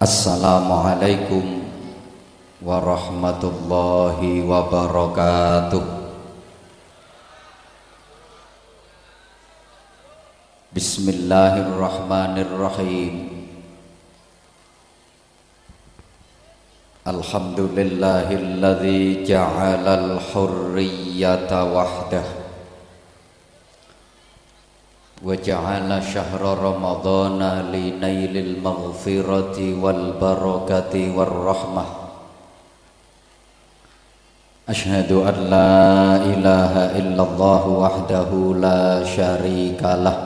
[0.00, 1.60] Assalamualaikum
[2.64, 5.84] warahmatullahi wabarakatuh
[10.72, 13.44] Bismillahirrahmanirrahim
[17.04, 22.39] Alhamdulillahilladzi ja'alal hurriyata wahdah
[25.20, 27.40] وجعل شهر رمضان
[27.72, 31.84] لنيل المغفرة والبركة والرحمة.
[34.68, 40.18] أشهد أن لا إله إلا الله وحده لا شريك له.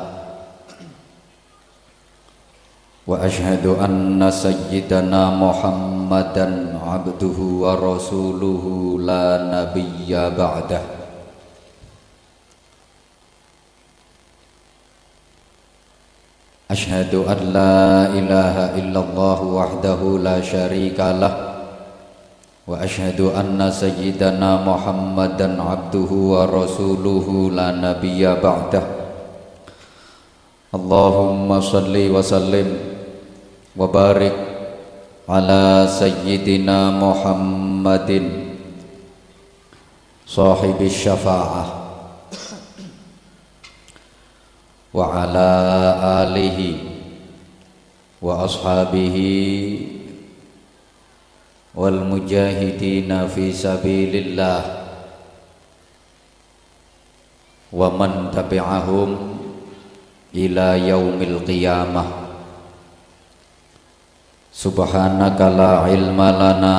[3.07, 8.65] وأشهد أن سيدنا محمدا عبده ورسوله
[9.01, 11.04] لا نبي بعده.
[16.75, 21.35] أشهد أن لا إله إلا الله وحده لا شريك له
[22.67, 28.85] وأشهد أن سيدنا محمدا عبده ورسوله لا نبي بعده.
[30.75, 32.69] اللهم صل وسلم
[33.79, 34.37] وبارك
[35.29, 38.11] على سيدنا محمد
[40.27, 41.84] صاحب الشفاعة.
[44.95, 45.51] وعلى
[46.23, 46.59] آله
[48.23, 49.17] وأصحابه
[51.75, 54.63] والمجاهدين في سبيل الله
[57.75, 59.11] ومن تبعهم
[60.35, 62.05] إلى يوم القيامة.
[64.55, 66.77] سبحانك لا علم لنا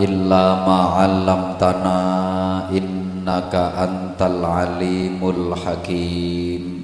[0.00, 1.98] إلا ما علمتنا
[2.72, 6.79] إنك أنت العليم الحكيم.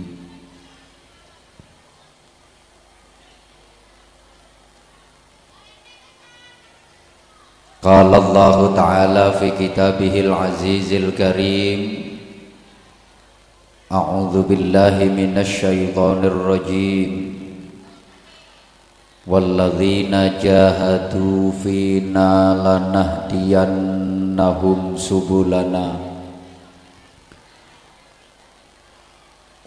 [7.86, 12.06] قال الله تعالى في كتابه العزيز الكريم
[13.92, 17.36] أعوذ بالله من الشيطان الرجيم.
[19.26, 25.96] والذين جاهدوا فينا لنهدينهم سبلنا.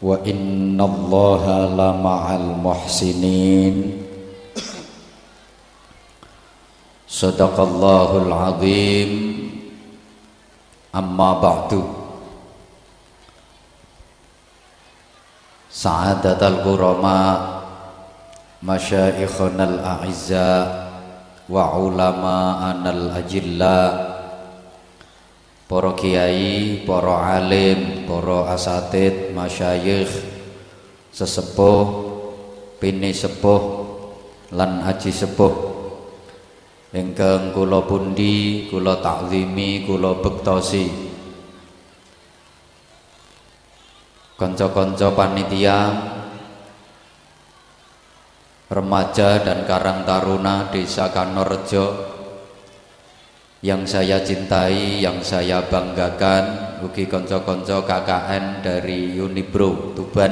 [0.01, 4.08] وإن الله لمع المحسنين.
[7.09, 9.11] Sadaqallahul azim.
[10.93, 11.81] Amma ba'du.
[15.69, 17.21] Sa'adatal qurama
[18.61, 20.49] Masyaikhunal a'izza
[21.49, 24.05] Wa ulama anal ajilla.
[25.65, 30.13] Para kiai, para alim, para asatid, masyayikh
[31.09, 31.85] Sesepuh,
[32.77, 33.61] pini sepuh,
[34.53, 35.68] lan aji sepuh
[36.89, 41.09] ingkang kula pundi kula takzimi kula bektosi.
[44.39, 45.77] Kanca-kanca panitia
[48.71, 52.15] remaja dan karang taruna desa Kanorjo
[53.59, 60.31] yang saya cintai, yang saya banggakan ugi konco-konco KKN dari Unibro Tuban.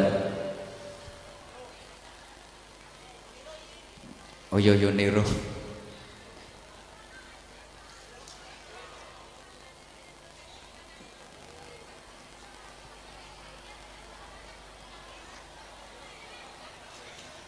[4.56, 4.72] Oh yo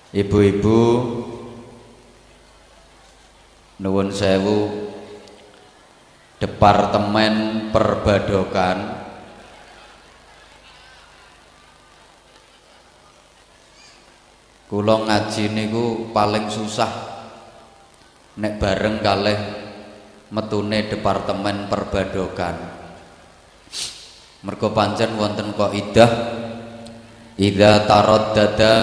[0.10, 0.80] Ibu-ibu
[3.78, 4.90] nuwun sewu.
[6.40, 8.78] Departemen Perbadokan.
[14.72, 16.90] Kula ngaji niku paling susah.
[18.40, 19.40] Nek bareng kalih
[20.32, 22.56] metune Departemen Perbadokan.
[24.48, 26.12] Mergo pancen wonten kok idah.
[27.36, 28.74] Idza taraddada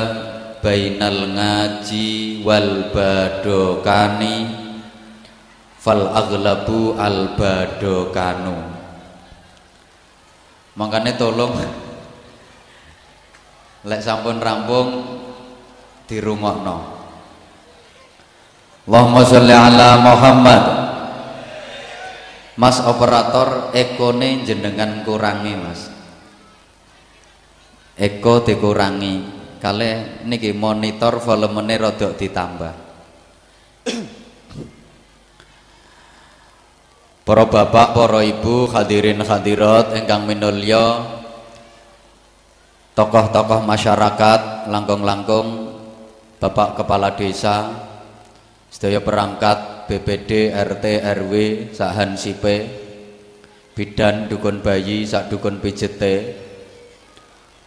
[0.67, 4.51] bainal ngaji wal badokani
[5.79, 8.75] fal aglabu al badokanu.
[10.75, 11.55] Makanya tolong
[13.89, 15.07] lek sampun rampung
[16.11, 16.99] dirungokno.
[18.91, 20.65] Allahumma sholli ala Muhammad.
[22.59, 25.93] Mas operator ekone jenengan kurangi Mas.
[28.01, 32.75] Eko dikurangi kale niki monitor volumenya rodok ditambah.
[37.27, 41.03] Para bapak para ibu hadirin hadirat ingkang minulya
[42.95, 45.75] tokoh-tokoh masyarakat langkung-langkung
[46.39, 47.67] bapak kepala desa
[48.71, 51.33] sedaya perangkat BPD RT RW
[51.75, 52.57] sahan sipe
[53.75, 56.46] bidan dukun bayi sak dukun pijete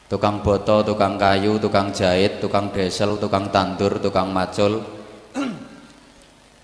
[0.10, 4.82] tukang boto tukang kayu tukang jahit tukang desel tukang tandur tukang macul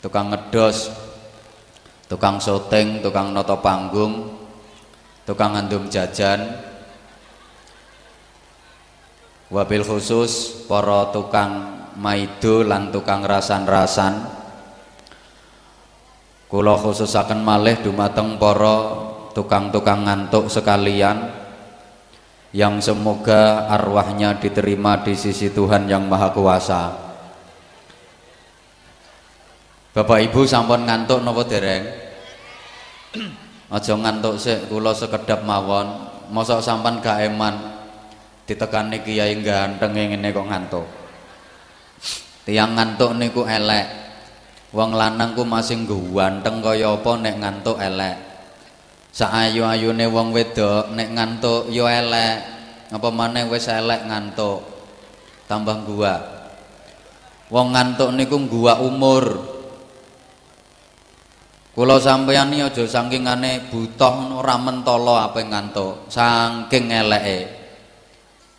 [0.04, 0.90] tukang ngedos
[2.10, 4.34] tukang syuting tukang noto panggung
[5.30, 6.42] tukang ngandum jajan
[9.54, 14.36] wabil khusus para tukang maido lan tukang rasan-rasan.
[16.46, 19.02] Kula khususaken malih dumateng para
[19.34, 21.35] tukang-tukang ngantuk sekalian
[22.56, 26.84] yang semoga arwahnya diterima di sisi Tuhan yang Maha Kuasa.
[29.92, 31.84] Bapak Ibu sampun ngantuk napa dereng?
[33.68, 36.16] Aja ngantuk sik kula sekedap mawon.
[36.32, 37.76] Mosok sampan gak eman
[38.48, 40.88] ditekani kiai ganteng ngene kok ngantuk.
[42.48, 44.08] Tiang ngantuk niku elek.
[44.72, 48.35] Wong lanang ku masih ganteng kaya apa nek ngantuk elek.
[49.16, 52.52] Saayu-ayune wong wedok nek ngantuk yo elek.
[52.92, 54.60] Apa maneh wis elek ngantuk.
[55.48, 56.16] Tambah gua.
[57.48, 59.56] Wong ngantuk niku gua umur.
[61.72, 67.40] Kula sampeyan iki aja sangkingane butuh ora mentolo apa ngantuk, saking eleke.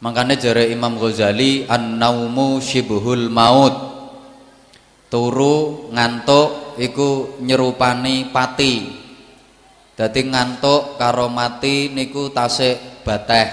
[0.04, 3.72] Makanya jare Imam Ghazali an-naumu syibhul maut.
[5.08, 9.05] Turu ngantuk iku nyerupani pati.
[9.96, 13.48] Dadi ngantuk karo mati niku tasik bateh.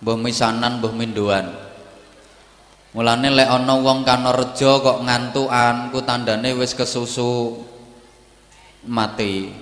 [0.00, 1.46] Mbah misanan mbah minduan.
[2.96, 7.60] Mulane lek ana wong kana reja kok ngantukan ku tandane wis kesusu
[8.88, 9.52] mati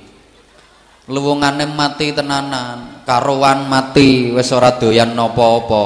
[1.09, 5.85] luwungane mati tenanan karuan mati wis ora doyan napa-apa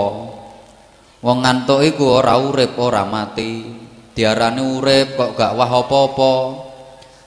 [1.22, 3.66] wong ngantuk iku ora urip ora mati
[4.14, 6.34] diarani urip kok gak wah apa-apa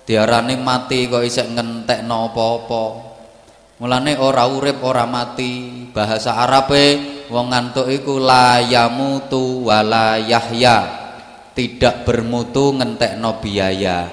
[0.05, 2.83] diarani mati kok isek ngentek apa-apa.
[3.81, 5.83] Mulane ora urip ora mati.
[5.89, 7.01] Bahasa Arabe
[7.33, 11.01] wong ngantuk iku la yamutu wala yahya.
[11.51, 14.07] Tidak bermutu ngentekno biaya.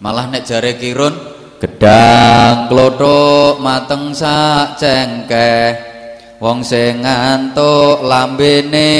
[0.00, 1.12] Malah nek jare kirun
[1.60, 5.68] gedang klothok mateng sak cengkeh.
[6.40, 8.92] Wong sing ngantuk lambene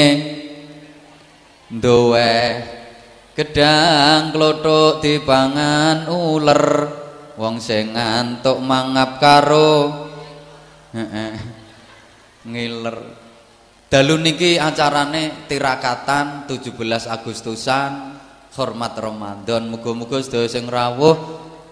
[1.69, 2.37] duwe
[3.41, 6.65] gedang klothok dipangan uler
[7.41, 10.05] wong sing ngantuk mangap karo
[12.45, 12.97] ngiler.
[13.89, 16.69] Dalu niki acarane tirakatan 17
[17.09, 17.91] Agustusan
[18.53, 19.73] hormat Ramadan.
[19.73, 21.17] Muga-muga sedaya sing rawuh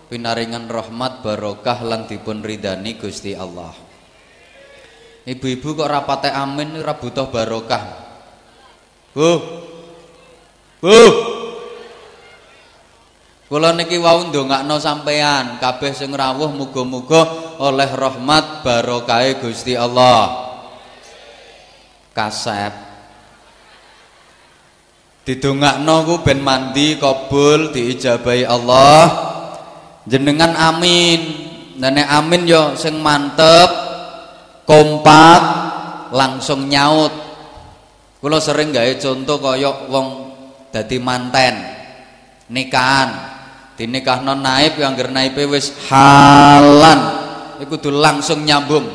[0.10, 3.72] pinaringan rahmat barokah lan dipun ridani Gusti Allah.
[5.30, 7.84] Ibu-ibu kok rapate amin ora butuh barokah.
[9.14, 9.30] Bu
[10.82, 11.39] Bu
[13.50, 17.26] Kula niki wau ndongakno sampean kabeh sing rawuh muga-muga
[17.58, 20.54] oleh rahmat barokahe Gusti Allah.
[22.14, 22.70] Kasep.
[25.26, 29.02] Didongakno ku ben mandi kabul diijabahi Allah.
[30.06, 31.50] Jenengan amin.
[31.74, 33.70] Dan amin yo sing mantep
[34.70, 35.42] kompak
[36.14, 37.14] langsung nyaut.
[38.22, 40.08] Kula sering gawe contoh kaya wong
[40.70, 41.56] dadi manten
[42.52, 43.39] nikahan
[43.80, 47.00] dinikahno naib yang naibe wis halan.
[47.64, 48.92] Iku kudu langsung nyambung.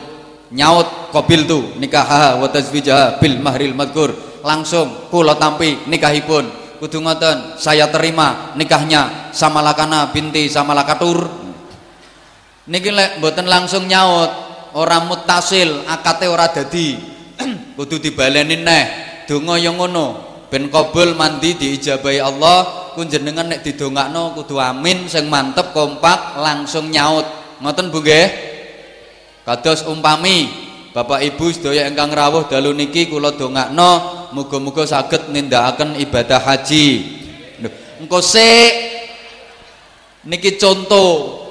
[0.52, 4.12] Nyaut kobil tu nikah wa tazwijah bil mahril madkur
[4.44, 6.76] langsung kula tampi nikahipun.
[6.78, 11.24] Kudu ngoten saya terima nikahnya sama lakana binti sama lakatur
[12.68, 14.28] niki lek mboten langsung nyaut
[14.76, 17.16] ora mutasil akate ora dadi.
[17.80, 18.84] Kudu dibaleni neh
[19.26, 25.26] donga yang ngono ben kabul mandi diijabahi Allah ku jenengan nek didongakno kudu amin sing
[25.26, 27.26] mantep kompak langsung nyaut
[27.58, 28.30] ngoten Bu nggih
[29.42, 30.46] kados umpami
[30.94, 37.18] Bapak Ibu sedaya ingkang rawuh dalu niki kula dongakno muga-muga saged nindakaken ibadah haji.
[37.98, 38.70] Engko sik
[40.22, 41.42] niki contoh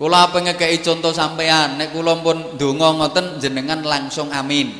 [0.00, 4.72] Kula pengen ngekei contoh sampean, nek kula pun donga ngoten jenengan langsung amin.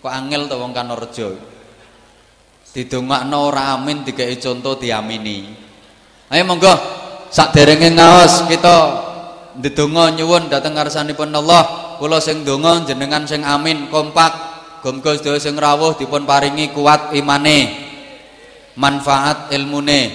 [0.00, 1.53] Kok angel to wong Kanorejo.
[2.74, 5.46] Didongakno ora amin dikei contoh diamini.
[6.26, 6.74] Ayo monggo
[7.30, 8.76] saderenge ngaos kita
[9.62, 11.94] ndedonga nyuwun dhateng ngarsanipun Allah.
[12.02, 14.52] Kula sing donga jenengan sing amin kompak.
[14.82, 17.86] Gomgo sedaya sing rawuh dipun paringi kuat imane.
[18.74, 20.10] Manfaat ilmune.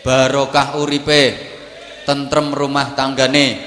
[0.00, 1.52] Barokah uripe.
[2.08, 3.60] Tentrem rumah tanggane.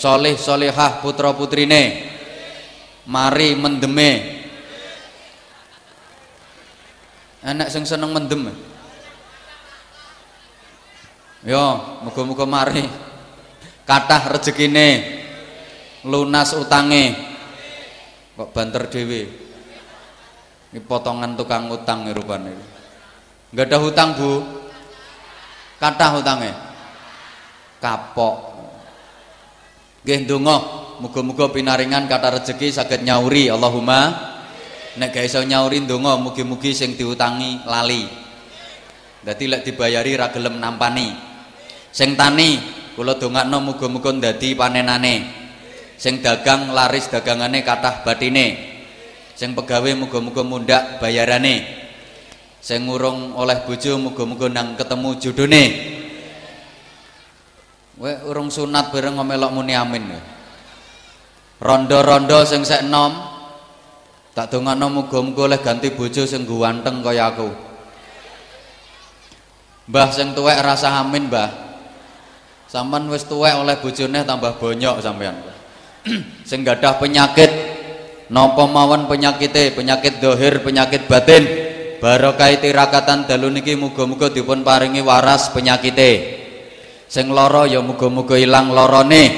[0.00, 2.08] Soleh solehah putra putrine
[3.08, 4.37] mari mendeme
[7.42, 8.50] anak sing seneng mendem
[11.46, 11.64] Yo,
[12.02, 12.82] muga-muga mari
[13.88, 14.88] kathah rezekine,
[16.04, 17.14] lunas utange.
[18.34, 19.22] Kok banter dhewe.
[20.68, 22.54] Ini potongan tukang utang nih rupanya.
[23.50, 24.44] Enggak ada hutang, Bu.
[25.80, 26.50] Kathah hutange.
[27.78, 28.36] Kapok.
[30.02, 30.56] Nggih ndonga,
[31.02, 34.27] muga-muga pinaringan kata rezeki saged nyauri Allahumma.
[34.98, 38.02] Nek gak iso nyauri ndonga mugi-mugi sing diutangi lali.
[39.22, 41.14] Dadi lek dibayari ra gelem nampani.
[41.94, 42.58] Sing tani
[42.98, 45.14] kula dongakno muga-muga ndadi panenane.
[45.94, 48.58] Sing dagang laris dagangane kathah batine.
[49.38, 51.62] Sing pegawe muga-muga mundak bayarane.
[52.58, 55.64] Sing ngurung oleh bojo muga-muga nang ketemu jodone.
[57.98, 60.10] Kowe urung sunat bareng ngomelok muni amin.
[61.62, 63.37] Rondo-rondo sing sek enom
[64.38, 67.50] tak dongakno muga-muga oleh ganti bojo sing ganteng kaya aku.
[69.90, 71.50] Mbah sing tuwek rasa amin, Mbah.
[72.70, 75.34] Sampean wis tuwek oleh bojone tambah bonyok sampean.
[76.48, 77.50] Sing gadah penyakit
[78.30, 81.42] napa mawon penyakite, penyakit dohir, penyakit batin.
[81.98, 86.38] Barokah tirakatan dalu niki muga-muga dipun paringi waras penyakite.
[87.10, 89.34] Sing lara ya muga-muga ilang larane.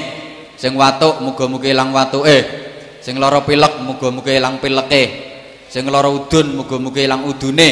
[0.61, 2.69] Sing watuk muga-muga ilang watuke.
[3.01, 5.03] Sing lara pilek muga-muga ilang pileke.
[5.67, 7.69] Sing lara udun muga-muga ilang udune.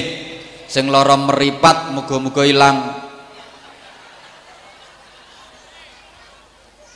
[0.66, 2.78] Sing lara meripat muga-muga ilang.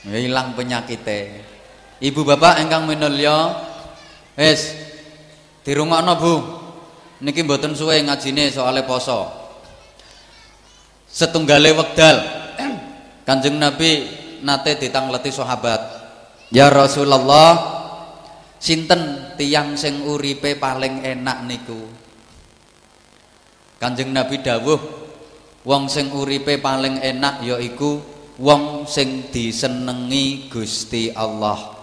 [0.04, 1.54] Hilang penyakitnya
[2.04, 3.56] ibu bapak engkang minulya
[4.36, 4.76] wis
[5.64, 6.36] dirungokno Bu.
[7.24, 9.32] Niki mboten suwe ngajine soale poso.
[11.08, 12.20] Setunggale wekdal.
[13.24, 14.12] Kanjeng Nabi
[14.44, 15.80] nate ditangleti sahabat.
[16.52, 17.83] Ya Rasulullah
[18.64, 21.84] sinten tiang sing uripe paling enak niku?
[23.76, 24.80] Kanjeng Nabi dawuh
[25.68, 28.00] wong sing uripe paling enak yaiku
[28.40, 31.76] wong sing disenengi Gusti Allah.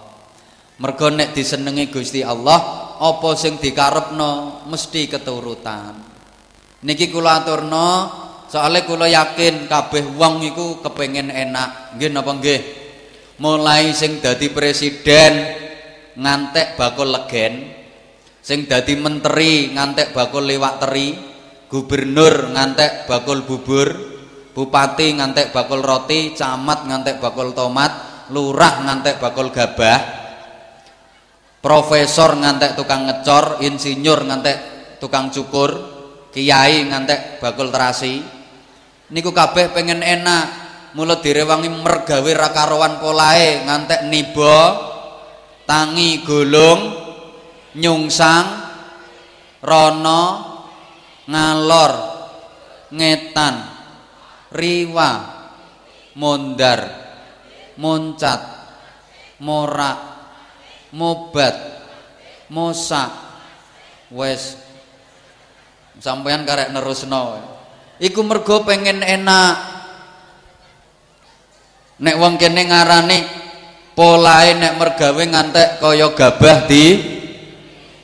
[0.81, 5.93] Mergo nek disenengi Gusti Allah apa sing dikarepno mesti keturutan.
[6.81, 7.89] Niki kula aturno
[8.49, 11.93] soalnya kula yakin kabeh wong iku kepengen enak.
[11.93, 12.61] Nggih napa nggih?
[13.37, 15.60] Mulai sing dadi presiden
[16.17, 17.71] ngantek bakul legen
[18.41, 21.15] sing dadi menteri ngantek bakul liwat teri
[21.71, 23.87] gubernur ngantek bakul bubur
[24.51, 27.91] bupati ngantek bakul roti camat ngantek bakul tomat
[28.33, 29.99] lurah ngantek bakul gabah
[31.61, 34.57] profesor ngantek tukang ngecor insinyur ngantek
[34.97, 36.01] tukang cukur
[36.33, 38.23] kiai ngantek bakul terasi.
[39.11, 40.45] Niku kabeh pengen enak
[40.95, 44.90] mulut direwangi mergawe rakarowan polae ngantek nibo
[45.71, 46.99] tangi gulung
[47.79, 48.47] nyungsang
[49.63, 50.23] rono
[51.31, 51.93] ngalor
[52.91, 53.55] ngetan
[54.51, 55.11] riwa
[56.19, 56.79] mondar
[57.79, 58.41] moncat
[59.39, 59.99] morak
[60.91, 61.55] mobat
[62.51, 63.07] mosak
[64.11, 64.59] wes.
[66.03, 67.39] Sampean karek nerusno.
[68.01, 69.55] Iku mergo pengen enak.
[72.01, 73.19] Nek wong kene ngarani
[73.95, 76.85] polahe nek mergawe ngantek kaya gabah di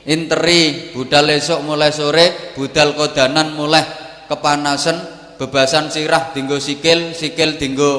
[0.08, 0.92] interi.
[0.92, 3.84] Budal esok mulai sore budal kodanan mulai
[4.28, 4.96] kepanasan
[5.40, 7.92] bebasan sirah dinggo sikil sikil dinggo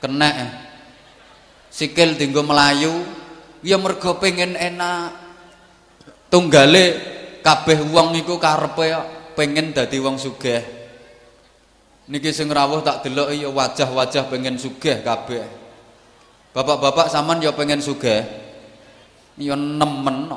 [0.00, 0.34] kenek
[1.68, 2.94] sikil dinggo melayu.
[3.60, 5.28] Ya mergo pengen enak.
[6.32, 6.84] Tunggale
[7.44, 8.94] kabeh wong iku karepe
[9.36, 10.62] pengen dadi wong sugih.
[12.08, 15.59] Niki sing rawuh tak delok ya wajah-wajah pengen sugih kabeh
[16.50, 18.22] bapak-bapak saman ya pengen sugih.
[19.40, 20.28] Ya nemen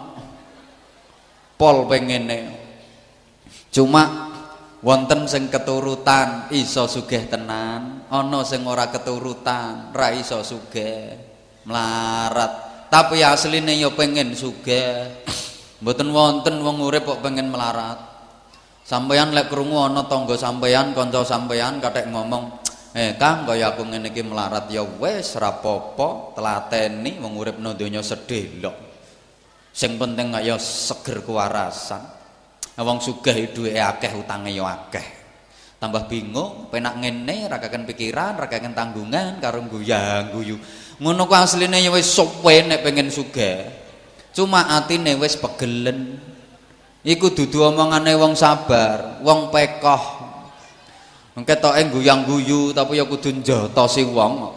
[1.60, 2.55] pol pengene.
[3.74, 4.32] Cuma
[4.79, 8.05] wonten sing keturutan iso sugih tenan.
[8.08, 11.17] Ana sing ora keturutan ra iso sugih.
[11.67, 12.88] Melarat.
[12.88, 15.25] Tapi asline ya pengen sugih.
[15.84, 18.00] Mboten wonten wong urip kok pengen melarat.
[18.84, 22.62] Sampeyan lek krungu ana tangga sampeyan kanca sampeyan kathek ngomong
[22.94, 28.06] eh Kang kaya aku ngene iki melarat ya wis apa-apa telateni wong urip nang donya
[28.06, 28.94] sedih lho
[29.74, 32.22] sing penting kaya seger kewarasan.
[32.74, 35.22] Wong sugih duwe akeh utange yo akeh.
[35.78, 40.56] Tambah bingung penak ngene ra pikiran ra tanggungan karo guyang guyu
[41.04, 43.68] ngono ku asline ya wis suwe nek pengen sugih.
[44.34, 46.18] Cuma atine wis pegelen.
[47.04, 50.23] Iku dudu omongane wong sabar wong pekoh
[51.42, 54.54] ketoke guyang guyu tapi ya kudu njotosi wong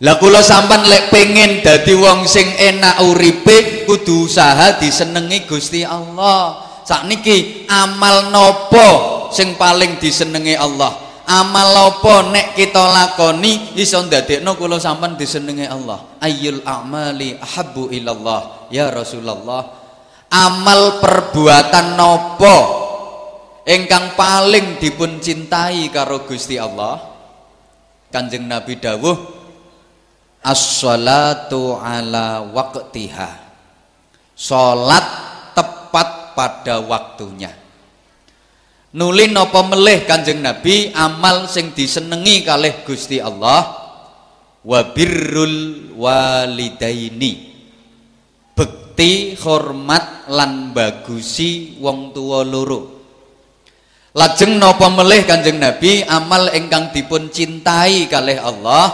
[0.00, 6.66] lah kula sampean lek pengen dadi wong sing enak uripe kudu usaha disenengi Gusti Allah.
[6.88, 8.88] Sakniki amal nopo
[9.28, 11.10] sing paling disenengi Allah?
[11.30, 18.66] amal apa nek kita lakoni iso ndadekno kula sampean disenengi Allah ayyul a'mali ahabbu ilallah
[18.74, 19.62] ya Rasulullah
[20.26, 22.56] amal perbuatan nopo
[23.70, 26.98] ingkang paling dipun cintai karo Gusti Allah
[28.10, 29.14] Kanjeng Nabi dawuh
[30.42, 33.30] as-salatu ala waqtiha.
[34.34, 35.06] Salat
[35.54, 37.54] tepat pada waktunya.
[38.90, 43.62] Nuli napa melih Kanjeng Nabi amal sing disenengi kalih Gusti Allah
[44.66, 47.54] wa birrul walidaini.
[48.58, 52.99] Bekti hormat lan bagusi wong tua loro
[54.14, 58.90] lajeng napa melih Kanjeng Nabi amal ingkang dipun cintai kalih Allah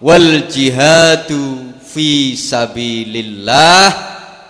[0.00, 3.90] wal jihadu fi sabilillah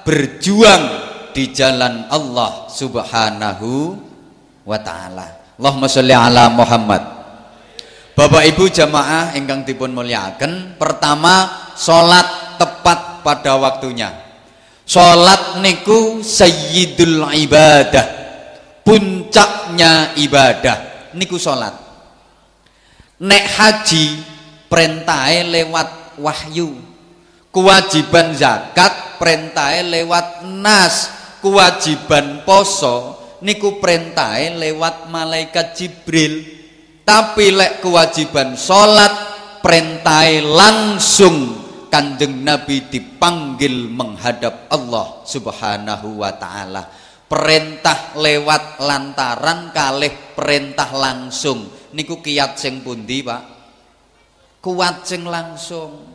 [0.06, 0.84] berjuang
[1.34, 3.94] di jalan Allah Subhanahu
[4.66, 5.26] wa taala.
[5.58, 7.02] Allahumma sholli ala Muhammad.
[8.16, 14.12] Bapak Ibu jamaah ingkang dipun mulyakaken, pertama salat tepat pada waktunya.
[14.84, 18.06] Salat niku sayyidul ibadah.
[19.70, 20.78] Puncaknya ibadah
[21.14, 21.70] niku salat.
[23.22, 24.18] Nek haji
[24.66, 26.74] perintahe lewat wahyu.
[27.54, 31.14] Kewajiban zakat perintahe lewat nas.
[31.38, 33.14] Kewajiban poso
[33.46, 36.42] niku perintahe lewat malaikat Jibril
[37.06, 39.14] tapi lek kewajiban sholat
[39.62, 46.99] perintahe langsung kanjeng Nabi dipanggil menghadap Allah subhanahu wa ta'ala
[47.30, 51.70] perintah lewat lantaran kalih perintah langsung.
[51.94, 53.42] Niku kiat sing pundi pak?
[54.58, 56.10] Kuat sing langsung.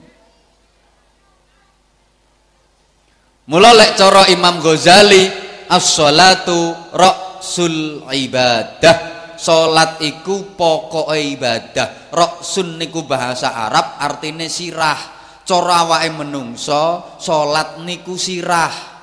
[3.47, 5.23] Mula lek cara Imam Ghazali
[5.71, 9.15] as-salatu ra'sul ibadah.
[9.35, 12.11] Salat iku pokok ibadah.
[12.11, 15.15] Ra'sun niku bahasa Arab artinya sirah.
[15.45, 18.94] Cara awake menungso salat niku sirah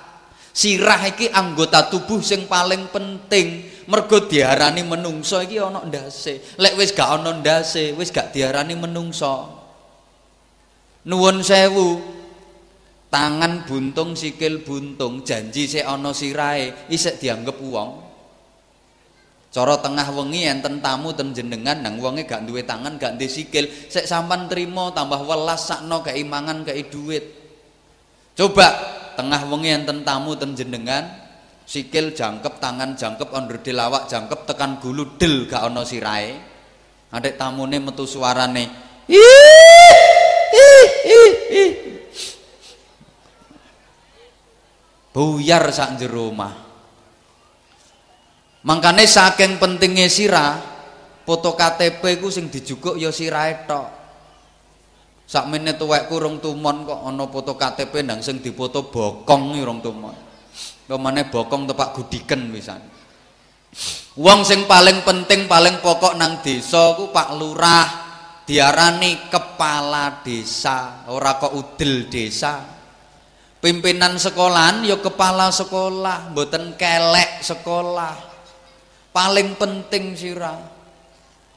[0.53, 3.73] Sirah iki anggota tubuh sing paling penting.
[3.89, 6.61] Mergo diarani menungso iki ana ndase.
[6.61, 9.49] Lek wis gak ana ndase wis gak diarani menungso.
[11.09, 12.21] Nuwun sewu.
[13.09, 15.25] Tangan buntung sikil buntung.
[15.25, 18.13] Janji sik ana sirahe isik dianggep wong.
[19.53, 23.69] Cara tengah wengi enten tamu ten jenengan nang wonge gak duwe tangan gak duwe sikil.
[23.89, 27.25] Sik sampan trimo tambah welas sakno kei mangan kei duit.
[28.33, 31.09] Coba tengah wengi enten tamu ten jenengan
[31.63, 36.37] sikil jangkep tangan jangkep onderdil awak jangkep tekan gulu del gak ana sirahe.
[37.13, 38.65] Adek tamune metu suarane
[39.05, 39.21] ih
[40.53, 41.73] ih ih ih.
[45.13, 46.55] Buyar sak jero omah.
[48.65, 50.57] Mangkane saking pentingnya sirah
[51.23, 54.02] foto KTP ku sing dijukuk ya sirahe tok
[55.33, 60.13] sakmene tuwekku rong tumon kok ana foto KTP ndang sing dipoto bokong rong tumon.
[60.85, 62.85] Pemane bokong tepak gudiken pisan.
[64.21, 67.89] Wong sing paling penting paling pokok nang desa ku Pak Lurah
[68.45, 72.61] diarani kepala desa ora kok udel desa.
[73.57, 78.21] Pimpinan sekolahan ya kepala sekolah mboten kelek sekolah.
[79.17, 80.72] Paling penting sirah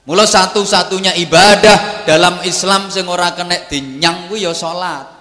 [0.06, 5.12] mula satu-satunya ibadah dalam Islam sing ora kena dinyang kuwi ya salat.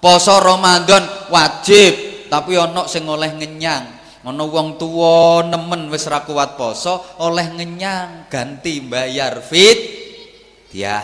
[0.00, 4.00] Poso Ramadan wajib tapi ana sing oleh ngenyang.
[4.20, 9.80] Ana wong tuwa nemen wis ra kuat poso oleh ngenyang ganti bayar fit
[10.68, 11.00] dia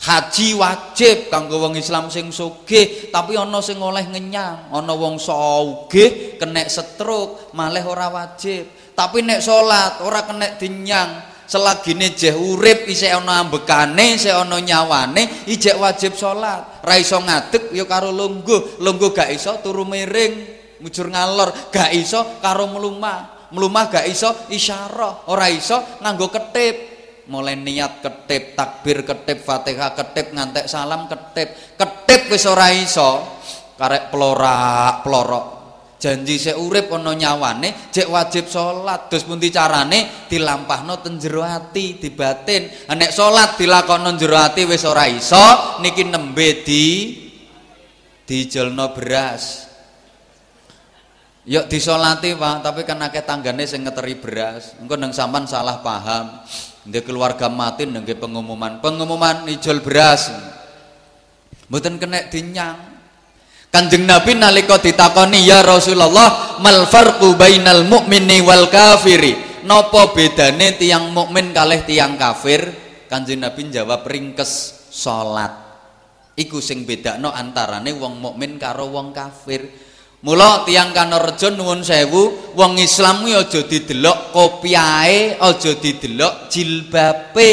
[0.00, 4.72] haji wajib kanggo wong Islam sing sugih tapi ana sing oleh ngenyang.
[4.72, 8.96] Ana wong sugih kena stroke malah ora wajib.
[8.96, 15.50] Tapi nek salat ora kena dinyang selagine jeh urip isih ana ambekane isih ana nyawane
[15.50, 18.78] ijek wajib salat ra iso ngadeg ya karo lungguh.
[18.78, 20.46] Lungguh gak iso turu miring
[20.78, 21.50] mujur ngalor.
[21.74, 25.26] Gak iso karo melumah melumah gak iso isyarah.
[25.26, 26.76] Ora iso nganggo ketip.
[27.30, 31.74] Mulai niat ketip takbir ketip fatihah ketip ngantek salam ketip.
[31.74, 33.42] Ketip wis ora iso.
[33.74, 35.59] Karek pelorak pelorok
[36.00, 42.00] janji saya urip ana nyawane cek wajib salat terus pundi carane dilampahno ten jero ati
[42.00, 44.40] di batin nek salat dilakokno jero
[44.88, 46.84] ora iso niki nembe di
[48.24, 49.70] dijolno beras
[51.48, 54.76] Yuk disolati pak, tapi kan akeh tanggane sing ngeteri beras.
[54.76, 56.44] Engko nang sampan salah paham.
[56.84, 60.28] Ndek keluarga mati nggih pengumuman, pengumuman ijol beras.
[61.72, 62.89] Mboten kena dinyang.
[63.70, 69.62] Kanjeng Nabi nalika ditakoni ya Rasulullah mal farqu bainal mu'mini wal kafiri?
[69.62, 72.66] Napa bedane tiang mukmin kalih tiang kafir?
[73.06, 75.54] Kanjeng Nabi jawab ringkes salat.
[76.34, 79.70] Iku sing bedakno antarane wong mukmin karo wong kafir.
[80.26, 87.50] Mula tiang Kanorejo nuwun sewu, wong Islam kuwi aja didelok kopiahe, aja didelok jilbabe.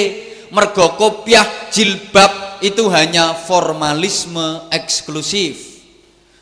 [0.49, 5.66] Mergo kopiah jilbab itu hanya formalisme eksklusif.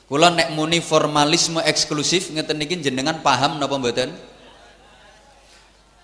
[0.06, 4.14] Kula nek muni formalisme eksklusif ngeten niki jenengan paham napa mboten?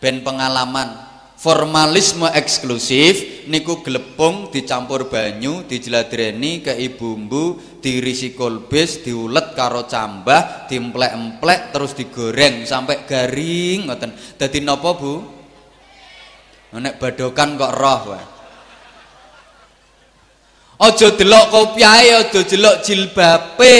[0.02, 1.14] Ben pengalaman.
[1.38, 11.74] Formalisme eksklusif niku glepung dicampur banyu dijladreni ke bumbu diirisi kolbis diulet karo cambah diemplek-emplek
[11.74, 14.14] terus digoreng sampai garing ngoten.
[14.38, 15.14] Dadi napa Bu?
[16.78, 18.41] Nek badokan kok roh wae
[20.82, 23.76] aja delok kopiahe aja delok jilbabe.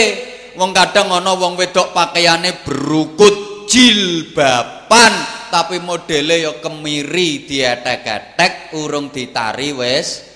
[0.54, 5.12] Wong kadang ana wong wedok pakaiane berukut jilbaban
[5.48, 10.28] tapi modele ya kemiri dietek-etek urung ditari wis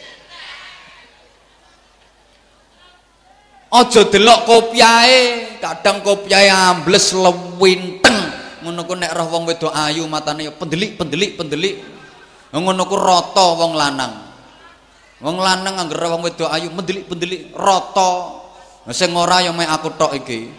[3.69, 5.21] aja delok kopiahe
[5.61, 8.33] kadang kopiahe ambles lewinteng
[8.65, 11.77] ngono ku nek roh wong wedok ayu matane ya pendelik pendelik pendelik.
[12.57, 14.26] Ngono ku rata wong lanang
[15.23, 18.13] wong lanang anggere wong wedok ayu pendelik pendelik rata
[18.93, 20.53] sing ora ya mek aku tok iki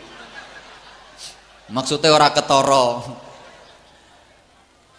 [1.69, 3.05] maksudnya ora ketara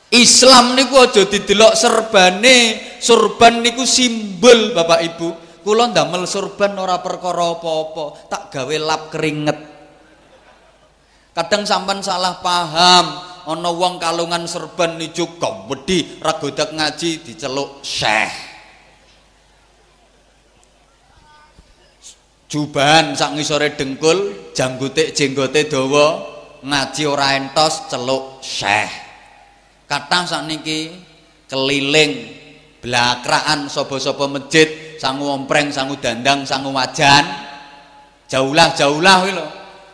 [0.09, 5.29] Islam niku aja didelok serbane, surban niku simbol Bapak Ibu.
[5.61, 9.59] Kula ndamel surban ora perkara apa-apa, tak gawe lap keringet.
[11.37, 18.48] Kadang sampan salah paham, ana wong kalungan serban niku gawedi ragodak ngaji diceluk syekh.
[22.49, 26.25] Jubahan sak ngisore dengkul, janggote jenggote dawa,
[26.65, 28.89] ngaji ora entos celuk syekh.
[29.85, 30.97] Kathah sakniki
[31.45, 32.25] keliling
[32.81, 37.29] blakraan sapa-sapa masjid, sangu ompreng, sangu dandang, sangu wajan.
[38.33, 39.47] Jaulah jaulah kuwi lho.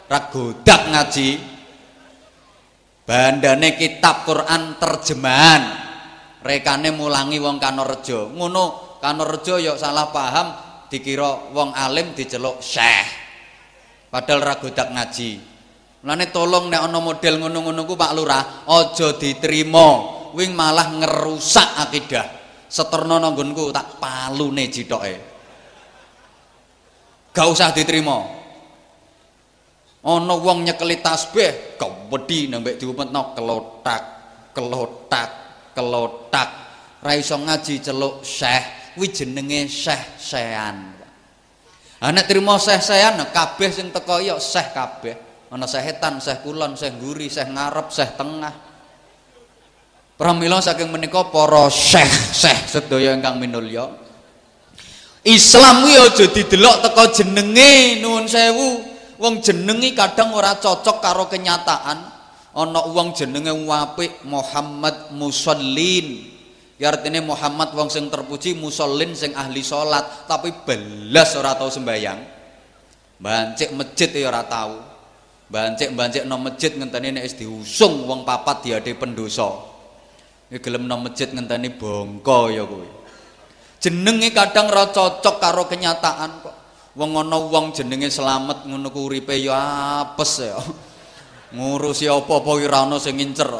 [0.07, 1.31] Ragodak ngaji.
[3.03, 5.63] Bandane kitab Quran terjemahan.
[6.39, 8.31] Rekane mulangi wong Kanorejo.
[8.31, 13.09] Ngono Kanorejo ya salah paham dikira wong alim diceluk syekh.
[14.13, 15.43] Padahal ragodak ngaji.
[16.05, 19.89] Mulane tolong nek ana model ngono-ngono ku Pak Lurah, aja diterima.
[20.37, 22.27] Wing malah ngerusak akidah.
[22.69, 25.15] Seterno nanggonku tak palune jithoke.
[27.35, 28.21] Gak usah diterima.
[30.05, 34.03] Ana wong nyekeli tasbih, kewedi nang mbek diumetno kelotak,
[34.53, 35.31] kelotak,
[35.73, 36.49] kelotak.
[37.01, 40.95] Ra iso ngaji celuk Syekh, kuwi jenenge Syekh Sean.
[42.01, 45.15] Ha nek trimo Syekh Sean kabeh sing teko ya Syekh kabeh.
[45.55, 48.51] Ana sehetan seh kulon seh guri seh ngarep seh tengah.
[50.19, 53.87] Pramila saking menika para syekh sedaya ingkang minulya.
[55.23, 58.83] Islam kuwi aja didelok teko jenenge nuwun sewu.
[59.15, 61.99] Wong jenengi kadang ora cocok karo kenyataan.
[62.51, 66.34] Ana wong jenenge apik Muhammad Musallin
[66.81, 72.21] ya artine Muhammad wong sing terpuji musallin sing ahli salat tapi belas ora tau sembayang
[73.23, 74.95] bancik masjid ya ora tau
[75.55, 79.47] bancik-bancik no masjid ngenteni nek diusung wong papat diade pendosa.
[80.51, 82.89] Iki gelem no masjid ngenteni bongko ya kuwi.
[83.81, 86.57] Jenenge kadang ora cocok karo kenyataan kok.
[86.95, 89.55] Wong ana wong jenenge selamat ngono ku uripe ya
[90.07, 90.57] apes ya.
[91.55, 93.51] Ngurusi apa-apa ora ana sing ngincer.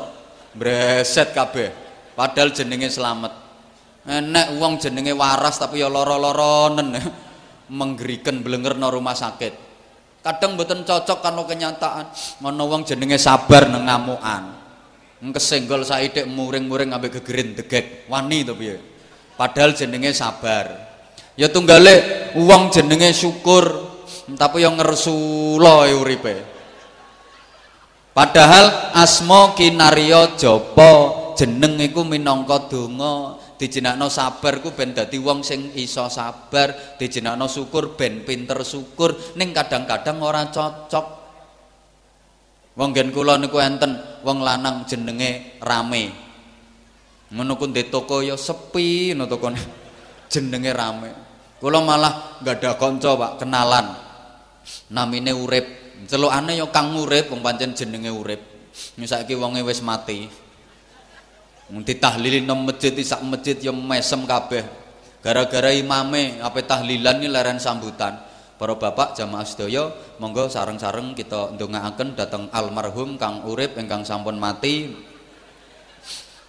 [0.55, 1.84] Breset kabeh.
[2.15, 3.33] Padahal jenenge selamat.
[4.07, 6.95] Enek wong jenenge waras tapi ya lara-laranen.
[7.79, 9.53] Menggeriken blenger no rumah sakit.
[10.25, 12.09] Kadang mboten cocok karo kenyataan
[12.41, 14.65] ana wong jenenge sabar nang ngamukan.
[15.25, 18.77] Kesenggol saithik muring-muring ambek gegerin degek wani to piye?
[19.41, 20.69] Padahal jenenge sabar.
[21.35, 23.65] Ya tunggale wong jenenge syukur
[24.37, 26.45] tapi yang ngersula uripe.
[28.15, 35.75] Padahal asma kinarya japa jeneng iku minangka donga dijenakno sabar ku ben dadi wong sing
[35.75, 41.07] iso sabar dijenakno syukur ben pinter syukur ning kadang-kadang ora cocok.
[42.75, 46.11] Wong gen kula niku enten wong lanang jenenge rame.
[47.35, 49.59] Ngono ku toko ya sepi no tokone
[50.33, 51.11] jenenge rame.
[51.59, 53.87] Kula malah nggak ada kanca Pak kenalan.
[54.91, 55.83] Namine urip.
[56.11, 58.43] Celukane ya kang urip wong pancen jenenge urip.
[58.75, 60.44] Saiki wonge wis mati
[61.71, 64.65] ditahlili nang masjid sak masjid yang mesem kabeh
[65.25, 68.21] gara-gara imame apa tahlilan ini leren sambutan
[68.61, 69.89] para bapak jamaah sedaya
[70.21, 74.93] monggo sareng-sareng kita ndongaaken datang almarhum Kang Urip ingkang sampun mati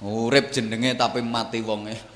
[0.04, 2.16] urip jenenge tapi mati wonge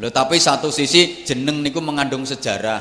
[0.00, 2.80] Lho tapi satu sisi jeneng niku mengandung sejarah.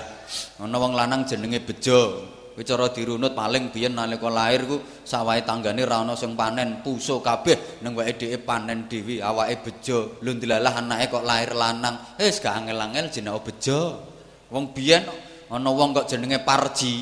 [0.63, 2.23] Ana wong lanang jenenge Bejo.
[2.62, 7.17] Kuwi cara dirunut paling biyen nalika lahir ku sawahe tanggane ra ana sing panen, puso
[7.17, 10.21] kabeh nang wae dhewe panen dhewe awake Bejo.
[10.21, 11.97] Lho dilalah anake kok lahir lanang.
[12.21, 14.06] Wis gak angel-angel jenenge Bejo.
[14.54, 15.02] Wong biyen
[15.50, 17.02] ana wong kok jenenge Parji.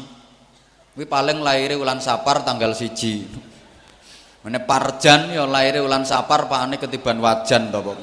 [0.96, 3.28] Kuwi paling lahire wulan Sapar tanggal siji.
[4.48, 8.00] Mene Parjan ya lahire wulan Sapar pakane ketiban wajan to, Pak.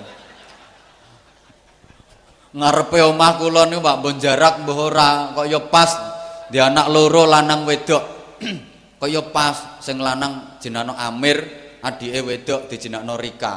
[2.57, 6.16] ngarepe omah kula niku Pak mbon jarak mbah ora kaya pas
[6.51, 8.05] di anak loro lanang wedok.
[9.01, 11.39] Kaya pas sing lanang jenenge Amir
[11.85, 13.55] adike wedok dijenakno Rika.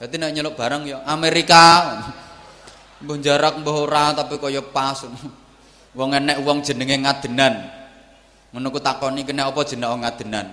[0.00, 1.64] Dadi nek nyeluk barang ya Amerika.
[3.04, 5.08] Mbon jarak mbah ora tapi kaya pas.
[5.98, 7.54] Wong enek wong jenenge ngadenan.
[8.52, 10.46] Ngono ku takoni kene apa jenenge ngadenan.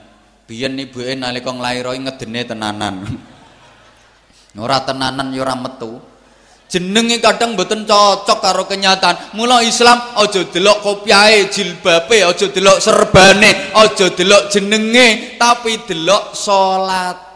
[0.47, 2.95] Biyen ibuke nalika nglairoi ngedene tenanan.
[4.57, 6.01] Ora tenanan ya ora metu
[6.67, 9.35] jenenge kadang mboten cocok karo kenyataan.
[9.35, 17.27] Mula Islam aja delok kopiahe, jilbabe, aja delok serbane, aja delok jenenge, tapi delok salate.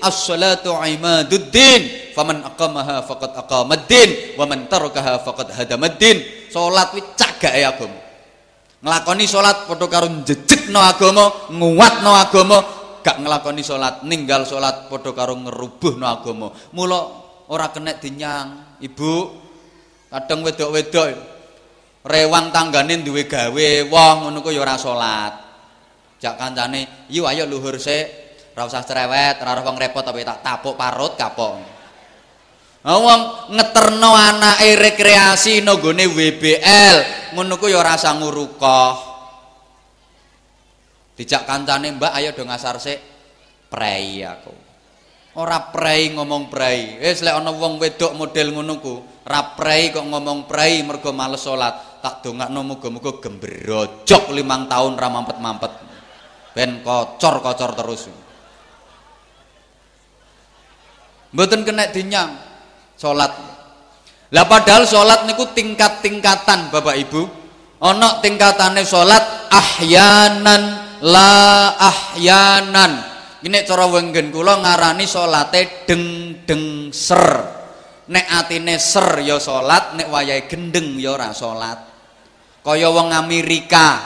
[0.00, 2.12] As-salatu imaduddin.
[2.16, 6.48] Faman aqamaha faqad aqamaddin wa man tarakaha faqad hadamaddin.
[6.48, 7.98] Salat kuwi cagake agama.
[8.80, 12.58] Nglakoni salat padha karo njejekno agama, nguatno agama,
[13.04, 16.48] gak nglakoni salat, ninggal salat padha karo ngerubuhno agama.
[16.72, 17.00] Mula
[17.52, 19.32] ora kena dinyang ibu
[20.12, 21.08] kadang wedok-wedok
[22.04, 25.32] rewang tanggane duwe gawe wong ngono ku ya ora salat.
[26.20, 28.22] Jak kancane yu ayo luhur sik.
[28.54, 31.58] Ora usah cerewet ora wong repot tapi tak tapuk parut kapok.
[32.84, 33.20] Wong
[33.56, 36.96] ngeterno anake rekreasi no gone WBL
[37.32, 38.92] ngono ku ya ora usah ngurukoh.
[41.16, 43.00] Dijak kancane mbak ayo do ngasar sik.
[43.72, 44.63] Prei aku
[45.34, 48.94] ora prei ngomong prei wis lek ana wong wedok model ngono ku
[49.26, 55.08] ora prei kok ngomong prei mergo males salat tak dongakno muga-muga gembrojok limang tahun ra
[55.08, 55.72] mampet-mampet.
[56.52, 58.12] Ben kocor-kocor terus.
[61.32, 62.30] Mboten kena dinyang
[63.00, 63.32] salat
[64.28, 67.22] lah padahal salat niku tingkat-tingkatan Bapak Ibu.
[67.80, 70.62] Ana tingkatane salat ahyanan
[71.00, 73.13] la ahyanan
[73.44, 76.04] ini cara wenggen kula ngarani salate deng
[76.48, 77.24] deng ser.
[78.04, 81.76] Nek atine ser ya salat nek wayahe gendeng ya ora salat.
[82.64, 84.00] Kaya wong Amerika.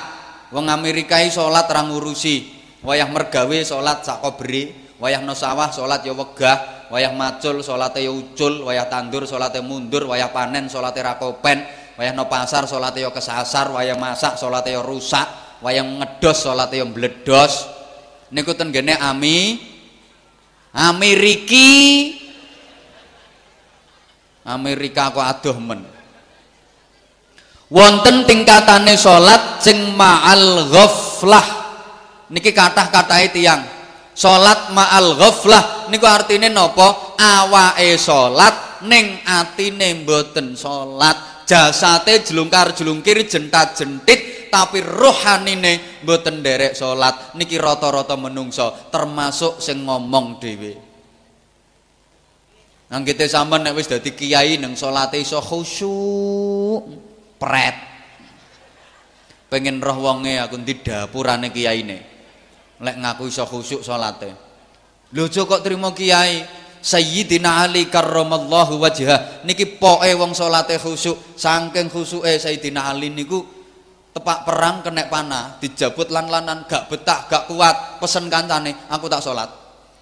[0.51, 2.59] Wong Amerika iki salat ra ngurusi.
[2.83, 8.11] Wayah mergawe salat sak kobri wayah no sawah salat ya wegah wayah macul salate ya
[8.11, 11.63] ucul wayah tandur salate mundur wayah panen salate ra kopen
[11.95, 15.27] wayah no pasar salate ya kesasar wayah masak salate ya rusak
[15.63, 17.78] wayah ngedos salate ya mbledos
[18.33, 19.59] niku tenggene ami.
[20.69, 21.69] Ameriki
[24.49, 25.85] Amerika kok adoh men.
[27.69, 31.47] Wonten tingkatane salat sing ma'al ghaflah.
[32.33, 33.61] Niki kathah-katahe tiyang.
[34.17, 37.17] Salat ma'al ghaflah niku artine napa?
[37.21, 41.45] Awake salat ning atine mboten salat.
[41.49, 47.37] Jasate jelungkar-jelungkir jentat-jentit tapi rohanine mboten nderek salat.
[47.39, 50.73] Niki rata-rata menungso termasuk sing ngomong dhewe.
[52.89, 56.83] Nang kita sampean nek wis dadi kiai nang salate iso khusyuk
[57.37, 57.77] pret.
[59.49, 61.99] Pengen roh wonge aku ndi dapurane kiyaine?
[62.81, 64.33] Lek ngaku iso khusyuk salate.
[65.13, 66.45] Lho kok trimo kiai
[66.79, 69.45] Sayyidina Ali karramallahu wajhah.
[69.45, 73.58] Niki poke wong salate khusyuk saking khusuke Sayyidina Ali niku
[74.19, 79.47] tepak perang kena panah dijabut lan-lanan gak betah gak kuat pesen kancane aku tak sholat.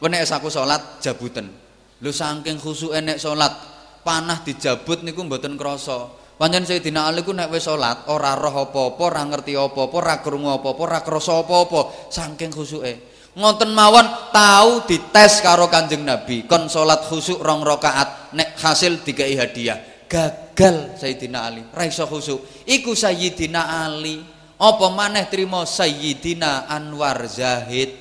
[0.01, 1.53] Nek aku sholat jabutan
[2.01, 3.53] lu saking khusu enek sholat
[4.01, 6.09] panah dijabut niku mboten krasa.
[6.37, 10.53] Pancen Sayyidina Ali ku nek wis salat ora roh apa-apa ora ngerti apa-apa ora krungu
[10.53, 12.13] apa-apa ora krasa apa-apa.
[12.13, 12.95] Saking khusuke.
[13.37, 19.37] Ngoten mawon tahu dites karo Kanjeng Nabi kon salat khusuk rong rakaat nek hasil dikai
[19.37, 21.62] hadiah gagal Sayyidina Ali.
[21.71, 22.66] Ra iso khusuk.
[22.66, 24.23] Iku Sayyidina Ali.
[24.57, 27.92] Apa maneh trimo Sayyidina Anwar Zahid?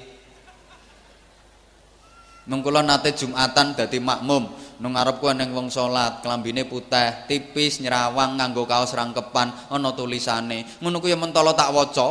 [2.45, 4.45] Mengkula nate Jumatan dadi makmum
[4.77, 10.77] nang ngarepku ning wong salat klambine putih tipis nyerawang nganggo kaos rangkepan ana tulisane.
[10.77, 12.09] Ngono ku ya mentolo tak waca.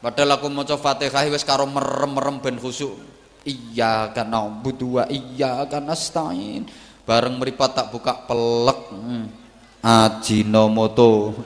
[0.00, 2.96] Padahal aku maca Fatihah wis karo merem-merem ben khusuk.
[3.44, 6.64] Iya kana budu wa iya kana stain
[7.04, 8.80] bareng meripat tak buka pelek.
[8.90, 9.24] Hmm.
[9.84, 11.36] Ajinomoto.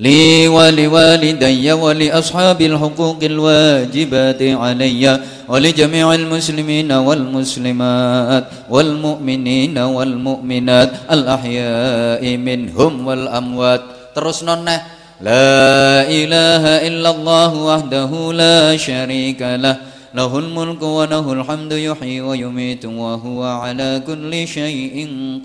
[0.00, 5.04] لي ولوالدي ولأصحاب الحقوق الواجبات علي
[5.48, 13.82] ولجميع المسلمين والمسلمات والمؤمنين والمؤمنات الأحياء منهم والأموات
[14.16, 19.77] terus noneh لا إله إلا الله وحده لا شريك له.
[20.15, 24.95] له الملك وله الحمد يحيي ويميت وهو على كل شيء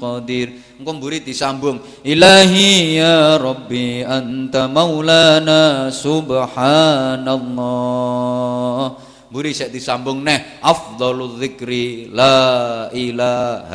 [0.02, 0.48] قدير.
[0.86, 9.10] قمبري تسامبون إلهي يا ربي أنت مولانا سبحان الله.
[9.30, 9.70] Buri saya
[10.58, 11.70] أفضل الذكر
[12.10, 13.70] لا إله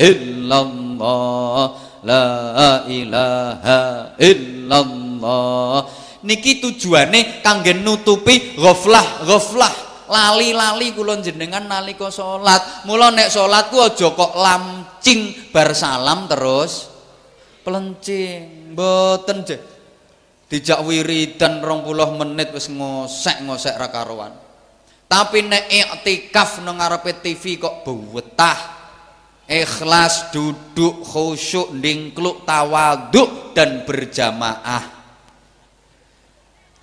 [0.00, 1.70] إلا الله
[2.04, 2.28] لا
[2.88, 3.64] إله
[4.16, 5.05] إلا الله
[6.26, 12.86] niki tujuane kangge nutupi ghaflah ghaflah lali-lali kula jenengan nalika salat.
[12.86, 16.90] Mula nek salat ku aja kok lamcing bar salam terus
[17.66, 18.72] pelencing.
[18.74, 19.42] Mboten.
[20.46, 24.30] Dijak wiridan 20 menit wis ngosek-ngosek ra karuan.
[25.06, 28.78] Tapi nek iktikaf nang ngarepe TV kok betah.
[29.46, 34.95] Ikhlas duduk khusyuk ndingkluk tawaduk dan berjamaah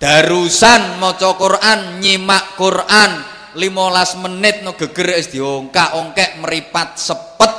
[0.04, 3.32] darusan maca Quran nyimak Quran.
[3.54, 7.52] 15 menit no geger wis diongkak-ongkek meripat sepet.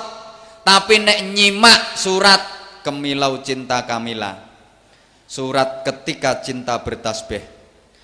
[0.61, 2.41] Tapi nek nyimak surat
[2.85, 4.37] kemilau cinta Kamila.
[5.25, 7.41] Surat ketika cinta bertasbih.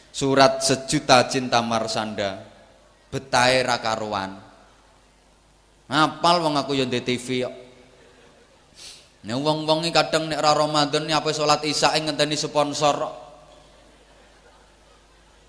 [0.09, 2.41] Surat sejuta cinta Marsanda.
[3.11, 4.51] Betai rakaruan
[5.91, 7.43] ngapal wong aku di TV
[9.21, 13.20] Nek wong-wong kadang nek ra Ramadan apa salat Isya ngenteni sponsor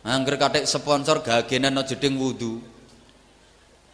[0.02, 2.58] Angger katik sponsor gagenan no jeding wudu.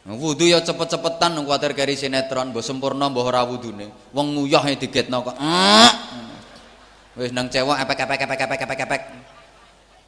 [0.08, 3.92] Wudu ya cepet-cepetan kuwatir keri sinetron, mbok sempurna mbok ora wudune.
[4.16, 5.36] Wong nguyah e digetno kok.
[7.20, 9.02] Wis nang cewek epek-epek epek-epek epek-epek.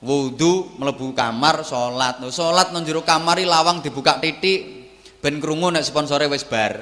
[0.01, 2.17] Wudu mlebu kamar salat.
[2.33, 4.89] Salat nang jero kamar lawang dibuka titik
[5.21, 6.81] ben krungu nek sponsore wis bar.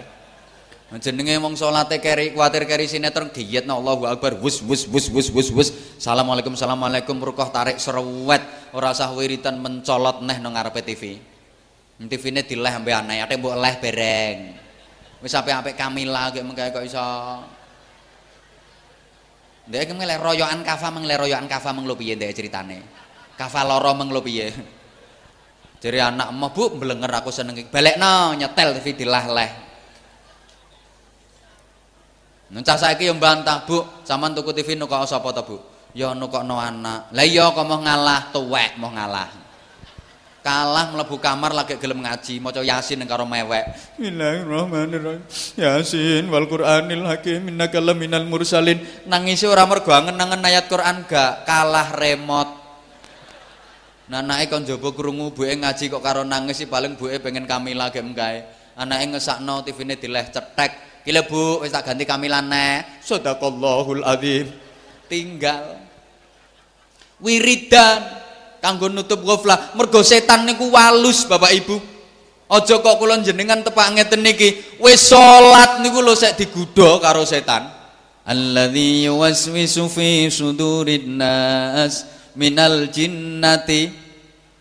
[0.96, 5.48] Jenenge wong salate keri kuwatir keri sinetron diet Allahu Akbar wus wus wus wus wus
[5.52, 5.68] wus.
[6.00, 8.40] Assalamualaikum Assalamualaikum rukoh tarik serwet
[8.72, 11.20] ora usah wiritan mencolot neh nang ngarepe TV
[12.08, 14.38] TV-ne dileh ambe aneh ate mbok leh bereng.
[15.20, 17.04] Wis apik-apik Kamila gek mengke kok iso.
[19.68, 22.80] Ndek kemeng royokan kafa meng royokan kafa meng lho piye ndek ceritane?
[23.36, 24.48] Kafa loro meng lho piye?
[25.82, 29.67] Jadi anak mau bu belenger aku seneng balik no nyetel TV dilah-leh
[32.48, 33.84] Nuncah saiki yang bantah, Bu.
[34.08, 35.56] Saman tuku TV nukok sapa to, Bu?
[35.92, 37.12] Ya nukokno anak.
[37.12, 39.28] Lah iya kok mau ngalah tuwek mau ngalah.
[40.40, 43.68] Kalah mlebu kamar lagi gelem ngaji, maca Yasin karo mewek.
[44.00, 45.20] Bismillahirrahmanirrahim.
[45.60, 48.80] Yasin wal Qur'anil hakim innaka laminal mursalin.
[49.04, 52.64] Nangisi ora mergo angen-angen ayat Quran gak, kalah remote.
[54.08, 58.16] Nah, anake kon njaba krungu buke ngaji kok karo nangis paling buke pengen Kamila gem
[58.16, 58.40] kae.
[58.72, 63.00] Anake ngesakno TV-ne dileh cetek Gila bu, wis tak ganti kamilan nek.
[63.00, 64.52] Sadaqallahul adzim.
[65.08, 65.80] Tinggal
[67.16, 68.04] wiridan
[68.60, 69.72] kanggo nutup ghaflah.
[69.72, 71.80] Mergo setan niku walus Bapak Ibu.
[72.52, 74.76] Aja kok kula jenengan tepak ngeten niki.
[74.84, 77.72] Wis salat niku lho sek digodha karo setan.
[78.28, 82.04] Alladzi yuwaswisu fi sudurin nas
[82.36, 83.88] minal jinnati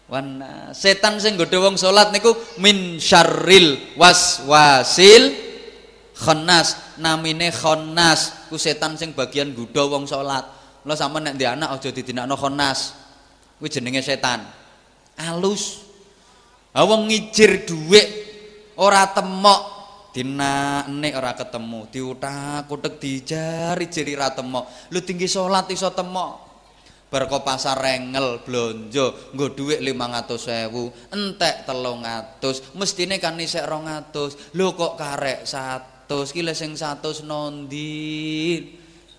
[0.08, 0.40] wan
[0.72, 2.32] setan sing godho wong salat niku
[2.64, 5.47] min syarril waswasil
[6.18, 8.50] khannas namine khannas.
[8.50, 10.44] Ku setan sing bagian gudo wong salat.
[10.88, 12.98] Lo sama nek ndek anak aja didinakno khannas.
[13.62, 14.42] Kuwi jenenge setan.
[15.18, 15.86] Alus.
[16.74, 18.08] Ha wong ngijir dhuwit
[18.78, 19.62] ora temok
[20.14, 21.90] dinakne ora ketemu.
[21.94, 24.90] Diutak-utek dijari-jari ra temok.
[24.94, 26.50] Lu tinggi salat iso temok?
[27.08, 35.00] Bar pasar rengel blonjo nggo dhuwit 500.000 entek 300 mestine kan isek 200 lho kok
[35.00, 38.64] karek satu 100 ki sing 100 nondi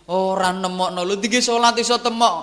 [0.09, 1.05] ora nemokno.
[1.05, 2.37] Lho dike salat iso temok?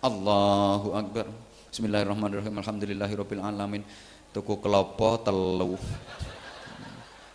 [0.00, 1.28] Allahu akbar.
[1.68, 2.56] Bismillahirrahmanirrahim.
[2.64, 3.84] Alhamdulillahirabbil alamin.
[4.32, 5.76] Tuku kelopo telu.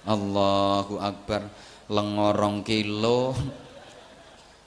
[0.10, 1.54] Allahu akbar.
[1.94, 3.38] Lengorong kilo.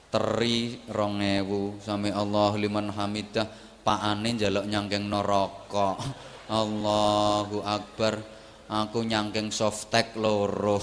[0.07, 1.83] Teri rong ewu.
[1.83, 3.43] Sami Allah liman hamidah.
[3.83, 5.99] Pakane njaluk nyangkeng neraka.
[6.47, 8.23] Allahu akbar.
[8.71, 10.79] Aku nyangking softtek loro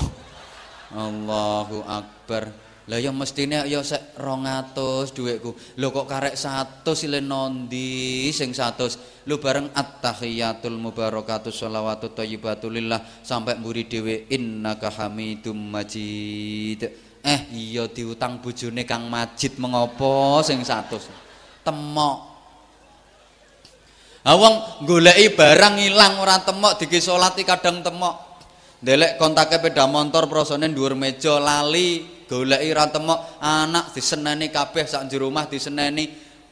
[0.93, 2.53] Allahu akbar
[2.85, 4.77] lah ya mestine ya sek 200
[5.17, 5.81] dhuwitku.
[5.81, 9.25] Lho kok karek 100 ile nondi sing 100.
[9.25, 16.93] Lho bareng at-tahiyatul mubarakatus shalawatut thayyibatu lillah sampai mburi dhewe innaka hamidum majid.
[17.25, 21.65] Eh iya diutang bojone Kang Majid mengopo sing 100.
[21.65, 22.37] Temok.
[24.29, 28.34] Awang goleki barang ilang ora temok diki salati kadang temok.
[28.85, 35.09] Delek kontake peda motor prosone dhuwur meja lali goleki ra temok anak diseneni kabeh sak
[35.09, 36.05] jero rumah diseneni.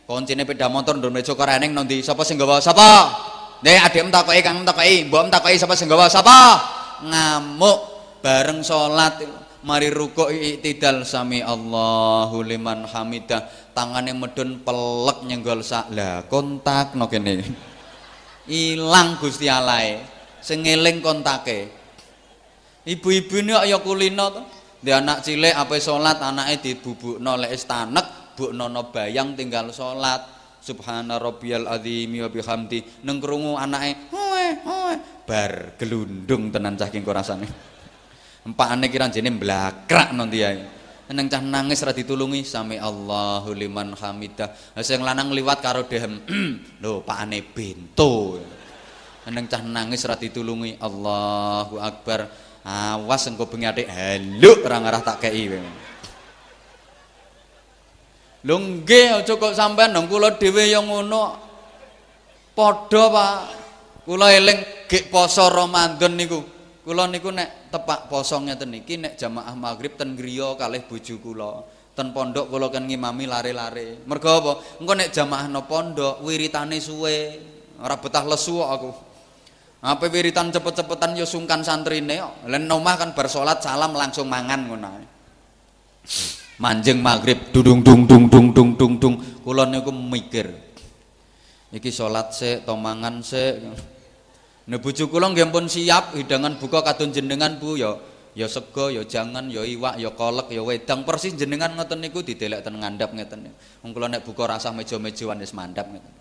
[0.09, 2.01] Koncine peda motor ndur meja koreneng ndi?
[2.01, 3.13] Sapa sing gawa sapa?
[3.61, 6.57] Nek adikmu takoki kang takoki mbokmu takoki sapa sing gawa sapa?
[7.05, 7.79] Ngamuk
[8.25, 9.21] bareng salat
[9.61, 13.45] mari rukuk iktidal sami Allahu liman hamidah.
[13.77, 17.45] Tangane medun pelek nyenggol sak lah kontak no kene.
[18.49, 20.01] Ilang Gusti Allah
[20.41, 21.82] sing eling kontake
[22.87, 24.43] ibu-ibu ini ya kulino to?
[24.83, 30.43] Dia anak cilik apa sholat anaknya dibubukno lek istanek buknono bayang tinggal sholat.
[30.63, 33.03] Subhana rabbiyal azimi wa bihamdi.
[33.03, 34.11] Neng krungu anake
[35.23, 37.47] bar gelundung tenan cah king rasane.
[38.43, 40.59] Empakane kira jene mblakrak nanti ae.
[41.15, 44.55] Neng cah nangis ra ditulungi sami Allahu liman hamidah.
[44.83, 46.23] Sing lanang liwat karo dehem
[46.83, 48.39] lho pakane bento.
[49.31, 52.27] Neng cah nangis ra ditulungi Allahu akbar
[52.63, 55.51] awas engko bengi atik haluk ora ngarah tak kei
[58.43, 61.39] lho nggih aja kok sampean nang kula dhewe ya ngono.
[62.53, 63.39] Padha Pak.
[64.03, 66.43] Kula eling gek poso Ramadan niku.
[66.83, 71.63] Kula niku nek tepak poso ngeten niki nek jamaah maghrib ten griya kalih bojo kula.
[71.95, 74.03] Ten pondok kula kan ngimami lare-lare.
[74.11, 74.53] Mergo apa?
[74.83, 77.39] Engko nek jamaah no pondok wiritane suwe.
[77.79, 79.12] Ora betah lesu aku
[79.83, 82.47] apa wiritan cepet-cepetan yo sungkan santrine kok.
[82.47, 84.89] Len omah kan bar salat salam langsung mangan ngono
[86.63, 89.15] Manjing maghrib dudung dung dung dung dung dung dung.
[89.43, 90.55] Kula niku mikir.
[91.75, 93.59] Iki salat sik to mangan sik.
[94.71, 97.99] Nek bojo kula nggih pun siap hidangan buka kadun jenengan Bu ya
[98.39, 102.63] ya sego ya jangan ya iwak ya kolek ya wedang persis jenengan ngoten niku didelek
[102.63, 103.51] ten ngandhap ngeten.
[103.83, 106.15] Wong kula nek buka rasah meja-mejaan wis mandhap ngeten.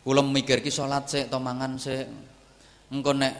[0.00, 2.08] Kula mikir ki salat sik to mangan sik
[2.88, 3.34] engko nek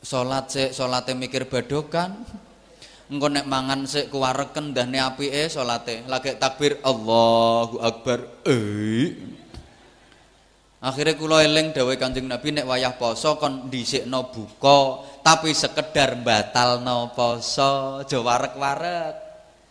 [0.00, 2.20] salat sik salate mikir badokan
[3.08, 9.38] engko nek mangan sik kuwareken ndahne apike salate lagi takbir Allahu akbar eh.
[10.80, 17.12] Akhirnya kula eling dawuh Kanjeng Nabi nek wayah poso kon dhisikno buka tapi sekedar batalno
[17.12, 19.29] poso aja warek-warek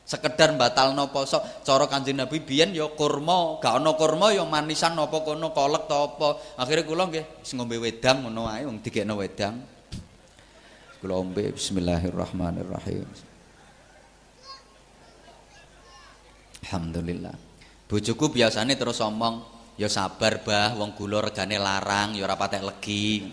[0.10, 5.22] sekedar batalno poso cara Kanjeng Nabi biyen ya kurma gak ana kurma ya manisan apa
[5.22, 6.58] kono kolek ta apa.
[6.58, 9.62] Akhire kula nggih ngombe wedang ngono wae wong digekno wedang.
[10.98, 13.06] Kula ombe bismillahirrahmanirrahim.
[16.66, 17.38] Alhamdulillah.
[17.86, 19.46] Bojoku biasanya terus omong
[19.78, 23.30] ya sabar bah wong gula regane larang ya ora patek legi.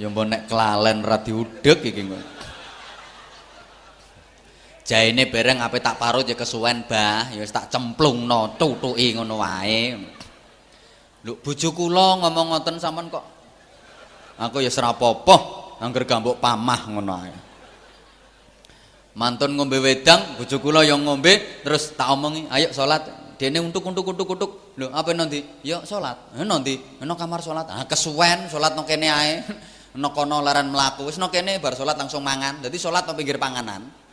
[0.00, 2.02] Ya mbok nek kelalen ra diudeg iki
[4.88, 9.92] jaine bareng ape tak parut ya kesuwen bah ya tak cemplungno tutuki ngono wae.
[11.28, 13.24] Lho bojo kula ngomong ngoten sampean kok?
[14.40, 15.36] Aku ya serapopo
[15.76, 17.36] angger gambuk pamah ngono wae
[19.18, 23.04] mantun ngombe wedang bojo kula yang ngombe terus tak omongi ayo salat.
[23.38, 26.34] Dene untuk untuk untuk untuk lho apa nanti ya salat.
[26.34, 27.70] Eh nanti ana kamar salat.
[27.70, 29.34] Ah kesuwen salat nang kene ae.
[29.98, 31.06] Ana kono laran mlaku.
[31.06, 32.66] Wis kene bar salat langsung mangan.
[32.66, 34.07] Dadi salat nang pinggir panganan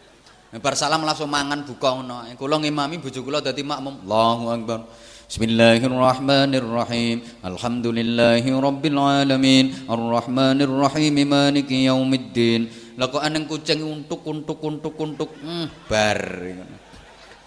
[0.53, 2.21] Bar salam langsung mangan buka ngono.
[2.37, 4.05] Kula ngimami bojo kula dadi makmum.
[4.05, 4.85] Allahu akbar.
[5.25, 7.25] Bismillahirrahmanirrahim.
[7.41, 9.73] Alhamdulillahi rabbil alamin.
[9.89, 12.69] Arrahmanir rahim maliki yaumiddin.
[12.93, 16.21] Lah kok aneng kucing untuk untuk untuk untuk hmm, bar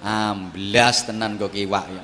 [0.03, 2.03] Amblas tenan kok kiwak ya.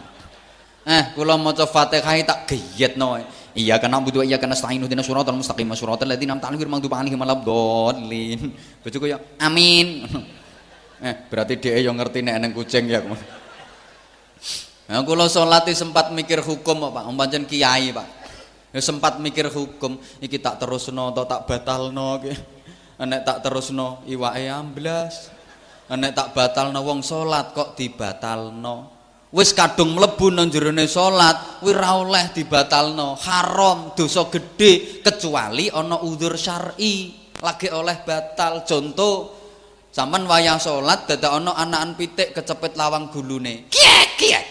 [0.84, 3.18] Eh, kula maca Fatihah tak geyetno.
[3.55, 7.18] Iya kana butuh iya kana stain udina suratal mustaqim suratal ladzina an'amta ghairil maghdubi 'alaihim
[7.18, 8.55] waladdallin.
[8.82, 10.07] Bojoku ya amin.
[11.05, 13.05] Eh, berarti dia yang ngerti nek neng kucing ya.
[13.05, 18.09] Nah, kalau sholat sempat mikir hukum Pak, pancen kiai Pak.
[18.72, 22.32] Ya sempat mikir hukum, iki tak terusno atau tak batalno iki.
[23.05, 25.28] Nek tak terusno iwake amblas.
[25.92, 28.96] Nek tak batalno wong sholat kok dibatalno.
[29.34, 33.18] Wis kadung mlebu nang jerone salat, kuwi ora oleh dibatalno.
[33.18, 37.12] Haram, dosa gede kecuali ana udzur syar'i.
[37.42, 38.62] Lagi oleh batal.
[38.62, 39.34] Contoh
[39.95, 43.70] Sampeyan wayang salat dadak ana anakan pitik kecepet lawang gulune.
[43.70, 44.45] Kiek kiek.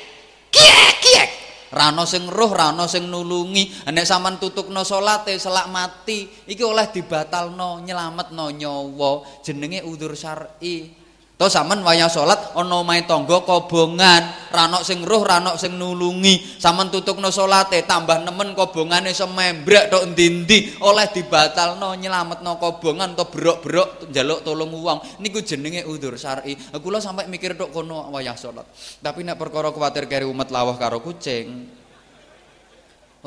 [0.47, 1.29] Kiek kiek.
[1.67, 3.91] Rano sing roh, rano sing nulungi.
[3.91, 9.43] Nek sampean tutukno salate selak mati, iki oleh dibatalno, nyelametno nyawa.
[9.43, 11.02] Jenenge udzur syar'i.
[11.43, 16.39] To sampean wayah salat ana omahe tangga kobongan, ranok sing roh, ranok sing nulungi.
[16.55, 24.07] Sampean tutukno salate tambah nemen kobongane semembrek tok endi-endi oleh dibatalno nyelametno kobongan to berok-berok
[24.07, 25.03] njaluk tolong wong.
[25.19, 26.55] Niku jenenge udzur syar'i.
[26.79, 28.63] Kula sampai mikir tok kono wayah salat.
[29.03, 31.67] Tapi nek perkara kuwatir keri umat lawah karo kucing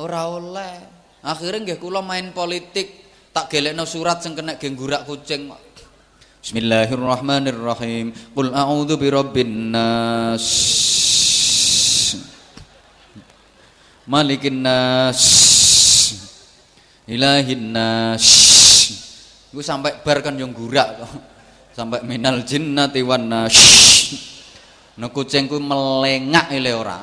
[0.01, 0.73] ora oleh.
[1.21, 5.53] Akhirnya nggih kula main politik tak gelekno surat sing kena genggurak kucing
[6.47, 8.15] Bismillahirrahmanirrahim.
[8.31, 10.47] Qul a'udzu birabbin nas.
[14.07, 15.19] Malikin nas.
[17.11, 18.23] Ilahin nas.
[19.51, 21.03] Gue sampai bar kan yang gurak
[21.75, 23.59] Sampai minal jinnati wan nas.
[25.03, 27.03] Nah kucingku melengak ile ora.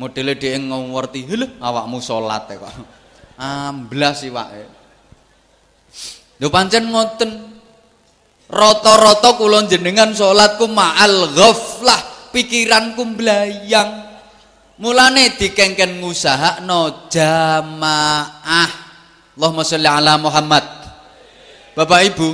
[0.00, 2.72] Modele dia ngerti, "Lho, awakmu salat kok."
[3.36, 4.64] Amblas iwake.
[6.40, 7.53] Lho pancen ngoten
[8.48, 14.04] Roto-roto kulon jenengan salatku ma'al ghaflah, pikiranku mblayang.
[14.78, 18.70] Mulane dikengken ngusahakno jamaah.
[19.34, 20.64] Allahumma sholli ala Muhammad.
[21.74, 22.28] Bapak Ibu,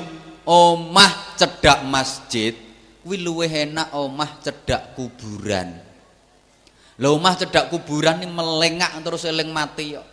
[0.45, 2.53] omah cedak masjid
[3.01, 5.73] kuwi luwih enak omah cedak kuburan.
[7.01, 10.05] Lah omah cedak kuburan ning melengak terus eling mati yo.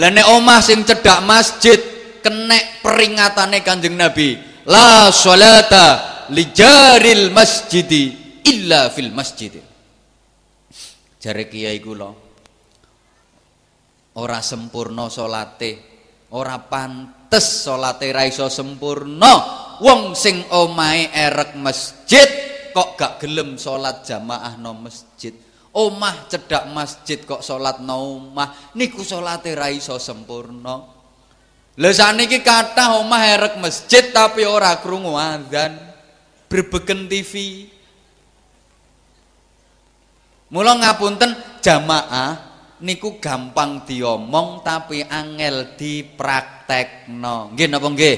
[0.00, 1.76] Lah omah sing cedak masjid
[2.24, 4.40] kenek peringatane Kanjeng Nabi,
[4.70, 5.86] la sholata
[6.30, 9.58] li jaril masjidi illa fil masjid.
[11.20, 12.08] Jare kiai kula
[14.16, 15.70] ora sempurna salate
[16.32, 19.58] ora pantes salate ra iso sempurna.
[19.80, 22.28] Wong sing omahe erek masjid
[22.70, 25.32] kok gak gelem salat jamaah no masjid?
[25.72, 28.76] Omah cedak masjid kok salat no omah?
[28.76, 30.99] Niku salate ra iso sempurna
[31.80, 35.80] Lah saniki kathah omah erek masjid tapi ora krungu adzan.
[36.44, 37.64] Berbeken TV.
[40.52, 41.32] Mula ngapunten
[41.64, 42.36] jamaah
[42.84, 47.56] niku gampang diomong tapi angel dipraktekno.
[47.56, 48.16] Nggih napa nggih?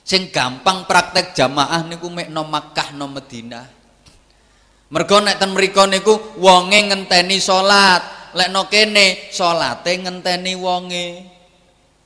[0.00, 3.66] Sing gampang praktek jamaah niku mek no Makkah no Madinah.
[4.88, 11.31] Mergo nek ten niku wonge ngenteni salat, lek no kene salate ngenteni wonge.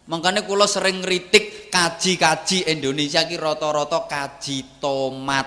[0.07, 5.47] Makanya kula sering ngritik kaji-kaji Indonesia ki rata-rata kaji tomat.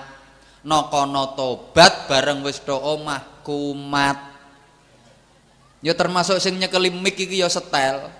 [0.60, 4.30] Nokono tobat bareng wis do omah kumat.
[5.80, 8.12] Ya termasuk sing nyekeli mik iki ya setel.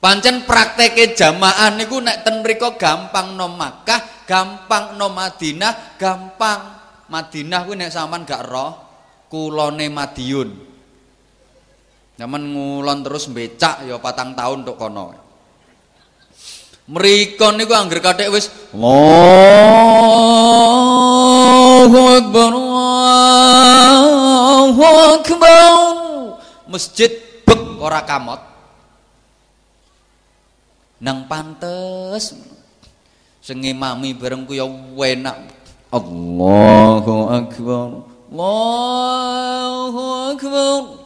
[0.00, 6.60] Pancen prakteke jamaah niku nek ten mriku gampang no Makkah, gampang no Madinah, gampang.
[7.12, 8.72] Madinah kuwi nek sampean gak roh,
[9.28, 10.75] kulone Madiun.
[12.16, 15.12] Zaman ngulon terus becak ya patang tahun tok kono.
[16.88, 19.20] Mriko niku angger kathik wis Allahu
[22.16, 22.52] Akbar
[24.66, 24.86] Allahu
[25.20, 25.76] Akbar.
[26.72, 27.12] Masjid
[27.44, 28.40] bek ora kamot.
[31.04, 32.32] Nang pantes
[33.44, 35.52] sing ngimami bareng ku ya enak.
[35.92, 38.08] Allahu Akbar.
[38.32, 40.02] Allahu
[40.32, 41.05] Akbar.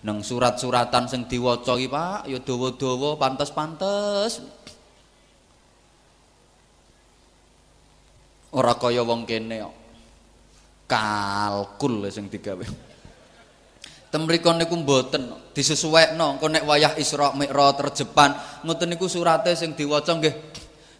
[0.00, 2.24] Nang surat-suratan sing diwaca iki Pak.
[2.24, 4.40] Ya dawa-dawa pantes-pantes.
[8.50, 9.74] Ora kaya wong kene kok.
[10.90, 12.64] Kalkul sing digawe.
[14.10, 15.54] Temriko niku mboten.
[15.54, 18.34] Disesuaikno engko nek wayah Isra Mi'raj terjepan.
[18.66, 20.34] Ngoten niku surate sing diwaca nggih.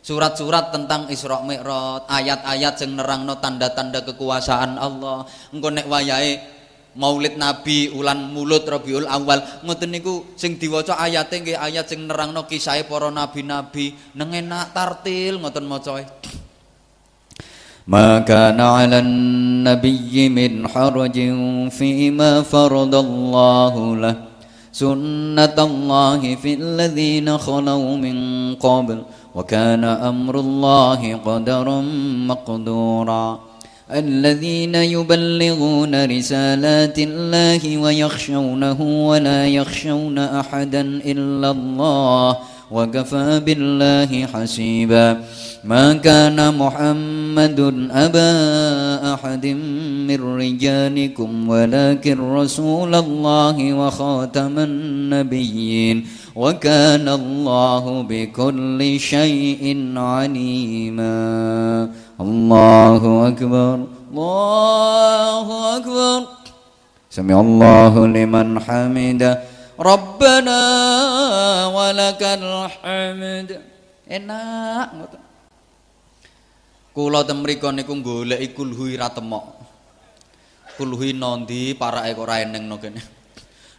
[0.05, 2.07] Surat-surat tentang Isra Mi'raj.
[2.07, 5.27] Ayat-ayat sing nerangno tanda-tanda kekuasaan Allah.
[5.51, 6.60] Engko nek wayahe
[6.96, 12.48] Maulid Nabi ulan mulut Rabiul Awal ngoten niku sing diwaca ayate nggih ayat sing nerangno
[12.48, 16.08] kisahe para nabi-nabi neng enak tartil ngoten macae
[17.86, 21.18] ما كان على النبي من حرج
[21.70, 24.16] فيما فرض الله له
[24.74, 28.18] سنة الله في الذين خلوا من
[28.58, 28.98] قبل
[29.36, 31.80] وكان أمر الله قدرا
[32.32, 33.26] مقدورا
[33.95, 42.37] الذين يبلغون رسالات الله ويخشونه ولا يخشون أحدا إلا الله
[42.71, 45.21] وكفى بالله حسيبا.
[45.65, 48.33] ما كان محمد أبا
[49.15, 49.47] أحد
[50.07, 56.07] من رجالكم ولكن رسول الله وخاتم النبيين.
[56.37, 61.21] وكان الله بكل شيء عليما.
[62.20, 63.76] الله أكبر
[64.12, 65.48] الله
[65.78, 66.20] أكبر
[67.12, 69.34] سمع الله لمن حمده
[69.80, 70.62] ربنا
[71.68, 73.50] ولك الحمد
[74.06, 75.22] enak ngoten
[76.94, 79.58] kula ten mriku niku goleki kulhui ra temok
[80.78, 83.02] kulhui nondi parake kok ora eneng no kene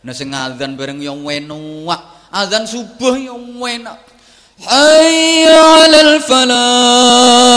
[0.03, 2.01] nah sing azan bareng yo enak
[2.35, 4.10] azan subuh yo enak
[4.61, 7.57] حي على الفلاح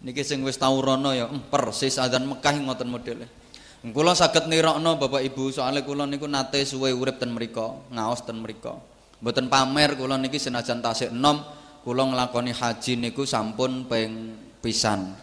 [0.00, 3.28] niki sing wis tau rono ya persis adzan Mekah ngoten modele
[3.94, 8.40] kula saged nirokno Bapak Ibu soalnya kula niku nate suwe urip ten mriku ngaos ten
[8.40, 8.80] mriku
[9.20, 11.44] mboten pamer kula niki senajan tasik enom
[11.84, 15.16] kula nglakoni haji niku sampun ping pisan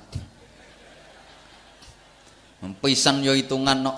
[2.78, 3.92] Pisan yo hitungan no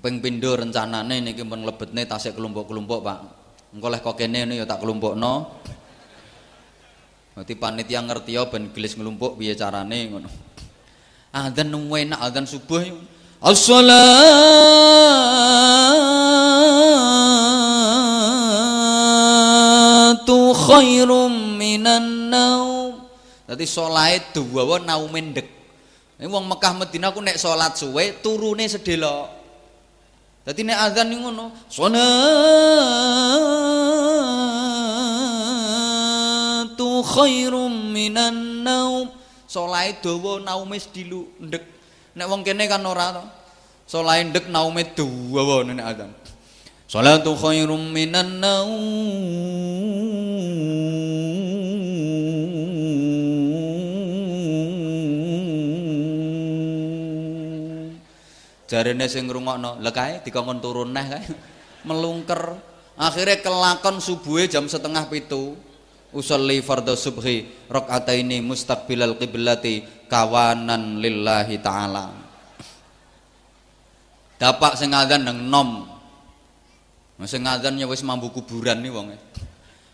[0.00, 3.18] ping pindho rencanane niki men lebetne tasik kelompok-kelompok Pak
[3.76, 5.62] engko leh kok kene yo tak kelompokno
[7.32, 10.28] Nanti panitia ngerti ya ben gelis ngelumpuk piye carane ngono.
[11.32, 12.84] Adzan enak adzan subuh.
[13.40, 13.96] As-salatu
[20.52, 23.00] khairum minan naum.
[23.48, 25.61] Dadi salate duwawa naume ndek.
[26.20, 29.28] Ini wong Mekah Medina aku nek salat suwe turune sedelo.
[30.42, 32.02] Dadi nek azan ngono, salatu
[37.06, 39.06] khairum minan naum.
[39.46, 41.60] Solahe dawa naume sedilu ndek.
[42.16, 43.22] Nek wong kene kan ora to.
[43.84, 46.10] Solahe ndek naume dawa nek azan.
[46.88, 48.82] Salatu khairum minan naum.
[58.72, 61.22] Jarene sing ngrungokno lha kae dikongkon turun neh kae.
[61.88, 62.56] Melungker.
[62.96, 65.56] Akhirnya kelakon subuhe jam setengah pitu
[66.12, 72.12] usolli fardhu subhi rakaataini mustaqbilal qiblati kawanan lillahi taala.
[74.40, 75.68] Dapak sing adzan nang nom.
[77.28, 79.14] Sing adzan ya wis mambu kuburan nih wong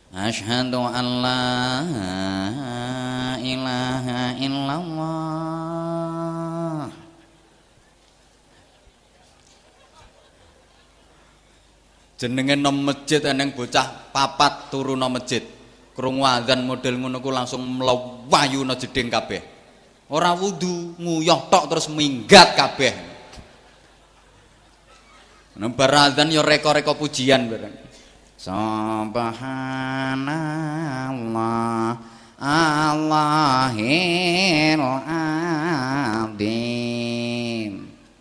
[0.08, 1.44] Asyhadu an la
[3.44, 6.17] ilaha illallah
[12.18, 15.46] jenenge nom masjid eneng bocah papat turu nom masjid.
[15.94, 19.42] Krungu adzan model ngono ku langsung mlewayu no jeding kabeh.
[20.10, 22.94] Ora wudu nguyah tok terus minggat kabeh.
[25.58, 27.74] Nembar adzan yo reko-reko pujian bareng.
[28.38, 29.18] Subhanallah
[32.38, 33.82] Allahil
[36.30, 36.78] azim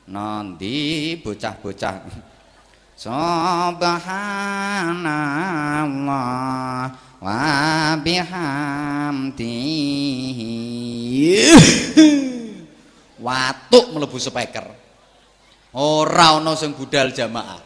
[0.10, 2.02] Nanti bocah-bocah
[2.98, 3.94] Subhanallah
[7.22, 9.54] wa bihamdihi.
[13.22, 14.66] Watuk mlebu speaker.
[15.78, 17.62] Ora ana sing budal jamaah.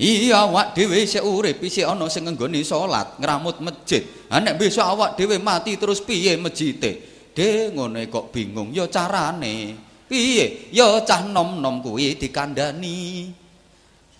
[0.00, 4.00] Iya awak dhewe isih urip isih ana sing nggoni salat ngramut masjid.
[4.32, 7.04] Ha nek besok awak dhewe mati terus piye masjite?
[7.36, 9.76] De ngene kok bingung ya carane.
[10.08, 10.72] Piye?
[10.72, 13.28] Ya cah nom-nom kuwi dikandani.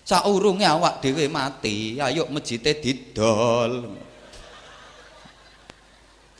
[0.05, 3.88] Saurunge awak dhewe mati, ayo masjite didol.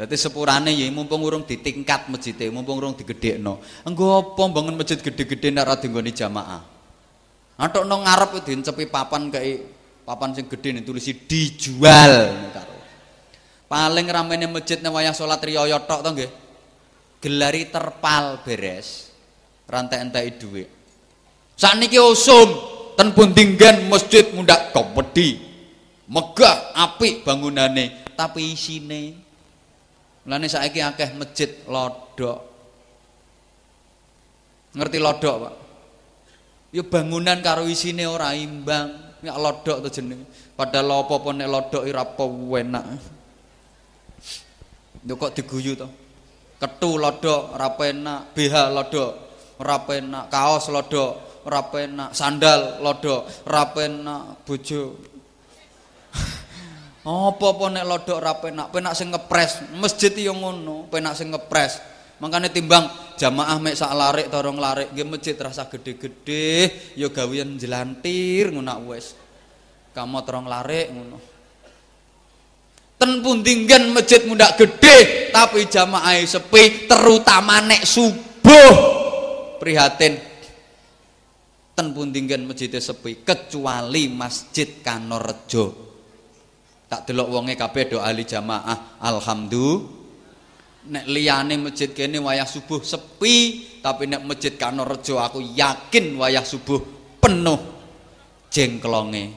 [0.01, 3.61] Dadi sepurane ya mumpung urung ditingkat masjide, mumpung urung digedhekno.
[3.85, 6.65] Engko apa bangun masjid gede-gede nek ora dinggoni jamaah.
[7.61, 9.61] Atokno ngarep diencepi papan kayak
[10.09, 12.33] papan sing gede tulisi dijual.
[13.69, 16.31] Paling ramene masjid nek wayah salat riyaya tok to nggih.
[17.21, 19.13] Gelari terpal beres.
[19.69, 20.73] Rantai entek dhuwit.
[21.61, 22.49] Sakniki usum
[22.97, 25.45] ten pundinggan masjid mundak komedi.
[26.09, 29.29] Megah apik bangunane, tapi isine
[30.25, 32.39] Mulane saiki akeh masjid lodok.
[34.77, 35.55] Ngerti lodok, Pak?
[36.71, 40.23] Ya bangunan karo isine ora imbang, ya lodok to jenenge.
[40.55, 42.05] Padahal apa-apa nek lodok ora
[42.63, 42.85] enak.
[45.03, 45.89] Yo kok diguyu to.
[46.61, 49.13] Ketu lodok ora enak, BH lodok
[49.59, 55.10] ora enak, kaos lodok ora enak, sandal lodok ora enak, bojo
[57.01, 59.65] apa-apa nek lodok ra penak, penak sing ngepres.
[59.81, 61.81] Masjid yo ngono, penak sing ngepres.
[62.21, 62.85] Makanya timbang
[63.17, 69.17] jamaah mek sak larik torong larik nggih masjid rasa gede-gede yo gawean jelantir ngono wis.
[69.97, 71.19] Kamu torong larik ngono.
[73.01, 78.73] Ten pundinggan masjid mundak gede tapi jamaah sepi terutama nek subuh.
[79.57, 80.21] Prihatin
[81.73, 85.90] ten pundinggan masjid sepi kecuali Masjid Kanorejo
[86.91, 88.99] tak delok wonge kabeh do ahli jamaah.
[88.99, 90.03] Alhamdulillah.
[90.81, 96.81] Nek liyane masjid kene wayah subuh sepi tapi nek masjid Kanorejo aku yakin wayah subuh
[97.21, 97.61] penuh
[98.51, 99.31] jengklonge.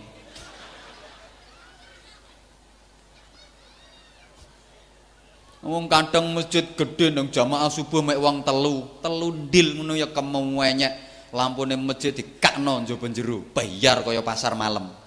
[5.64, 11.12] Wong kadang masjid gede nang jamaah subuh mek wong telu, telu ndil ngono ya kemenyek.
[11.36, 15.03] Lampune masjid dikakno njaba jero, bayar kaya pasar malam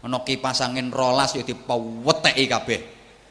[0.00, 2.80] ana kipas angin rolas ya dipaweteki kabeh.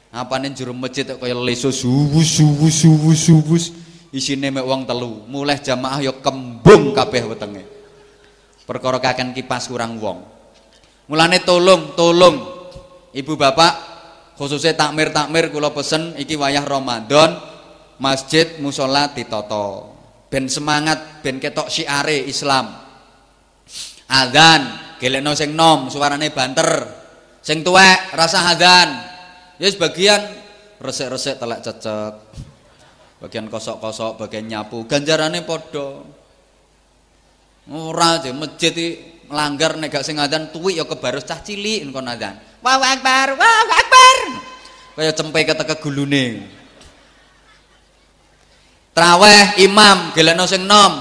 [0.10, 3.64] Apane jero masjid kaya leso suwus suwus suwus suwus.
[4.10, 7.64] Isine mek wong telu mulai jamaah ya kembung kabeh wetenge.
[8.66, 10.26] Perkara kaken kipas kurang wong.
[11.10, 12.38] Mulane tolong tolong
[13.14, 13.74] ibu bapak
[14.38, 17.38] khususnya takmir takmir kula pesen iki wayah Ramadan
[18.02, 19.94] masjid musola ditoto.
[20.30, 22.70] Ben semangat ben ketok syiare Islam.
[24.10, 26.86] Adzan gelekno sing nom suarane banter.
[27.40, 29.00] Sing tuwek rasa hadan
[29.56, 30.20] ya sebagian
[30.80, 32.14] resik-resik telek cecek
[33.24, 34.84] bagian kosok-kosok bagian nyapu.
[34.86, 36.04] Ganjarane padha.
[37.70, 38.74] Ora aja masjid
[39.30, 42.36] melanggar nek gak sing adzan tuwik ya kebarus cah cilik engko adzan.
[42.60, 44.18] Allahu akbar Allahu akbar.
[45.00, 46.44] Kaya cempe keteke gulune.
[48.92, 51.00] Traweh imam gelekno sing nom.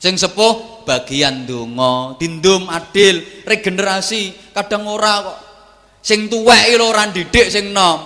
[0.00, 5.38] Sing sepuh bagian donga, dindum adil, regenerasi, kadang ora kok.
[6.04, 7.96] Sing tuwek lho ora didik sing nom.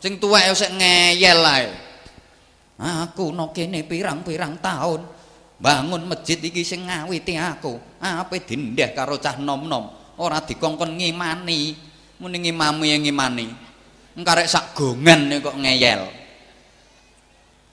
[0.00, 1.68] Sing tuwek sik ngeyel ae.
[2.80, 5.04] Aku no kene pirang-pirang tahun
[5.60, 7.76] bangun masjid iki sing ngawiti aku.
[8.00, 11.76] Ape dindeh karo cah nom-nom, ora dikongkon ngimani.
[12.18, 13.46] Muni ngimami yang ngimani.
[14.16, 16.08] Engkarek sak gongan kok ngeyel.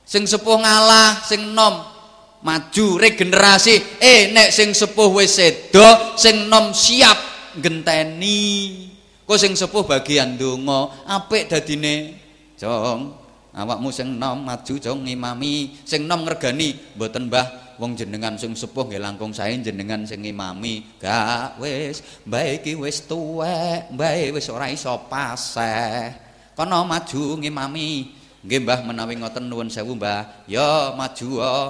[0.06, 1.95] Sing sepuh ngalah, sing nom
[2.44, 4.02] maju regenerasi.
[4.02, 7.18] Eh nek sing sepuh wis sedo sing nom siap
[7.60, 8.84] genteni
[9.26, 12.18] kok sing sepuh bagian donga apik dadine?
[12.56, 13.12] Jong
[13.52, 15.76] awakmu sing nom maju jong ngimami.
[15.88, 20.86] Sing nom ngergani mboten Mbah wong jenengan sing sepuh nggih langkung sae jenengan sing ngimami.
[21.02, 26.14] Gak wis mbah iki wis tuwek mbah wis ora iso paseh.
[26.56, 28.24] Kono maju ngimami.
[28.46, 30.46] Nggih Mbah menawi ngoten nuwun sewu Mbah.
[30.46, 31.68] Ya maju oh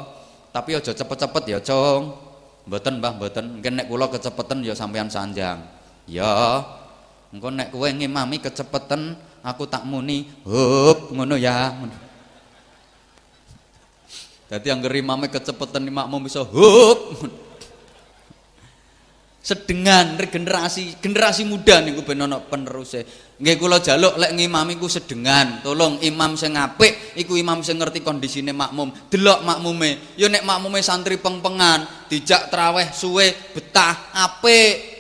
[0.56, 2.16] tapi aja cepet-cepet ya, Cung.
[2.64, 3.60] Mboten, Mbah, mboten.
[3.60, 5.60] Mungkin nek kula kecepetan ya sampean sanjang.
[6.08, 6.64] Ya.
[7.36, 11.76] Engko nek kowe ngimami kecepetan aku tak muni hup ngono ya
[14.46, 17.28] Jadi yang mame kecepatan makmum bisa hup
[19.46, 23.06] sedengan regenerasi generasi muda niku ben ana peneruse
[23.36, 25.60] nggih kula jaluk lek ngimami ku sedengan.
[25.60, 28.92] Tolong imam sing apik iku imam sing ngerti kondisine makmum.
[29.12, 30.16] Delok makmume.
[30.16, 34.96] Ya nek makmume santri pengpengan dijak traweh suwe betah apik.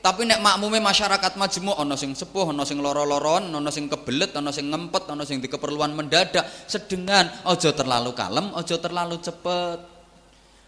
[0.00, 4.48] Tapi nek makmume masyarakat majemuk ana sing sepuh ana sing loro-loron ana sing kebelet ana
[4.48, 7.28] sing ngempet ana sing dikeperluan mendadak sedengan.
[7.44, 9.78] Aja terlalu kalem aja terlalu cepet.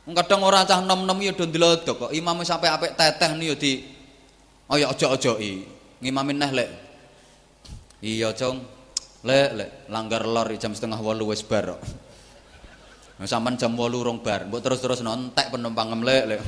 [0.03, 2.11] Kadang orang cah nom-nom ya do ndelodok kok.
[2.11, 3.73] Imam sampai apik teteh nih ya di
[4.73, 5.69] ya ojo-ojoki
[6.03, 6.92] ngimamin neh lek
[8.03, 8.59] iya cong
[9.23, 11.83] lek lek langgar lor jam setengah walu wis bar kok.
[13.23, 16.41] Sampean jam walu rong bar mbok terus-terus nontek penumpang lek lek.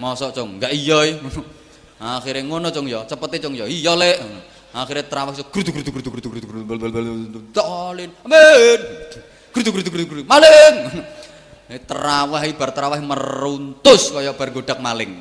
[0.00, 1.20] Mosok cong enggak iya
[2.00, 3.04] akhirnya ngono cong ya.
[3.04, 3.68] Cepete cong ya.
[3.68, 4.16] Iya lek.
[4.74, 8.10] Akhirnya terawih grudu grudu grudu grudu grudu grudu grudu dolin.
[8.24, 8.80] Amin.
[9.52, 10.74] Grudu grudu grudu grudu maling.
[11.84, 15.20] Terawih ibar terawih meruntus kaya bar godak maling.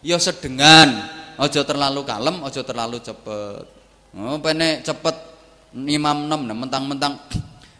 [0.00, 1.20] Ya sedengan.
[1.36, 3.81] Aja terlalu kalem aja terlalu cepet
[4.16, 5.16] oh pene cepet
[5.72, 7.16] imam 6 mentang-mentang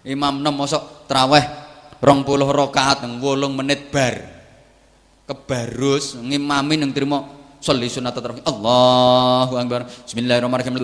[0.04, 1.44] imam 6 mosok terawih
[2.00, 3.20] 20 rakaat 8
[3.52, 4.16] menit bar
[5.28, 8.42] kebarus ngimami nang trimo Salli sunat tarawih.
[8.42, 9.86] Allahu akbar.
[9.86, 10.82] Bismillahirrahmanirrahim.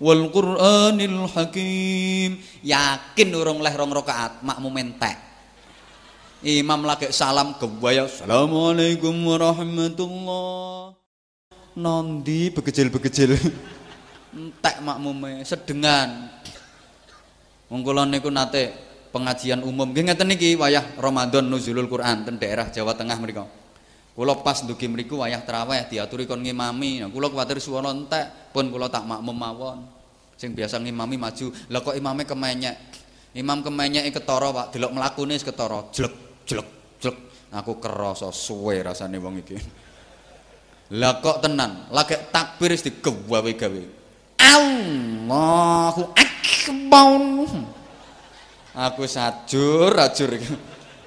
[0.00, 2.40] wal Qur'anil Hakim.
[2.60, 5.16] Yakin urung leh rong rakaat makmum entek.
[6.40, 10.96] Imam lagi salam kebaya Assalamualaikum warahmatullah.
[11.76, 13.36] Nondi begejil-begejil.
[14.36, 16.28] entek makmume sedengan.
[17.70, 17.80] Wong
[18.10, 18.74] niku nate
[19.14, 19.90] pengajian umum.
[19.94, 23.46] Nggih niki wayah Ramadan nuzulul Quran ten daerah Jawa Tengah mriku.
[24.10, 27.00] Kula pas ndugi mriku wayah traweh diaturi kon ngimami.
[27.00, 29.99] Nah, kula kuwatir swara entek, pun kula tak makmum mawon.
[30.40, 32.96] Sing biasa ngimami maju, lah kok imame kemenyek.
[33.36, 34.72] Imam kemenyek ketara, Pak.
[34.72, 37.16] Delok mlakune wis ketara, jlek jlek jlek.
[37.52, 39.60] Aku kerasa suwe rasane wong iki.
[40.96, 43.82] Lah kok tenan, lagi takbir wis digawe-gawe.
[44.40, 47.20] Allahu akbar.
[48.88, 50.48] Aku sajur, ajur iki.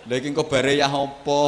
[0.05, 1.41] Lha iki kok bare ya apa?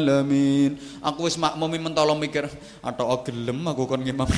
[0.00, 0.80] alamin.
[1.04, 2.48] Aku wis makmumi mentolo mikir,
[2.80, 4.24] atau gelem aku kon ngimam.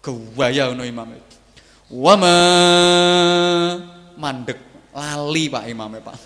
[0.00, 1.12] Gewaya ngono imam.
[1.92, 2.34] Wa ma
[4.16, 6.16] mandek lali Pak imame Pak.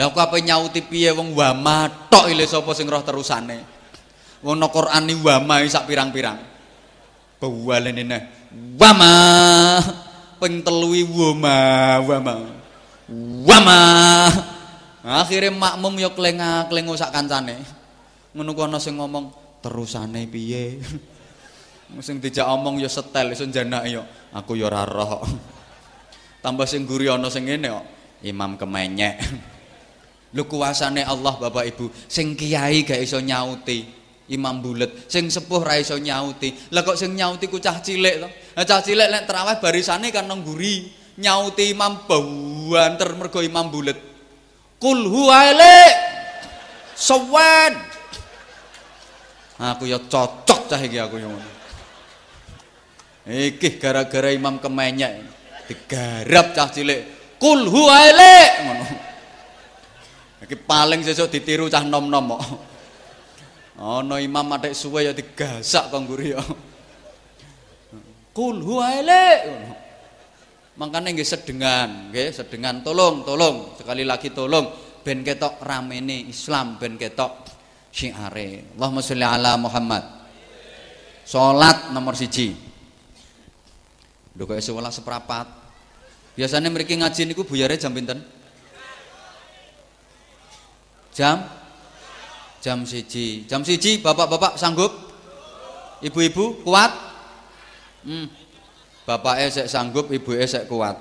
[0.00, 3.60] Lah kok apa nyauti piye wong wa matok ile sapa sing roh terusane.
[4.40, 6.40] Wong no Quran ni wa ma sak pirang-pirang.
[7.36, 8.22] Bawalene neh.
[8.80, 9.12] Wa ma
[10.40, 11.56] ping telui wa ma
[12.00, 12.34] wa ma
[13.44, 13.80] wama
[15.02, 17.58] akhirnya makmum yo klengak klengo sak kancane
[18.30, 20.78] ngono kono sing ngomong terusane piye
[21.98, 24.06] Sing dijak omong ya setel iso janak ya.
[24.38, 25.26] Aku ya ora roh.
[26.44, 27.86] Tambah sing guri ana sing ngene kok.
[28.22, 29.18] Imam kemenyek.
[30.38, 33.98] Lu kuasane Allah Bapak Ibu, sing kiai gak iso nyauti.
[34.30, 36.70] Imam bulet, sing sepuh ra iso nyauti.
[36.70, 38.28] Lah kok sing nyauti ku cah cilik to?
[38.62, 40.86] Cah cilik lek terawih barisane kan nang guri.
[41.18, 43.98] Nyauti imam banter mergo imam bulet.
[44.78, 45.50] Kul huwa
[46.94, 47.89] Sawan.
[49.60, 51.28] Aku ya cocok cah iki aku yo.
[53.28, 55.20] Iki gara-gara imam kemenyek
[55.68, 57.36] digarap cah cilik.
[57.36, 58.08] Kul huwa
[58.64, 58.84] ngono.
[60.48, 62.42] Iki paling sesuk ditiru cah nom-nom kok.
[63.76, 66.40] Ana imam matek suwe ya digasak kok ngguri ya.
[68.32, 69.72] Kul huwa ngono.
[70.80, 74.64] Makanya nggih sedengan, nggih sedengan tolong, tolong, sekali lagi tolong
[75.04, 77.59] ben ketok ramene Islam, ben ketok
[77.90, 78.74] syiare.
[78.74, 80.02] Allahumma sholli ala Muhammad.
[81.26, 82.54] Salat nomor siji.
[84.34, 85.46] Lho kok esuk seprapat.
[86.34, 88.22] Biasanya mereka ngaji niku buyare jam pinten?
[91.14, 91.42] Jam
[92.62, 93.44] jam siji.
[93.44, 94.94] Jam siji bapak-bapak sanggup?
[96.00, 96.92] Ibu-ibu kuat?
[98.06, 98.26] Hmm.
[99.04, 100.96] Bapak esek sanggup, ibu esek kuat.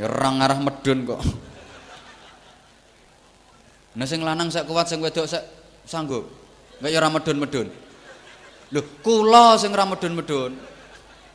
[0.00, 1.20] Ya orang arah medun kok.
[3.92, 5.61] Nah sing lanang sek kuat, sing wedok sek
[5.92, 6.24] sanggup.
[6.80, 7.68] Enggak ya ora medun-medun.
[8.72, 10.56] Lho, kula sing ora medun-medun.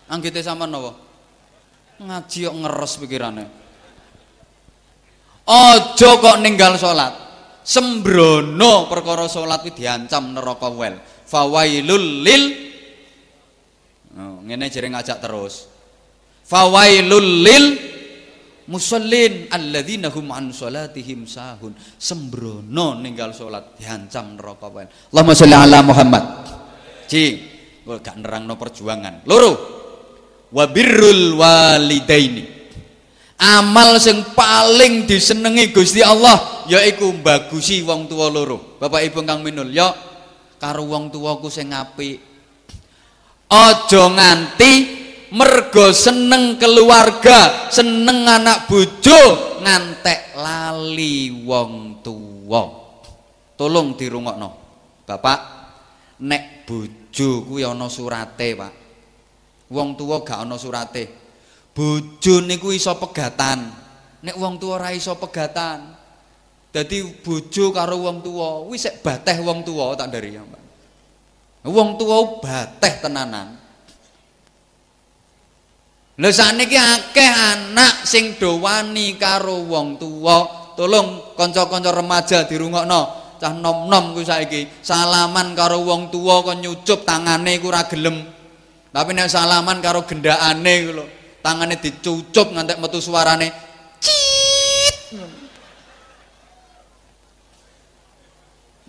[0.09, 0.73] Anggite sampean?
[2.01, 3.45] Ngaji kok ngeres pikirane.
[5.45, 7.13] Aja kok ninggal salat.
[7.61, 10.97] Sembrono perkara salat kuwi diancam neraka wel.
[11.27, 12.43] Fawailul lil
[14.17, 15.69] Oh, ngene jere ngajak terus.
[16.41, 17.65] Fawailul lil
[18.67, 21.73] musallin alladzina hum an salatihim sahun.
[21.95, 24.85] Sembrono ninggal salat diancam neraka wae.
[25.11, 26.23] Allahumma sholli ala Muhammad.
[27.87, 29.23] Kok gak nerangno perjuangan.
[29.23, 29.51] Loro.
[30.51, 32.55] Wa birrul walidaini.
[33.37, 38.79] Amal sing paling disenengi Gusti Allah yaiku bagusi wong tua loro.
[38.81, 39.93] Bapak Ibu kang minul ya
[40.57, 42.17] karo wong tuaku sing apik.
[43.47, 44.96] Aja nganti
[45.33, 49.21] mergo seneng keluarga, seneng anak bojo,
[49.63, 52.63] ngantek lali wong tuwa.
[53.57, 54.49] Tolong dirungokno.
[55.07, 55.39] Bapak,
[56.21, 58.73] nek bojo kuwi ana surate, Pak.
[59.73, 61.09] Wong tuwa gak ana surate.
[61.73, 63.67] Bojo niku iso pegatan.
[64.23, 65.95] Nek wong tuwa ora iso pegatan.
[66.71, 70.63] Dadi bojo karo wong tuwa, wis bateh wong tuwa tak dari ya, Pak.
[71.67, 73.66] Wong tuwa bateh tenanan.
[76.17, 80.65] Lha sakniki akeh anak sing do wani karo wong tuwa.
[80.73, 83.01] Tolong kanca-kanca remaja dirungokno.
[83.37, 88.25] Cah nom-nom kuwi saiki salaman karo wong tuwa kok nyucup tangane iku ora gelem.
[88.89, 91.05] Tapi nek salaman karo gendakane iku lho,
[91.45, 93.53] tangane dicucup ngantek metu suarane
[94.01, 95.21] cit.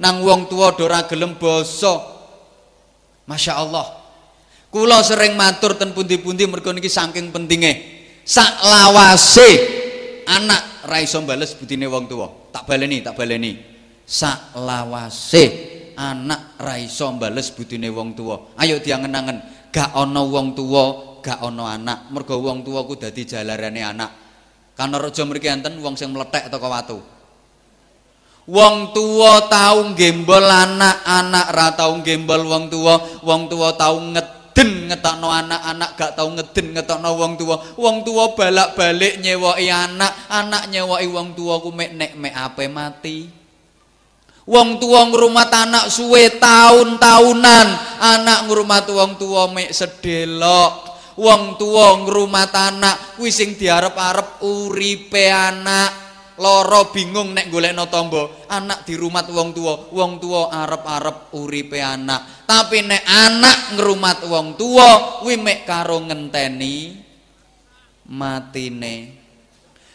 [0.01, 2.17] Nang wong tuwa do ora gelem basa.
[3.29, 3.98] Masya Allah.
[4.69, 7.97] Kula sering matur ten pundi-pundi mergo niki saking pentinge.
[8.29, 9.49] Sak lawase
[10.29, 12.53] anak ra iso bales budine wong tuwa.
[12.53, 13.57] Tak baleni, tak baleni.
[14.05, 15.45] Sak lawase
[15.97, 18.53] anak ra iso bales budine wong tuwa.
[18.61, 19.41] Ayo diangen-angen,
[19.73, 22.13] gak ana wong tuwa, gak ana anak.
[22.13, 24.11] Mergo wong tuwa ku dadi jalarane anak.
[24.77, 27.01] Kana raja mriki enten wong sing mlethek teko watu.
[28.49, 34.38] Wong tua tau gembol anak, anak ra tau gembol wong tua, wong tua tau nget
[34.59, 40.67] ngeden ngetokno anak-anak gak tau ngeden ngetokno wong tua wong tua balak-balik nyewoki anak anak
[40.67, 43.31] nyewoki wong tua ku mek nek mek ape mati.
[44.51, 47.69] Wong tua ngrumat anak suwe tahun-tahunan
[48.03, 50.91] anak ngrumat wong tua mek sedelok.
[51.15, 56.08] Wong tua ngrumat anak kuwi sing diarep-arep uripe anak
[56.39, 62.47] loro bingung nek golekno tangga anak di rumah wong tua wong tua arep-arep uripe anak.
[62.47, 66.97] Tapi nek anak ngrumat wong tua kuwi mek karo ngenteni
[68.15, 68.97] matine.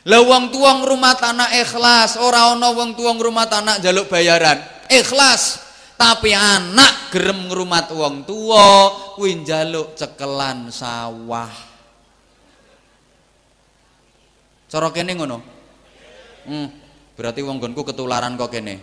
[0.03, 4.59] Lah wong tua ngrumat anak ikhlas ora ana wong tua ngrumat anak jaluk bayaran.
[4.91, 5.63] Ikhlas.
[5.93, 11.53] Tapi anak gerem ngrumat wong tua kuwi njaluk cekelan sawah.
[14.67, 15.52] Cara kene ngono
[16.43, 16.67] Hmm,
[17.15, 18.75] berarti wong gonku ketularan kok kene.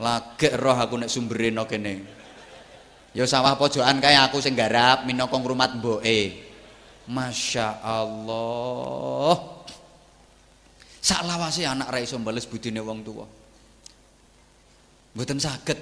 [0.00, 1.94] Lagi roh aku nek sumberin kok kene.
[3.10, 6.48] Ya sawah pojokan kae aku sing garap minangka ngrumat mboke.
[7.10, 9.34] Masya Allah.
[11.00, 13.26] Sak lawase anak ra iso bales budine wong tua.
[15.16, 15.78] Mboten saged.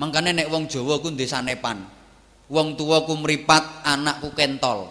[0.00, 1.78] Mangkane nek wong Jawa ku ndek sanepan.
[2.50, 4.90] Wong tua ku meripat, anakku kentol.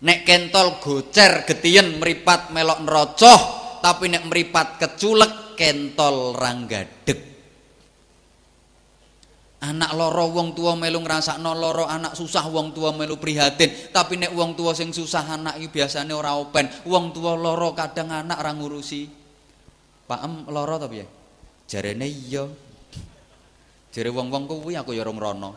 [0.00, 3.40] Nek kentol gocer getien meripat melok nerocoh,
[3.80, 7.28] tapi nek meripat keculek kentol ranggadeg.
[9.58, 13.90] Anak loro wong tua melu ngrasakno loro, anak susah wong tua melu prihatin.
[13.90, 16.70] Tapi nek wong tua sing susah anak iki biasane ora open.
[16.86, 19.10] Wong tua loro kadang anak ora ngurusi.
[20.06, 21.06] Pak em loro ta piye?
[21.66, 22.46] Jarene iya.
[23.90, 25.50] Jare wong-wong kuwi aku ya ora rono.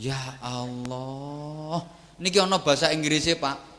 [0.00, 1.84] Ya Allah.
[2.16, 3.75] Niki ana bahasa Inggrisnya, Pak.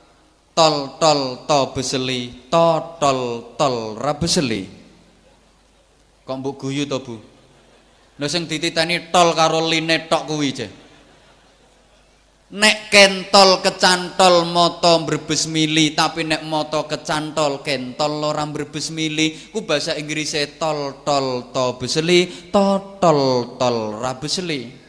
[0.57, 4.65] Tol tol to beseli, to tol tol ra beseli.
[6.25, 7.15] Kok mbok guyu to, Bu?
[8.17, 8.49] Lha sing
[9.13, 10.67] tol karo line tok kuwi je.
[12.47, 19.67] Nek kentol kecantol moto mbrebes mili tapi nek moto kecantol kentol ora mbrebes mili ku
[19.67, 24.86] bahasa Inggrisnya tol tol to beseli to tol tol ra beseli.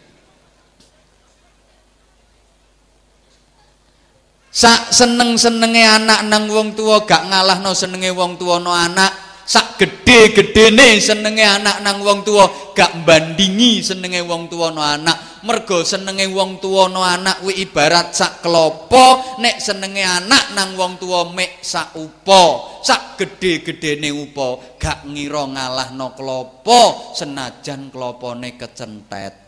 [4.59, 9.31] Sak seneng-senenge anak nang wong tua gak ngalahno senenge wong tua no anak.
[9.49, 15.41] Sak gede-gedene senenge anak nang wong tua gak bandingi senenge wong tua no anak.
[15.47, 20.99] Mergo senenge wong tua no anak wi ibarat sak kelopo nek senenge anak nang wong
[20.99, 29.48] tua mek sak upo sak gede-gedene upo gak ngira ngalahno kelopo senajan kelopone kecentet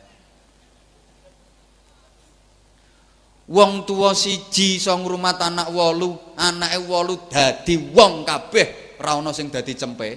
[3.51, 9.75] wong tua siji iso ngrumat anak wolu anake wolu dadi wong kabeh ana sing dadi
[9.75, 10.11] cempe.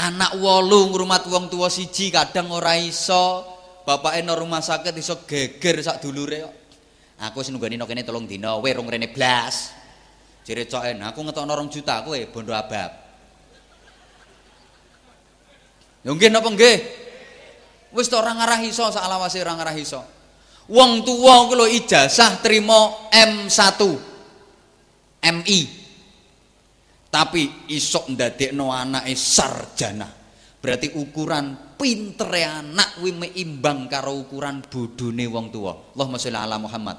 [0.00, 3.44] Anak wolu ngrumat wong tua siji kadang ora iso
[3.84, 6.54] bapake nang rumah sakit iso geger sak dulure kok.
[7.22, 9.76] Aku wis nunggani kene tolong dina we rong rene blas.
[10.42, 12.90] Jere coken aku ngetokno 2 juta kowe bondo abab.
[16.02, 16.78] Yo nggih napa nggih?
[17.94, 20.21] Wis ora ngarah iso sak lawase ora ngarah iso
[20.70, 23.80] Wong tua lho ijazah trimo M1.
[25.22, 25.60] MI.
[27.12, 30.08] Tapi isok ndadekno anake sarjana.
[30.62, 35.74] Berarti ukuran pintere anak kuwi meimbang karo ukuran bodhone wong tua.
[35.98, 36.96] Allahumma sholli ala Muhammad.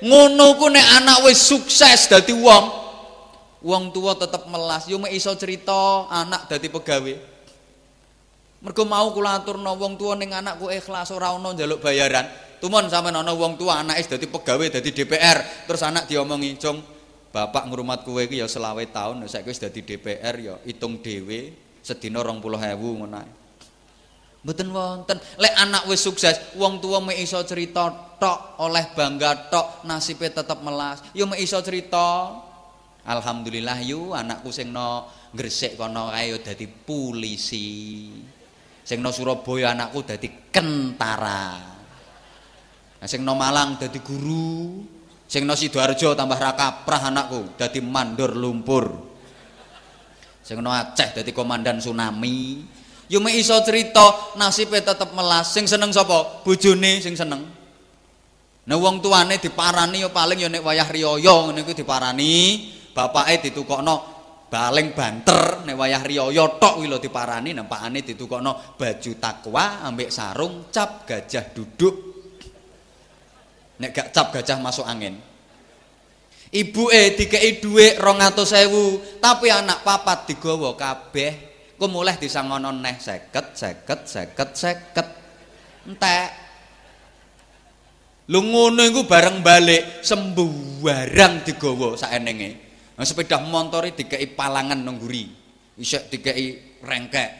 [0.00, 2.64] Ngono ku nek anak wis sukses dadi wong,
[3.60, 7.37] wong tua tetep melas, yo iso cerita anak dadi pegawe.
[8.58, 12.26] Mergo mau kula aturno wong tua ning anakku ikhlas ora ono njaluk bayaran.
[12.58, 16.82] Tumon sampean ana wong tua anake dadi pegawai dadi DPR, terus anak diomongi, "Cung,
[17.30, 21.54] bapak ngrumat kowe iki ya selawe tahun, saiki wis dadi DPR ya hitung dhewe
[21.86, 23.30] sedina 20.000 ngono ae."
[24.42, 25.18] Mboten wonten.
[25.38, 30.58] Lek anak wis sukses, wong tua mek iso cerita tok, oleh bangga tok, nasibe tetep
[30.66, 30.98] melas.
[31.14, 32.34] Yo mek iso cerita.
[33.06, 37.70] Alhamdulillah yu anakku sing no gresik kono kae dadi polisi.
[38.88, 41.60] Sing no Surabaya anakku dadi kentara.
[43.04, 44.80] Sing no Malang dadi guru,
[45.28, 48.88] sing no Sidoarjo tambah rakaprah anakku dadi mandor lumpur.
[50.40, 52.64] Sing no Aceh dadi komandan tsunami.
[53.12, 55.52] Yo mek iso cerita nasibe tetep melas.
[55.52, 56.40] Sing seneng sapa?
[56.40, 57.44] Bojone sing seneng.
[58.64, 64.17] Nah wong tuane diparani yo paling yo nek wayah riyaya ngene iku diparani, bapake ditukokno
[64.48, 70.72] baling banter nek wayah riyaya tok kuwi lho diparani, nampakane ditukokno baju takwa ambek sarung
[70.72, 71.96] cap gajah duduk.
[73.78, 75.20] Nek gak cap gajah masuk angin.
[76.48, 76.84] Ibu
[77.14, 81.46] dikei duit rong sewu tapi anak papat digawa kabeh.
[81.78, 85.08] Ku mulai disangono neh seket seket seket seket.
[85.86, 86.30] Entek.
[88.32, 92.67] Lu ngono iku bareng balik sembuwarang digawa saenenge
[92.98, 95.30] nah, sepeda motor dikei palangan nengguri
[95.78, 97.30] isek dikei rengkek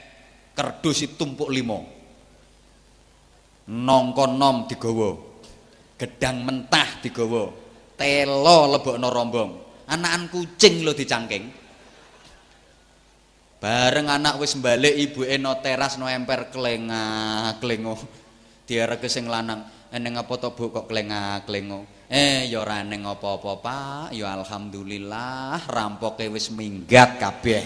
[0.55, 1.82] kerdus tumpuk limo
[3.66, 5.18] nongkon nom digawa
[5.98, 7.68] gedang mentah digawa
[7.98, 9.51] telo lebokno rombong.
[9.90, 11.51] Anakan kucing lo dicangking.
[13.59, 17.98] Bareng anak wis balik ibuke no teras no emper kelengah klengo
[18.70, 20.70] diareke sing lanang eneng apa to Bu?
[20.70, 27.64] Kok kelengah klengo eh ya ora neng apa-apa Pak ya alhamdulillah rampoke wis minggat kabeh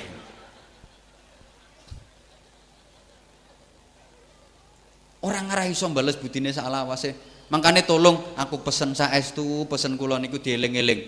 [5.23, 10.40] orang ngarah iso bales budine sak lawase Makanya tolong aku pesen saestu, pesen kula niku
[10.40, 11.05] dieling-eling.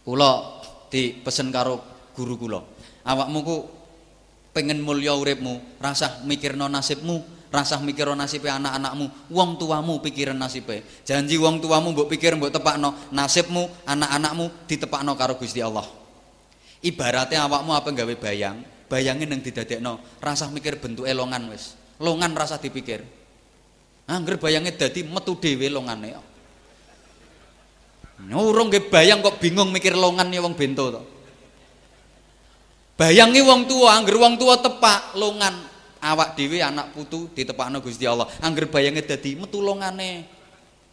[0.00, 1.84] Kula dipesen karo
[2.16, 2.64] guru kula.
[3.04, 3.56] Awakmu ku
[4.56, 7.20] pengen mulya uripmu, rasah mikirno nasibmu,
[7.50, 10.86] rasah mikirno nasibe anak-anakmu, wong tuamu pikiran nasibe.
[11.02, 15.84] Janji wong tuamu mbok pikir mbok tepakno, nasibmu, anak-anakmu ditepakno karo Gusti Allah.
[16.80, 21.76] Ibaratnya awakmu apa gawe bayang, bayangin yang didadekno, rasah mikir bentuk elongan wis.
[22.00, 23.04] Longan rasah dipikir.
[24.08, 26.16] Angger bayange dadi metu dhewe longane.
[28.30, 31.02] Urung nggih bayang kok bingung mikir longan ya wong bento to.
[32.98, 35.69] Bayangi wong tua, angger wong tua tepak longan
[36.00, 38.26] awak dhewe anak putu ditepakno Gusti Allah.
[38.40, 40.26] Angger bayange dadi metu longane.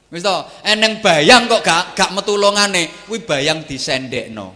[0.08, 4.56] Wis to, eneng bayang kok gak gak metu longane, kuwi bayang disendekno.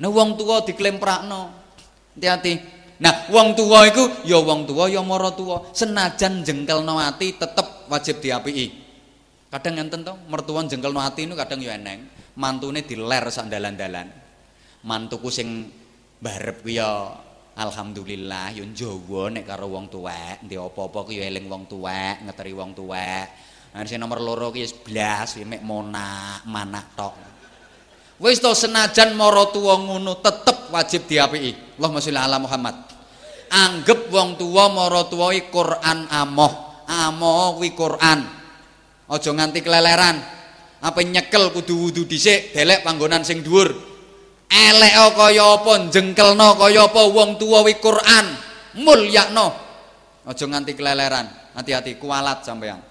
[0.00, 1.40] Nah wong tua diklemprakno.
[2.16, 2.80] Hati-hati.
[3.00, 5.72] Nah, wong tua iku ya wong tua ya mara tua.
[5.72, 8.76] Senajan jengkelno ati tetep wajib diapiki.
[9.52, 12.08] Kadang ngenten to, mertua jengkelno ati niku kadang ya eneng.
[12.36, 14.08] Mantune diler sak dalan-dalan.
[14.84, 15.68] Mantuku sing
[16.20, 17.12] barep kuwi ya
[17.56, 22.52] alhamdulillah yo Jawa nek karo wong tuwek, ndek apa-apa ku ya eling wong tuwek, ngeteri
[22.54, 23.26] wong tuwek.
[23.70, 27.14] Nah, sing nomor loro ki 11 mek monak, manak tok.
[28.20, 31.80] Wis to senajan mara tuwa ngono tetep wajib diapiki.
[31.80, 32.76] Allahumma sholli ala Muhammad.
[33.48, 36.84] Anggep wong tuwa mara tuwa Quran amoh.
[36.84, 38.20] Amoh kuwi Quran.
[39.08, 40.20] Aja nganti keleleran.
[40.84, 43.89] Apa nyekel kudu wudu dhisik, delek panggonan sing dhuwur.
[44.50, 48.26] Elek kaya apa, jengkelno kaya apa wong tuwa wi Quran.
[48.82, 49.54] Mulyakno.
[50.26, 51.54] Aja nganti keleleran.
[51.54, 52.82] Hati-hati kualat sampean.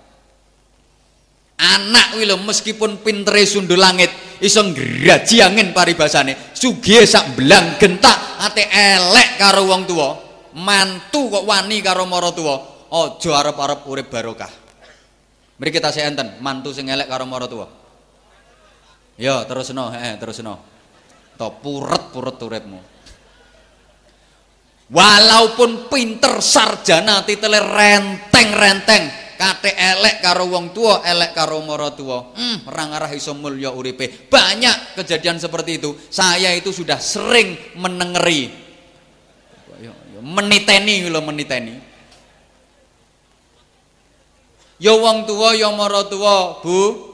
[1.59, 4.07] Anak kuwi lho meskipun pintere sundul langit
[4.39, 6.55] iso ngraji angin paribasane.
[6.55, 10.09] Sugih sak belang gentak ate elek karo wong tuwa.
[10.55, 12.87] Mantu kok wani karo mara tuwa.
[12.87, 14.51] Aja arep-arep urip barokah.
[15.59, 17.67] Mriki kita enten mantu sing elek karo mara tuwa.
[19.19, 20.78] Ya, terusno, heeh, terusno.
[21.39, 22.79] To puret-puret uripmu.
[24.89, 32.35] Walaupun pinter sarjana titele renteng-renteng, kate elek karo wong tua, elek karo mara tua.
[32.35, 34.27] Hmm, orang arah iso mulya uripe.
[34.27, 35.95] Banyak kejadian seperti itu.
[36.11, 38.67] Saya itu sudah sering menengeri.
[40.19, 41.79] Meniteni lho meniteni.
[44.75, 47.07] Ya wong tua, ya mara tua, Bu.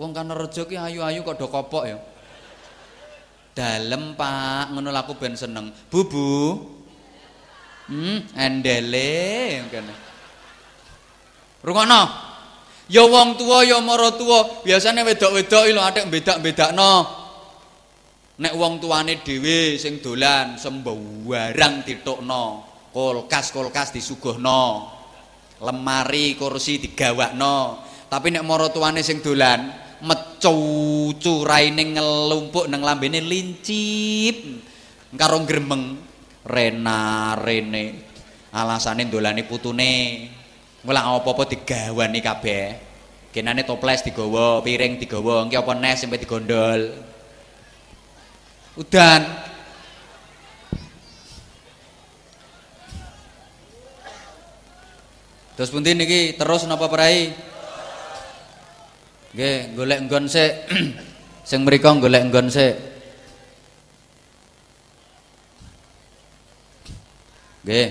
[0.00, 2.11] Wong kan rejo ki ayu-ayu kok do kopok ya.
[3.52, 5.68] Dalem, Pak, ngono aku ben seneng.
[5.92, 6.28] Bu, Bu.
[7.92, 9.94] Hmm, endele ngene.
[11.60, 12.02] Rungokno.
[12.88, 16.92] Ya wong tua ya mara tua, biasane wedok-wedok lho atik bedak-bedakno.
[18.40, 22.44] Nek wong tuane dhewe sing dolan sembarang ditukno,
[22.90, 24.88] kulkas-kulkas disuguhno.
[25.62, 27.84] Lemari, kursi digawakno.
[28.08, 34.36] Tapi nek mara tuane sing dolan mecucu raine ngelumpuk nang lambene lincip
[35.14, 35.96] karo gremeng
[36.42, 38.10] rena rene
[38.50, 39.92] alasane dolane putune
[40.82, 42.64] Ngolah apa-apa digawani kabeh.
[43.30, 46.80] Kenane toples digawa, piring digawa, engki apa nes sampai digondol.
[48.76, 49.22] Udan.
[55.54, 57.30] Terus pundi niki terus napa perai?
[59.32, 60.52] Nggih, golek nggon sik.
[61.48, 62.74] Sing mriku golek nggon sik.
[67.62, 67.88] Nggih,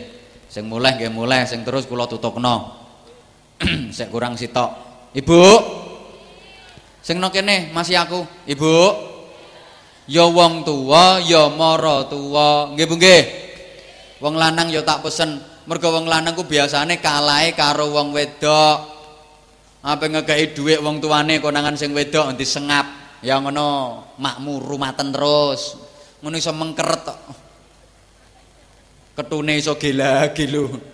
[0.51, 2.77] sing mulai nggih mulai, sing terus kula tutupno.
[3.89, 4.69] Sek kurang sitok.
[5.17, 5.41] Ibu.
[7.01, 8.21] Sing no kene masih aku.
[8.45, 9.09] Ibu.
[10.11, 12.69] Ya wong tua, ya mara tua.
[12.75, 13.23] Nggih Bu nggih.
[14.21, 15.39] Wong lanang ya tak pesen.
[15.65, 18.90] Mergo wong lanang ku biasane kalahe karo wong wedok.
[19.81, 22.85] Apa ngekei dhuwit wong tuane konangan sing wedok nanti sengap.
[23.25, 25.77] Ya ngono, makmur rumaten terus.
[26.21, 27.19] Ngono iso mengkeret kok.
[29.17, 30.93] Ketune iso gila-gilu.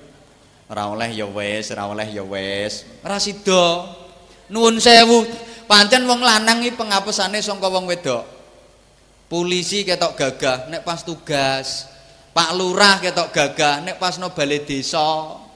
[0.67, 2.83] ora oleh ya wis, ora oleh ya wis.
[3.03, 3.87] Ora sida.
[4.51, 5.23] Nuwun sewu.
[5.67, 8.23] Pancen wong lanang iki pengapesane saka wong wedok.
[9.27, 11.91] Polisi ketok gagah nek pas tugas.
[12.31, 15.46] Pak Lurah ketok gagah nek pas no balai desa.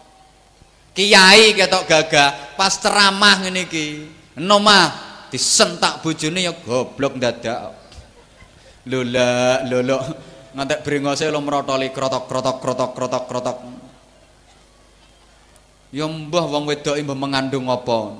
[0.91, 4.11] Kiai ketok gagah pas ceramah ngene iki.
[4.35, 4.91] Nomah
[5.31, 7.79] disentak bojone ya goblok dadak.
[8.87, 9.95] Lho la lho lho
[10.51, 13.57] ngantek brengose lo merotoli krotok krotok krotok krotok krotok.
[15.95, 18.15] Ya mbah wong wedok mbah mengandung apa?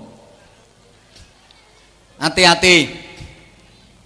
[2.23, 2.77] Hati-hati.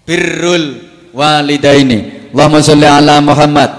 [0.06, 0.66] Birrul
[1.14, 2.30] walidaini.
[2.30, 3.72] Allahumma sholli ala Muhammad.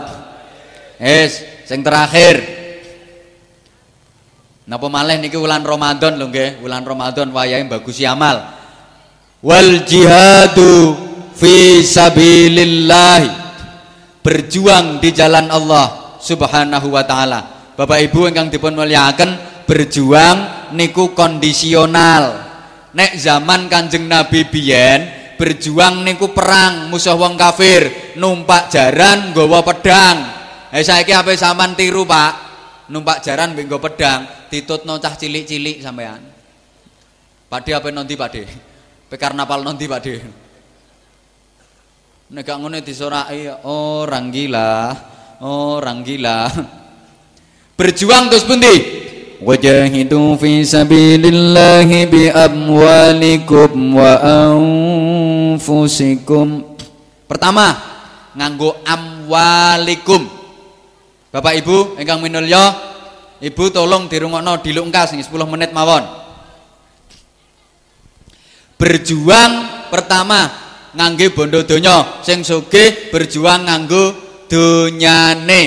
[0.98, 2.65] Es, sing terakhir.
[4.66, 8.42] Napa malih niki wulan Ramadan lho nggih, wulan Ramadan wayahe bagus amal.
[9.38, 10.98] Wal jihadu
[11.38, 13.46] fi sabilillah.
[14.26, 17.70] Berjuang di jalan Allah Subhanahu wa taala.
[17.78, 22.46] Bapak Ibu ingkang dipun mulyakaken, berjuang niku kondisional
[22.96, 30.16] nek zaman kanjeng Nabi biyen berjuang niku perang musuh wong kafir numpak jaran nggawa pedang
[30.72, 32.45] eh saiki apa sampean tiru Pak
[32.90, 36.22] numpak jaran mbek nggo pedang ditutno cah cilik-cilik sampean.
[37.46, 38.42] Pakde apa nanti Pakde?
[39.06, 40.18] Pe karnaval nanti Pakde.
[42.26, 44.90] Nek gak disoraki orang gila,
[45.46, 46.50] orang gila.
[47.78, 48.74] Berjuang terus pundi?
[49.36, 54.18] Wajahidu fi sabilillahi bi amwalikum wa
[55.54, 56.66] anfusikum.
[57.30, 57.78] Pertama,
[58.34, 60.35] nganggo amwalikum.
[61.36, 62.72] Bapak Ibu ingkang minulya,
[63.44, 66.00] Ibu tolong dirungokno dilungkas nih 10 menit mawon.
[68.80, 70.48] Berjuang pertama
[70.96, 72.40] ngangge bondo donya, sing
[73.12, 74.16] berjuang nganggo
[74.48, 75.62] donyane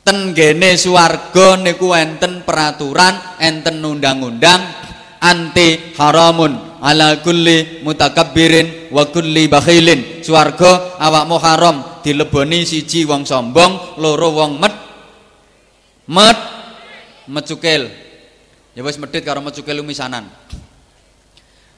[0.00, 4.81] ten gene swarga niku enten peraturan enten undang-undang
[5.22, 14.02] anti haramun ala kulli mutakabbirin wa kulli bakhilin swarga awakmu haram dileboni siji wong sombong
[14.02, 14.74] loro wong met
[16.10, 16.38] met
[17.30, 17.86] mecukil
[18.74, 20.26] ya wis medhit karo mecukil misanan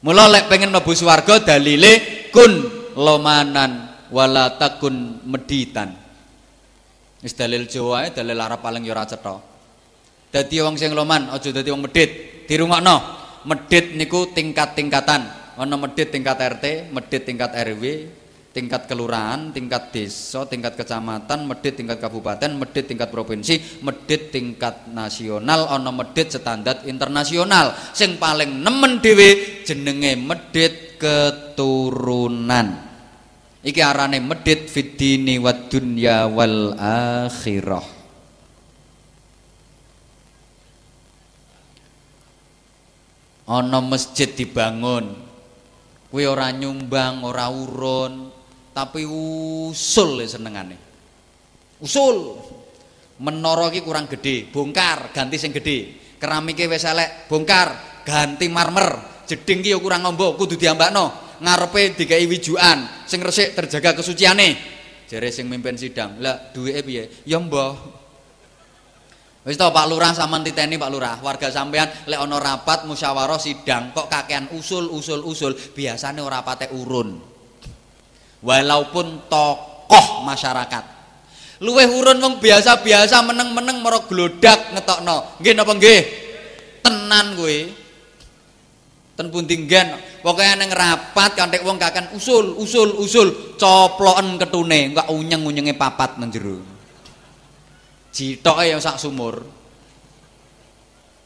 [0.00, 2.52] mula lek pengen mlebu swarga dalile kun
[2.96, 6.04] lomanan wala takun meditan
[7.24, 9.40] Wis dalil Jawa dalil Arab paling ya ora cetha.
[10.28, 12.44] Dadi wong sing loman aja dadi wong medhit.
[12.44, 13.23] Dirungokno.
[13.44, 15.44] Medhit niku tingkat-tingkatan.
[15.54, 18.10] Ana medhit tingkat RT, medhit tingkat RW,
[18.50, 25.70] tingkat kelurahan, tingkat desa, tingkat kecamatan, medhit tingkat kabupaten, medhit tingkat provinsi, medhit tingkat nasional,
[25.70, 27.70] ana medhit standar internasional.
[27.94, 32.94] Sing paling nemen dhewe jenenge medhit keturunan.
[33.64, 37.93] Iki arane medit fitini wa dunya wal akhirah.
[43.44, 45.12] Ana masjid dibangun.
[46.08, 48.30] Kuwi ora nyumbang, ora urun,
[48.70, 50.78] tapi usul senengane.
[51.82, 52.38] Usul.
[53.14, 56.02] Menara iki kurang gede, bongkar, ganti sing gede.
[56.18, 59.22] Keramike wis elek, bongkar, ganti marmer.
[59.26, 64.54] Jeding ki ya kurang ngombo, kudu diambakno ngarepe dikai wijuan sing resik terjaga kesuciane
[65.10, 67.74] jare sing mimpin sidang lah duwike piye ya mbah
[69.44, 71.16] wis to Pak Lurah sampean titeni Pak Lurah.
[71.20, 76.72] Warga sampean lek ana rapat musyawarah sidang kok kakean usul usul usul biasane ora patek
[76.72, 77.20] urun.
[78.44, 80.84] Walaupun tokoh masyarakat.
[81.64, 85.40] Luweh urun wong biasa-biasa meneng-meneng mara glodak ngetokno.
[85.40, 86.00] Nggih napa nggih?
[86.84, 87.56] Tenan kowe
[89.14, 90.20] ten pundi nggen?
[90.24, 96.73] Pokoke ning rapat kanthi wong kakan usul usul usul coploken ketune enggak unyeng-unyenge papat jero
[98.14, 99.42] jitoke ya sak sumur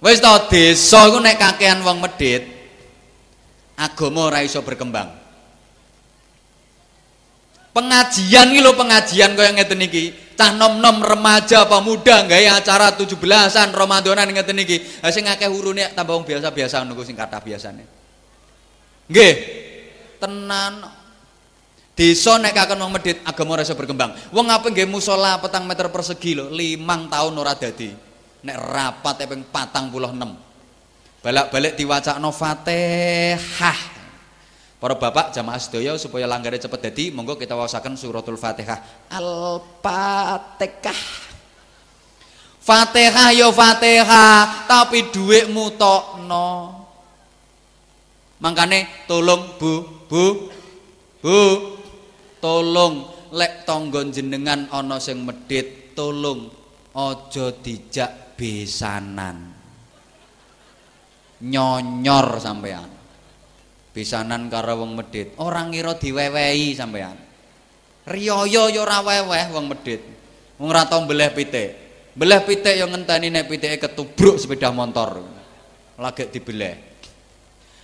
[0.01, 2.49] wis to desa iku nek kakean wong medhit
[3.77, 5.13] agama ora iso berkembang
[7.77, 13.75] pengajian iki lho pengajian kaya ngeten iki cah nom-nom remaja apa muda gawe acara 17-an
[13.75, 15.03] Ramadanan ngeten iki.
[15.03, 17.83] Ha sing akeh urune tambah wong biasa-biasa ngono sing kathah biasane.
[19.11, 19.35] Nggih.
[20.23, 20.98] Tenan.
[21.99, 24.15] Desa nek kakon wong medhit agama ora iso berkembang.
[24.31, 27.91] Wong apa nggih musala petang meter persegi lho, limang tahun ora dadi.
[28.47, 31.27] Nek rapat ping 46.
[31.27, 33.99] Balak-balik diwacakno Fatihah.
[34.79, 39.11] Para bapak jamaah sedaya supaya langgare cepet dadi monggo kita waosaken suratul Fatihah.
[39.11, 41.03] Al-Fatihah.
[42.63, 46.79] Fatihah ya Fatihah, tapi dhuwitmu tokno.
[48.39, 50.47] Mangkane tolong Bu, Bu.
[51.19, 51.78] Bu.
[52.49, 53.05] Tolong
[53.37, 56.49] lek tangga jenengan ana sing medhit, tolong
[56.97, 59.53] aja dijak besanan.
[61.45, 62.89] Nyonyor sampean
[63.93, 67.15] besanan karo wong medit orang ngira diwewehi sampean
[68.09, 70.03] riyaya ya ora weweh wong medit
[70.57, 71.71] wong ora tau mbeleh pitik.
[72.17, 75.21] Mbeleh pitik ya ngenteni nek pitike ketubruk sepeda motor.
[76.01, 76.81] Lagi dibeleh.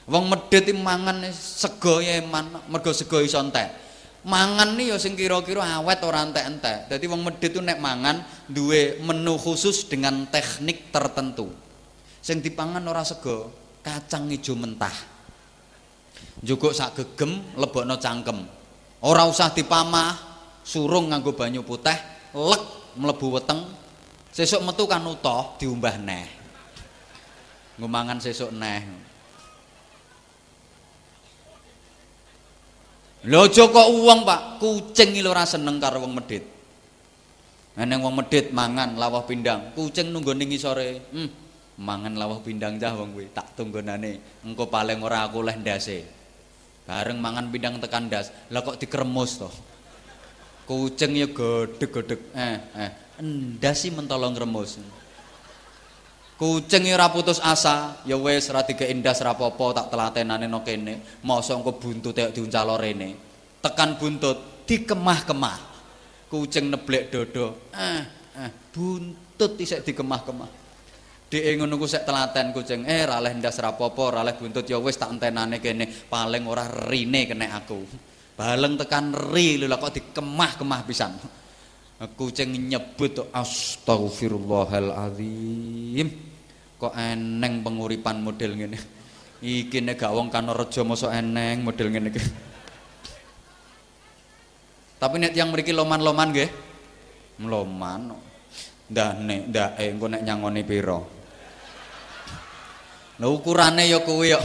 [0.09, 3.84] Wong medit mangan sego ya mergo sego iso entek
[4.25, 9.01] mangan nih ya sing kira-kira awet ora entek-entek dadi wong medit tuh nek mangan duwe
[9.05, 11.53] menu khusus dengan teknik tertentu
[12.25, 13.53] sing dipangan ora sego
[13.85, 15.15] kacang hijau mentah
[16.45, 18.45] Jukuk sak gegem lebokno cangkem.
[19.05, 20.17] Ora usah dipamah,
[20.65, 21.97] surung nganggo banyu putih,
[22.33, 22.63] lek
[23.01, 23.61] mlebu weteng.
[24.35, 26.27] Sesuk metu kan utuh diumbah neh.
[27.79, 28.83] Ngumangan sesuk neh.
[33.25, 34.61] Lho aja kok uwong, Pak.
[34.61, 36.45] Kucing iki ora seneng karo wong medhit.
[37.75, 41.11] Eneng wong medhit mangan lawah pindang, kucing nunggu ning isore.
[41.11, 41.27] Hmm,
[41.81, 44.45] mangan lawah pindang cah wong kuwi, tak tunggonane.
[44.45, 46.05] Engko paling ora aku leh ndase.
[46.85, 48.29] Bareng mangan pindang tekan das.
[48.53, 49.51] Lah kok dikremus to?
[50.69, 52.21] Kucing ya godeg-godeg.
[52.37, 52.91] Eh, eh.
[53.19, 54.83] endasi mentolong remus
[56.35, 61.23] kucing ora putus asa ya wis ora dikeindas ora apa-apa tak telatenane no kene.
[61.23, 63.17] Mosok engko buntut tek diuncalo rene
[63.63, 65.59] tekan buntut dikemah-kemah.
[66.29, 68.03] Kucing neblek dodo eh
[68.43, 70.51] eh buntut isek dikemah-kemah.
[71.25, 74.79] Dek ngono ku sek telaten kucing, eh ra leh ndas rapopo, ra leh buntut ya
[74.79, 77.81] wis tak entenane kene, paling ora rine kene aku.
[78.39, 81.15] Baleng tekan ri lho kok dikemah-kemah pisan.
[81.95, 86.11] Kucing nyebut astagfirullahalazim.
[86.75, 88.83] Kok eneng penguripan model ngene.
[89.39, 92.19] Iki nek gak wong Kanorejo mosok eneng model ngene iki.
[94.99, 96.51] Tapi nek yang mriki loman-loman nggih.
[97.47, 98.11] Loman.
[98.91, 100.99] Ndah nek ndak engko nek nyangoni pira.
[103.23, 104.43] Lah ukurane ya kuwi ya.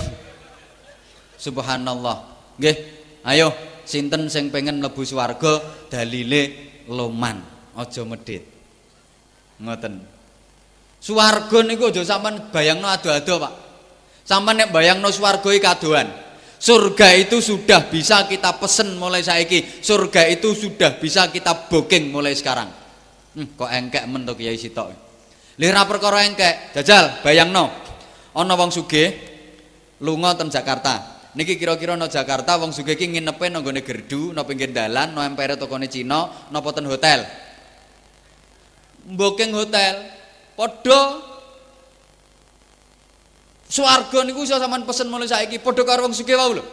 [1.34, 2.30] Subhanallah.
[2.61, 2.77] Nggih,
[3.26, 3.49] ayo
[3.89, 5.57] sinten sing pengen mlebu swarga
[5.89, 7.45] dalile loman,
[7.78, 8.44] aja medhit.
[9.61, 10.02] Ngoten.
[10.99, 13.53] Swarga niku aja sampean bayangno ado-ado, Pak.
[14.26, 16.10] Sampean nek bayangno swarga iki kadoan.
[16.60, 19.80] Surga itu sudah bisa kita pesen mulai saiki.
[19.80, 22.68] Surga itu sudah bisa kita booking mulai sekarang.
[23.32, 24.91] Hmm, kok engkek men to Kiai Sitok.
[25.56, 27.72] Lira perkara engkek, jajal bayangno
[28.36, 29.11] ana wong sugih
[30.03, 31.19] lunga ten Jakarta.
[31.38, 35.30] Niki kira-kira no Jakarta wong sugih iki nginepe nang gone gerdu, nang pinggir dalan, nang
[35.30, 37.22] empere tokone Cina, napa ten hotel.
[39.06, 40.10] Booking hotel.
[40.57, 41.30] Padha
[43.69, 46.64] Swarga niku iso pesen mulai saiki padha karo wong sugih wae lho.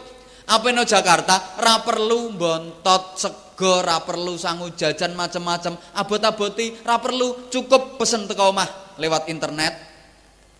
[0.48, 7.52] Apa no Jakarta ra perlu bontot sego, ra perlu sangu jajan macem-macem, abot-aboti ra perlu,
[7.52, 9.95] cukup pesen teko omah lewat internet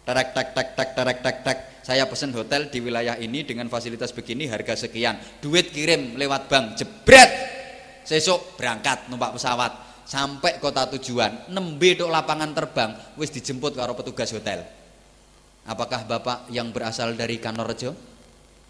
[0.06, 1.58] Terek tek tek tek terek tek tek.
[1.82, 5.18] Saya pesen hotel di wilayah ini dengan fasilitas begini harga sekian.
[5.42, 6.78] Duit kirim lewat bank.
[6.78, 7.30] Jebret.
[8.06, 9.74] Sesuk berangkat numpak pesawat
[10.06, 11.50] sampai kota tujuan.
[11.50, 14.62] Nembe tok lapangan terbang wis dijemput karo petugas hotel.
[15.66, 17.90] Apakah Bapak yang berasal dari Kanorejo?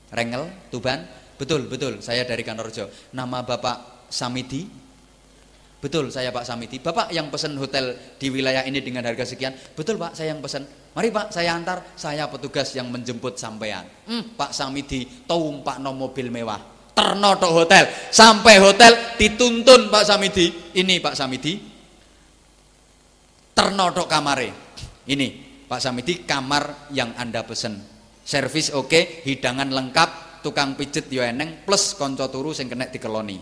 [0.08, 1.04] Rengel, Tuban?
[1.36, 2.00] Betul, betul.
[2.00, 2.88] Saya dari Kanorejo.
[3.12, 4.64] Nama Bapak Samidi?
[5.76, 6.80] Betul, saya Pak Samiti.
[6.80, 9.52] Bapak yang pesan hotel di wilayah ini dengan harga sekian.
[9.76, 10.64] Betul Pak, saya yang pesan.
[10.96, 11.92] Mari Pak, saya antar.
[11.92, 13.84] Saya petugas yang menjemput sampean.
[14.08, 16.56] Hmm, Pak Samiti, tumpak no mobil mewah.
[16.96, 17.84] Terno tok hotel.
[18.08, 20.72] Sampai hotel dituntun Pak Samiti.
[20.72, 21.52] Ini Pak Samiti.
[23.52, 24.48] Terno tok kamare.
[25.04, 25.28] Ini
[25.68, 27.76] Pak Samiti kamar yang Anda pesan.
[28.24, 33.38] Servis oke, okay, hidangan lengkap, tukang pijet yo eneng plus konco turu sing kena dikeloni.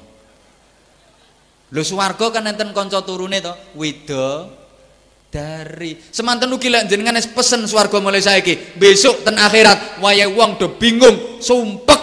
[1.73, 4.45] Lho swarga kan enten kanca turune to, wida
[5.35, 10.79] dari semanten ugi lek jenengan pesen swarga mulai saiki, besok ten akhirat waya wong do
[10.79, 11.99] bingung, sumpek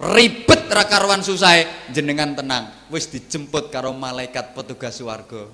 [0.00, 5.44] ribet ra karuan susahe, jenengan tenang, wis dijemput karo malaikat petugas swarga.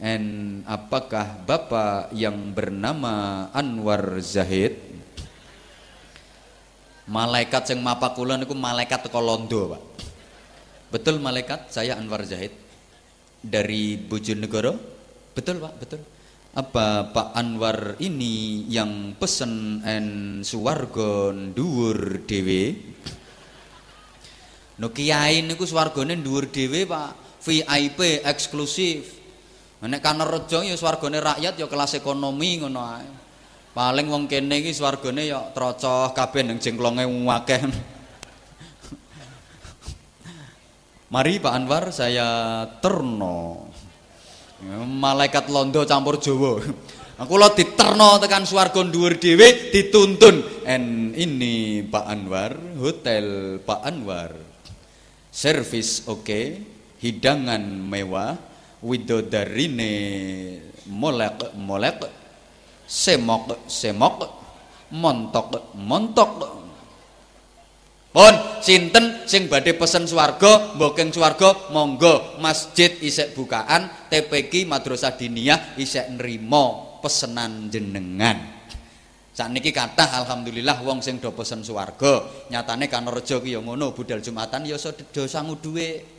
[0.00, 4.78] En apakah Bapak yang bernama Anwar Zahid?
[7.04, 9.82] Malaikat yang mapa kula niku malaikat teko londo, Pak.
[10.88, 12.54] Betul malaikat, saya Anwar Zahid
[13.42, 14.97] dari Bojonegoro.
[15.38, 16.02] Betul Pak, betul.
[16.58, 20.06] Apa Pak Anwar ini yang pesen en
[20.42, 22.74] suwargon dhuwur dhewe?
[24.82, 29.14] No kiai niku swargane dhuwur dhewe Pak, VIP eksklusif.
[29.78, 32.82] Nek kana rejo ya rakyat ya kelas ekonomi ngono.
[33.70, 37.62] Paling wong kene iki swargane ya trocoh kabeh ning jengklonge akeh.
[41.14, 42.26] Mari Pak Anwar saya
[42.82, 43.70] terno.
[44.66, 46.58] Malaikat londo campur Jawa.
[47.18, 50.66] Aku lo diterno tekan swarga dhuwur dhewe dituntun.
[50.66, 54.34] En ini Pak Anwar, hotel Pak Anwar.
[55.30, 56.44] Servis oke, okay,
[56.98, 58.34] hidangan mewah,
[58.82, 59.94] widodarine
[60.90, 62.06] molek molek,
[62.82, 64.26] semok semok,
[64.90, 66.57] montok montok,
[68.08, 68.32] Pun
[68.64, 76.16] sinten sing badhe pesen swarga, mboking swarga, monggo masjid isek bukaan, TPQ Madrasah Diniyah isek
[76.16, 78.56] nrimo pesenan jenengan.
[79.36, 82.26] Sakniki kathah alhamdulillah wong sing do pesen swarga.
[82.48, 84.80] Nyatane Kanorejo ki ya ngono, budal Jumatan ya
[85.12, 86.16] do sangu dhuwit.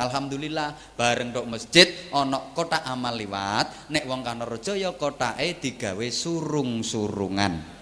[0.00, 1.86] Alhamdulillah bareng tok masjid
[2.16, 7.79] ana kotak amal liwat, nek wong Kanorejo ya kotake digawe surung-surungan.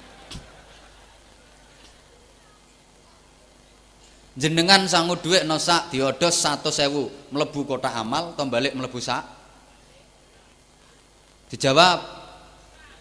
[4.39, 7.11] Jenengan sangu duit no sak diodos satu sewu.
[7.35, 9.27] Melebu kota amal atau balik melebu sak?
[11.51, 11.99] Dijawab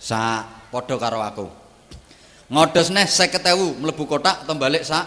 [0.01, 1.47] sak podo karo aku.
[2.49, 5.05] Ngodos neh seket ewu melebu kotak atau balik sak?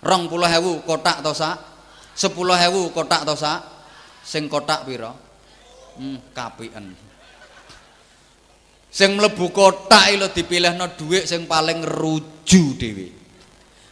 [0.00, 1.56] Rong puluh ewu kotak atau sak?
[2.14, 3.60] Sepuluh ewu kotak atau sak?
[4.22, 5.12] Sing kotak piro?
[5.98, 6.94] Hmm, kapian.
[8.90, 13.19] Sing mlebu kotak lho dipilihno dhuwit sing paling ruju dhewe.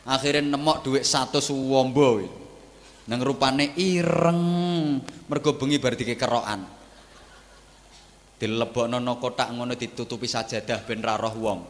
[0.08, 2.24] Akhire nemok dhuwit 100 wombo.
[3.08, 4.40] Nang rupane ireng,
[5.28, 6.60] mergo bengi bar dikekerokan.
[8.40, 11.60] Dilebokno no kotak ngono ditutupi sajadah ben ra roh wong.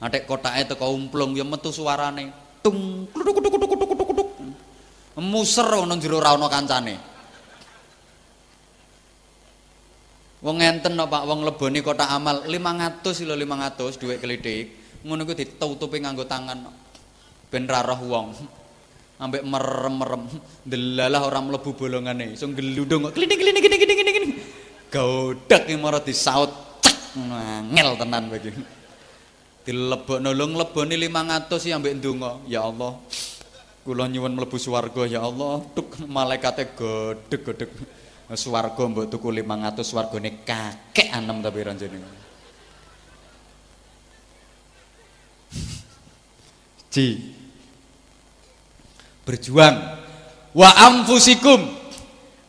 [0.00, 2.32] Nanti kotake teko umplung ya metu suarane.
[2.64, 4.28] Tung kluduk kluduk kluduk kluduk kluduk.
[5.20, 6.96] Muser ngono jero ra ono kancane.
[10.42, 14.64] Wong ngenten no Pak, wong leboni kotak amal 500 lho 500 dhuwit klitik.
[15.06, 16.81] Ngono ku ditutupi nganggo tangan.
[17.52, 18.32] Ben ra wong.
[19.22, 20.26] Ambek merem-merem,
[20.66, 22.34] delalah ora mlebu bolongane.
[22.34, 24.38] Iso gelundung kok klinik klinik klinik klinik klinik.
[24.90, 26.50] Gaudek iki mara disaut
[27.70, 28.50] ngel tenan bagi.
[29.62, 32.42] Dilebokno lho ngleboni 500 ya ambek ndonga.
[32.50, 32.98] Ya Allah.
[33.86, 35.62] Kula nyuwun mlebu swarga ya Allah.
[35.70, 37.70] Tuk malaikate godheg-godheg.
[38.34, 42.00] Swarga mbok tuku 500 swargane kakek anem tapi ranjene.
[46.90, 47.31] Ji.
[49.22, 49.76] Berjuang
[50.52, 51.80] wa amfusikum.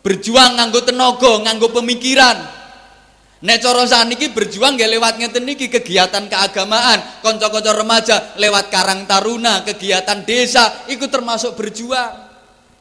[0.04, 2.36] Berjuang nganggo tenaga, nganggo pemikiran.
[3.44, 9.68] Nek cara saniki berjuang nggih lewat ngeten niki kegiatan keagamaan, kanca-kanca remaja lewat Karang Taruna,
[9.68, 12.32] kegiatan desa, iku termasuk berjuang.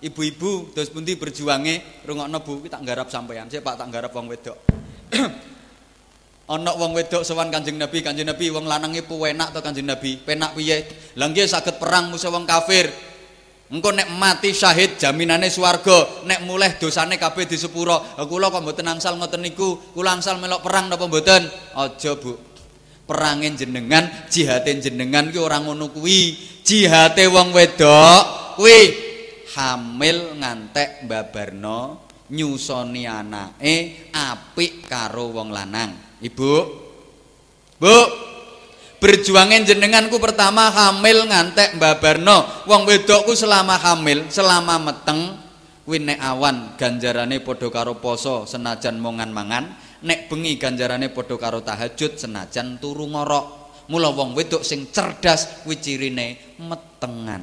[0.03, 3.47] Ibu-ibu dos pundi berjuange rungokno Bu, tak nggarap sampean.
[3.47, 4.59] Saya Pak tak nggarap wong wedok.
[6.55, 10.19] Ana wong wedok sowan Kanjeng Nabi, Kanjeng Nabi wong lanange penak to Kanjeng Nabi.
[10.19, 10.91] Penak piye?
[11.19, 11.47] Lah nggih
[11.79, 12.91] perang musuh wong kafir.
[13.73, 18.05] Engko nek mati syahid jaminane swarga, nek mulih dosane kabeh disepuro.
[18.29, 19.81] Kula kok mboten angsal ngoten niku.
[19.97, 21.49] Kula angsal melok perang napa mboten?
[21.73, 22.37] Aja, Bu.
[23.09, 26.37] Perange jenengan, jihate jenengan ki ora ngono kuwi.
[26.61, 28.79] Jihate wong wedok kuwi
[29.57, 36.21] hamil ngantek babarno nyusoni anake apik karo wong lanang.
[36.21, 36.53] Ibu.
[37.81, 37.97] Bu.
[39.03, 42.63] Berjuangin jenenganku pertama hamil ngantek babarno.
[42.71, 45.43] Wong wedokku selama hamil, selama meteng
[45.83, 49.75] kuwi nek awan ganjarane padha karo poso senajan mongan mangan,
[50.07, 53.75] nek bengi ganjarane padha karo tahajud senajan turu ngorok.
[53.91, 57.43] Mula wong wedok sing cerdas kuwi cirine metengan.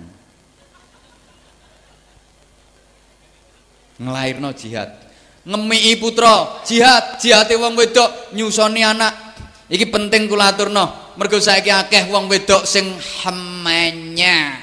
[4.00, 4.96] Nglairno jihad.
[5.44, 9.29] Ngemiki putra, jihad, jihate wong wedok nyusoni anak.
[9.70, 11.14] Iki penting kula aturno.
[11.14, 12.90] Mergo saiki akeh wong wedok sing
[13.22, 14.58] hemenya.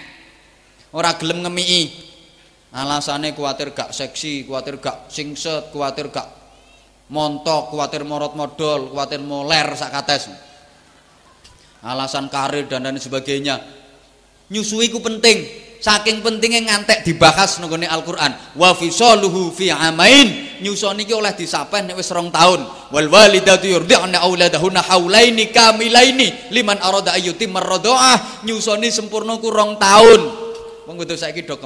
[0.91, 2.05] Ora gelem ngemiki.
[2.77, 6.29] Alasane kuwatir gak seksi, kuwatir gak singset, kuwatir gak
[7.09, 10.29] montok, kuwatir morot modal, kuwatir moler sakates.
[11.81, 13.63] Alasan karir dan lain sebagainya.
[14.51, 15.66] Nyusui ku penting.
[15.77, 18.33] Saking pentingnya ngantek dibahas nggone Al-Qur'an.
[18.57, 20.59] Wa fisaluhu fi amain.
[20.65, 22.65] Nyusoni iki oleh disapen nek wis rong taun.
[22.91, 28.43] Wal walidatu yurdi'na auladahunna haulaini kamilaini liman arada ayyutimar radhaah.
[28.49, 30.21] Nyusoni sempurna ku rong taun.
[30.87, 31.57] Wong kudu saiki do.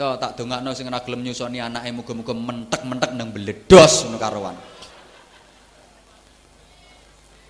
[0.00, 4.56] Tuh tak dongakno sing ora gelem nyusoni anake muga-muga mentek-mentek nang beledos karuan.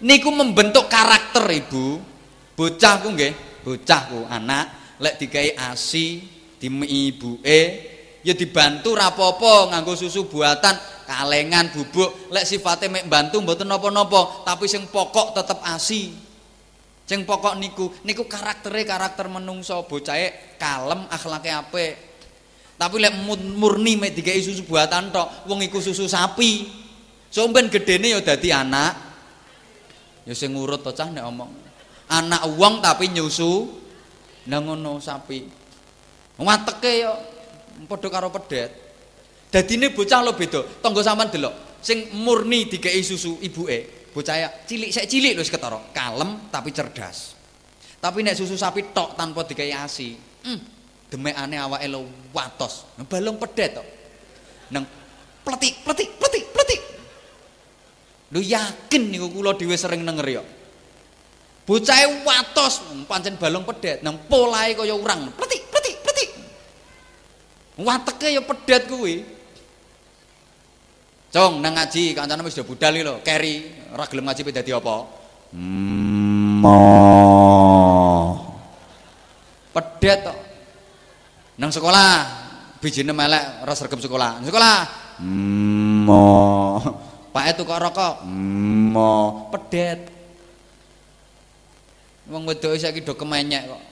[0.02, 2.09] Niku membentuk karakter Ibu.
[2.60, 4.68] Bocahku nggih, bocahku anak
[5.00, 6.20] lek dikai ASI
[6.60, 7.60] dimei ibuke
[8.20, 10.76] ya dibantu rapopo nganggo susu buatan
[11.08, 16.12] kalengan bubuk lek sifatnya mek bantu mboten napa-napa tapi sing pokok tetep ASI.
[17.08, 21.96] Sing pokok niku niku karaktere karakter menungso bocahe kalem akhlake apik.
[22.76, 23.24] Tapi lek
[23.56, 26.68] murni mek dikai susu buatan tok wong iku susu sapi.
[27.32, 28.92] Somben gedene ya dadi anak.
[30.28, 31.69] Ya sing ngurut to cah nek omong
[32.10, 33.70] anak uang tapi nyusu
[34.50, 35.46] nang ngono sapi.
[36.40, 37.14] Wateke ya
[37.86, 38.70] padha karo pedet.
[39.50, 40.82] Dadine bocah lo beda.
[40.82, 44.10] Tangga sampean delok sing murni dikei susu ibuke.
[44.10, 45.78] Bocah ya cilik sik cilik lho ketara.
[45.94, 47.38] Kalem tapi cerdas.
[48.02, 50.60] Tapi nek susu sapi tok tanpa dikei asi hmm,
[51.12, 52.02] demekane awake lo
[52.34, 52.90] watos.
[53.06, 53.86] Balung pedet tok
[54.74, 54.82] nang
[55.46, 56.80] pletik pletik pletik pletik.
[58.34, 60.42] Lu yakin niku kula dhewe sering denger ya
[61.70, 65.30] Bocahe watos pancen balong pedet, nang polahe kaya urang.
[65.38, 66.30] Pletik, pletik, pletik.
[67.78, 69.22] Wateke ya pedet kuwi.
[71.30, 74.74] Cong nang ngaji kancane wis do budal iki lho, keri ora gelem ngaji pe dadi
[74.74, 74.96] apa?
[76.58, 76.74] Mo.
[79.70, 80.38] Pedet tok.
[81.54, 82.10] Nang sekolah
[82.82, 84.42] bijine melek ora sregep sekolah.
[84.42, 84.74] Nang sekolah
[86.02, 86.26] mo.
[87.30, 88.26] Pak itu kok rokok.
[88.26, 90.19] Mo, pedet.
[92.30, 93.82] Wong wedoke saiki do kemenyek kok.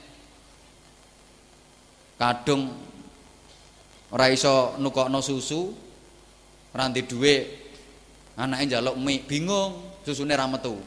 [2.18, 2.70] Kadung
[4.14, 5.74] ora iso nukokno susu,
[6.70, 7.44] ranti duit
[8.38, 10.78] anaknya njaluk mie bingung susune ra metu.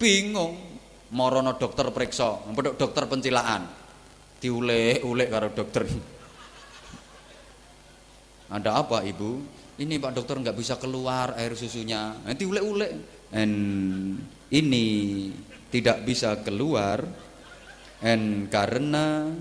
[0.00, 0.56] Bingung
[1.12, 3.68] morono dokter periksa pedok dokter pencilaan
[4.40, 5.84] diulek-ulek karo dokter.
[8.56, 9.44] Ada apa ibu?
[9.78, 12.16] Ini pak dokter nggak bisa keluar air susunya.
[12.24, 12.90] Nanti ulek-ulek
[14.48, 14.86] ini
[15.68, 17.04] tidak bisa keluar
[18.00, 19.32] and karena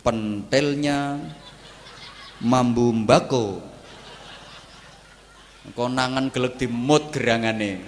[0.00, 1.20] pentelnya
[2.40, 3.60] mambu mbako.
[5.76, 7.78] Konangan gelek dimut gerangane.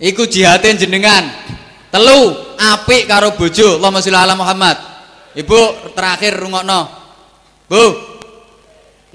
[0.00, 1.28] Iku jihatin jenengan.
[1.90, 4.78] Telu apik karo bojo Allahumma sholli ala Muhammad.
[5.34, 6.80] Ibu terakhir rungokno.
[7.66, 7.82] Bu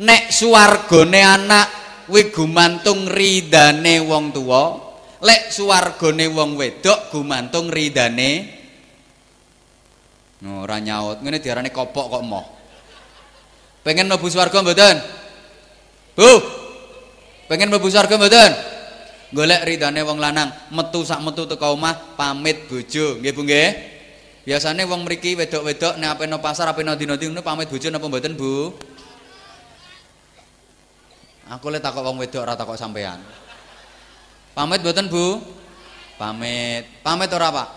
[0.03, 1.78] nek suwargane anak
[2.10, 4.81] kuwi gumantung ridane wong tua
[5.22, 8.60] lek suwargane wong wedok gumantung ridane
[10.48, 11.19] ora nyaut.
[11.19, 12.45] Ngene diarani kopok kok moh.
[13.84, 14.95] Pengen mlebu swarga mboten?
[16.15, 16.31] Bu.
[17.52, 18.52] Pengen mlebu swarga mboten?
[19.30, 23.22] Golek ridane wong lanang, metu sak metu teko omah pamit bojo.
[23.22, 23.69] Nggih Bu nggih?
[24.48, 28.73] Biasane wong mriki wedok-wedok nek no pasar dino dino pamit bojo napa mboten Bu?
[31.49, 33.17] Aku le takok wong wedok ora takok sampean.
[34.53, 35.41] Pamit mboten Bu?
[36.21, 37.01] Pamit.
[37.01, 37.69] Pamit ora Pak?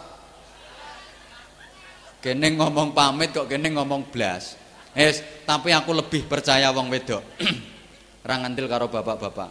[2.21, 4.61] Kene ngomong pamit kok kene ngomong blas.
[4.93, 7.25] Es, tapi aku lebih percaya wong wedok.
[8.29, 9.51] Ra ngantil karo bapak-bapak.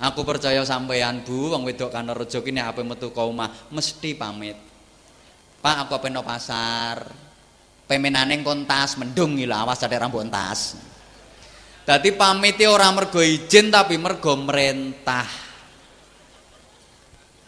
[0.00, 4.56] Aku percaya sampean Bu, wong wedok kana rejo kene ape metu ka omah mesti pamit.
[5.60, 7.04] Pak, aku no pasar.
[7.84, 10.89] Pemenane kontas mendung iki awas ada rambut entas.
[11.84, 15.26] Dadi pamite ora mergo izin tapi mergo merentah.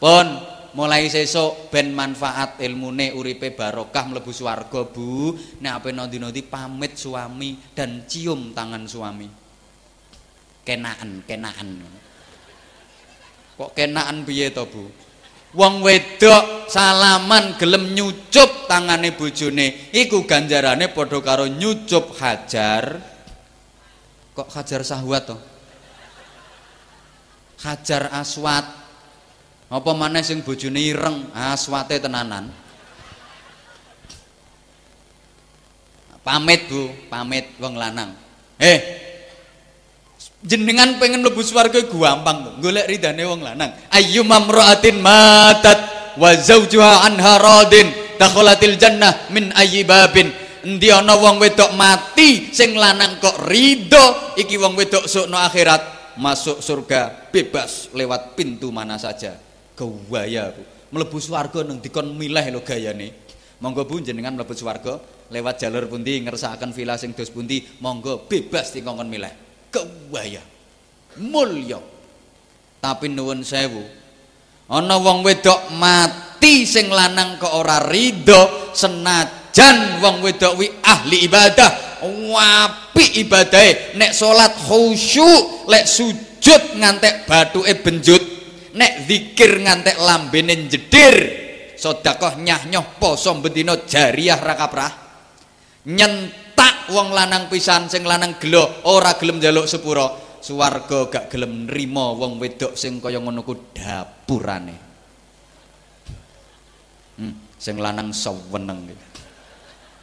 [0.03, 0.27] Pun
[0.75, 5.37] mulai sesuk ben manfaat ilmune uripe barokah mlebu swarga Bu.
[5.63, 9.29] Nek ape nondi-nondi pamit suami dan cium tangan suami.
[10.67, 11.71] Kenaan kenaan.
[13.59, 14.85] Kok kenaan piye to Bu?
[15.53, 23.12] Wong wedok salaman gelem nyucup tangane bojone iku ganjarane padha karo nyucup hajar
[24.33, 25.37] kok hajar sahwat to
[27.63, 28.67] hajar aswat.
[29.73, 31.33] Apa maneh sing bojone ireng?
[31.33, 32.53] Aswate tenanan.
[36.21, 36.93] Pamit Bu.
[37.09, 38.13] Pamit wong lanang.
[38.61, 39.01] Eh
[40.43, 43.73] jenengan pengen mlebu swarga gampang golek ridane wong lanang.
[43.89, 45.79] Ayyum mamraatin matat
[46.21, 47.89] wa zaujuha anha radin
[48.77, 50.31] jannah min ayyi babin
[50.67, 56.61] endi ana wong wedok mati sing lanang kok ridho iki wong wedok sukno akhirat masuk
[56.61, 60.63] surga bebas lewat pintu mana saja gaya Bu.
[60.93, 63.09] Mlebu swarga nang dikon milih lho gayane.
[63.65, 65.01] Monggo Bu jenengan mlebu swarga
[65.33, 69.33] lewat jalur pundi ngersakaken villa sing dos pundi, monggo bebas dikongkon milih.
[69.73, 70.45] Gaya.
[71.17, 71.81] Mulya.
[72.83, 73.81] Tapi nuwun sewu.
[74.69, 78.73] Ana wong wedok mati sing lanang kok ora ridho
[79.53, 82.01] senajan wong wedok wi ahli ibadah.
[82.03, 83.95] Wapi ibadahe.
[83.95, 88.23] Nek salat khusyuk lek sujud ngantek bathuke benjut.
[88.73, 91.17] Nek zikir ngantek lambene jedir
[91.77, 94.93] sedekah nyah nyoh poso bendina jariah ra kaprah.
[95.93, 100.33] Nyentak wong lanang pisan sing lanang gelo ora gelem njaluk sepuro.
[100.43, 104.75] Swarga gak gelem nrimo wong wedok sing kaya ngono ku dapurane.
[107.15, 108.91] Hmm, sing lanang seweneng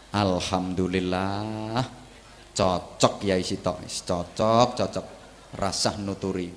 [0.10, 1.86] Alhamdulillah
[2.58, 5.06] cocok ya isi tok cocok cocok
[5.54, 6.50] rasah nuturi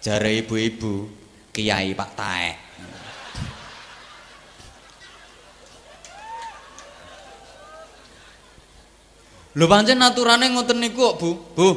[0.00, 1.08] jare ibu-ibu
[1.52, 2.56] kiai Pak Taek
[9.50, 11.30] Lho pancen aturane ngoten niku Bu.
[11.58, 11.68] Bu.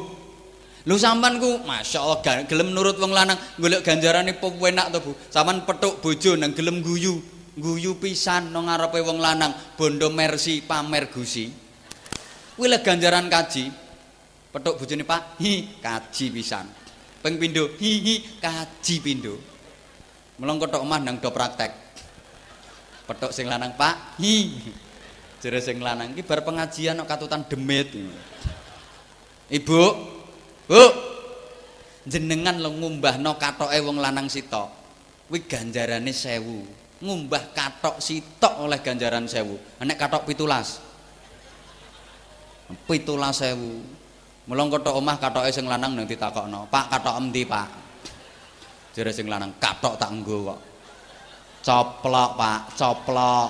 [0.85, 5.11] Lho sampean ku masyaallah gelem nurut wong lanang golek ganjarane penak to, Bu.
[5.33, 7.17] Sampean petuk bojo nang gelem guyu.
[7.53, 11.53] Guyu pisan nang ngarepe wong lanang, bondo mersi pamer gusi.
[12.57, 13.69] Kuwi le ganjaran kaji.
[14.53, 16.65] Petuk bojone Pak, hi kaji pisan.
[17.21, 19.37] Ping pindho hihi kaji pindho.
[20.41, 21.73] Melong kotok omah nang do praktek.
[23.05, 24.17] Petuk sing lanang, Pak.
[24.17, 24.37] Hi.
[25.43, 27.91] Jere sing lanang iki bar pengajian kok katutan demit.
[29.51, 29.81] Ibu.
[30.65, 30.83] Bu.
[32.07, 34.71] Jenengan lo ngumbahno katoke wong lanang sitok.
[35.27, 36.82] Kuwi ganjarane 1000.
[37.03, 39.83] Ngumbah katok sitok oleh ganjaran 1000.
[39.83, 40.79] Nek katok 17.
[42.87, 44.47] 17000.
[44.47, 47.67] Mulung kotok omah katoke sing lanang nang ditakokno, "Pak, katok endi, Pak?"
[48.95, 50.59] Jare sing lanang, "Katok tak nggo kok."
[51.63, 53.49] Coplok, Pak, coplok.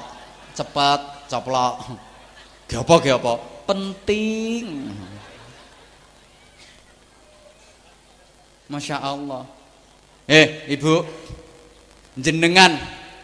[0.53, 1.01] Cepet,
[1.33, 1.73] coplok.
[2.69, 2.77] Ge
[3.09, 3.33] apa?
[3.65, 4.65] Penting.
[8.69, 9.45] Masya Allah.
[10.29, 11.03] Eh, Ibu,
[12.17, 12.77] jenengan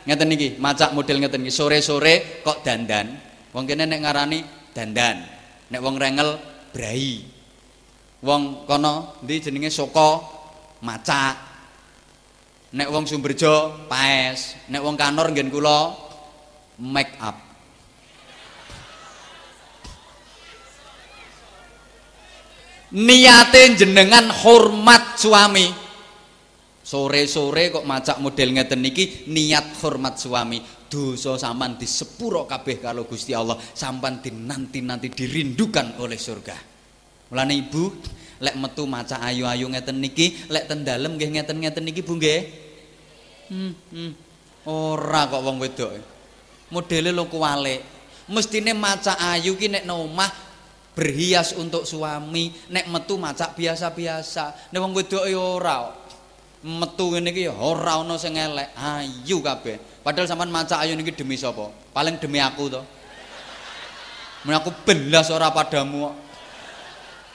[0.10, 1.53] ngeten iki, macak model ngeten iki.
[1.53, 3.14] Sore-sore kok dandan.
[3.53, 4.40] Wong kene nek ngarani
[4.73, 5.22] dandan.
[5.69, 6.41] Nek wong rengel
[6.73, 7.22] brai.
[8.26, 10.26] Wong kono ndi jenenge soko
[10.81, 11.48] macak.
[12.73, 15.94] Nek wong Sumberjo paes, nek wong Kanor nggen kula
[16.77, 17.49] make up.
[22.90, 25.69] niate jenengan hormat suami
[26.89, 30.81] sore-sore kok macak model ngeten niki niat hormat suami.
[30.89, 36.57] Dosa sampan disepuro kabeh kalau Gusti Allah sampan dinanti-nanti dirindukan oleh surga.
[37.29, 37.93] Mulane ibu
[38.41, 42.41] lek metu maca ayu-ayu ngeten niki lek ten dalem nggih ngeten-ngeten niki Bu nggih?
[43.53, 44.11] Hmm, hmm.
[44.65, 45.93] ora kok wong wedok.
[46.73, 47.85] Modele lo kuwale
[48.33, 50.33] mestine maca ayu ki nek omah
[50.97, 54.73] berhias untuk suami nek metu macak biasa-biasa.
[54.73, 56.09] Nek wong wedok ya ora
[56.60, 58.76] metu ngene iki ora ana sing elek.
[58.76, 59.80] Ayu kabeh.
[60.03, 61.72] Padahal sampean macak ayu niki demi sapa?
[61.95, 62.81] Paling demi aku to.
[64.44, 66.15] Men aku belas ora padamu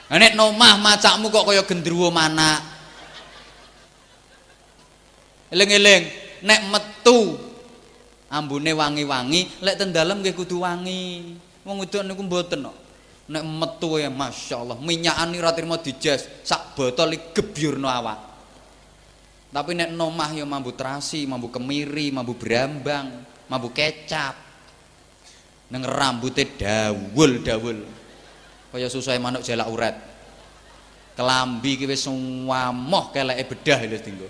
[0.05, 2.61] nek nomah macakmu kok kaya gendruwo mana
[5.53, 6.09] Eling-eling
[6.41, 7.37] nek metu
[8.29, 11.37] ambune wangi-wangi lek ten dalem nggih kudu wangi.
[11.65, 12.77] Wong wedok niku mboten kok.
[13.29, 18.34] Nek metu ya Masya Allah minyakan ini ratirma dijes sak botol ini gebyurno awak
[19.55, 24.43] tapi nek nomah ya mambu terasi mambu kemiri mambu berambang mambu kecap.
[25.71, 27.79] Neng rambutnya dawul dawul.
[28.75, 29.95] Kaya susah manuk jalak urat
[31.15, 34.27] kelambi ki wis wamoh keleke bedah lho tinggo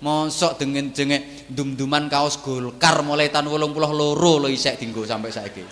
[0.00, 5.66] mosok dengan jengek dum-duman kaos Golkar mulai tahun 82 lho isek dinggo sampai saiki.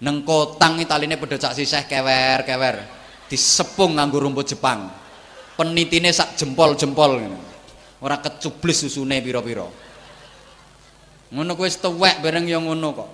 [0.00, 2.80] Neng kotang italine padha cak siseh kewer-kewer.
[3.28, 4.99] Disepung nganggo rumput Jepang
[5.60, 7.20] penitine sak jempol-jempol
[8.00, 9.68] ora kecublis susune pira-pira.
[11.36, 13.10] Ngono kuwi tuwek bareng ya ngono kok.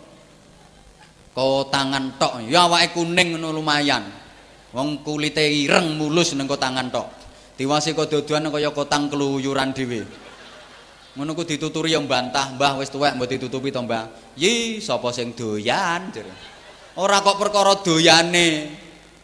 [1.34, 2.46] Kotangan tok.
[2.46, 4.06] Ya awake kuning ngono lumayan.
[4.70, 7.10] Wong kulite ireng mulus neng kotangan tok.
[7.58, 10.06] Diwasi kok dodoan kaya kotang keluyuran dhewe.
[11.18, 14.06] Ngono ku dituturi yang bantah mbah wis tuwek mbok ditutupi to mbah?
[14.38, 16.12] Yi sapa sing doyan?
[16.14, 16.30] jare.
[16.96, 18.48] Ora kok perkara doyane.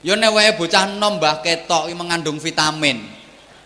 [0.03, 3.12] Ya nek wae bocah enom Mbah ketok iki mengandung vitamin.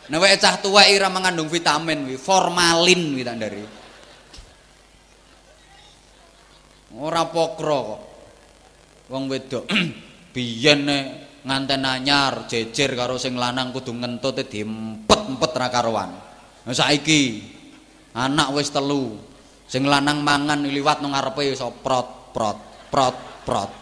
[0.06, 3.64] Nek wae cah tuwek ora mengandung vitamin kuwi, formalin kuwi tak ndari.
[6.96, 8.00] Ora pokro kok.
[9.10, 9.66] Wong wedok
[10.34, 10.86] biyen
[11.46, 16.10] nganten anyar jejer karo sing lanang kudu ngentut diempet-empet ra karuan.
[16.66, 17.42] Nah saiki
[18.14, 19.14] anak wis telu.
[19.66, 22.58] Sing lanang mangan liwat nang ngarepe iso prot prot
[22.90, 23.72] prot prot.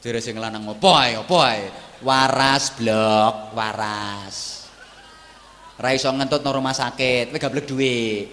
[0.00, 1.68] Jare sing lanang opo ae, opo ae?
[2.04, 4.53] Waras blok, waras.
[5.74, 8.26] Ra iso ngentut nang rumah sakit, kowe gablek dhuwit.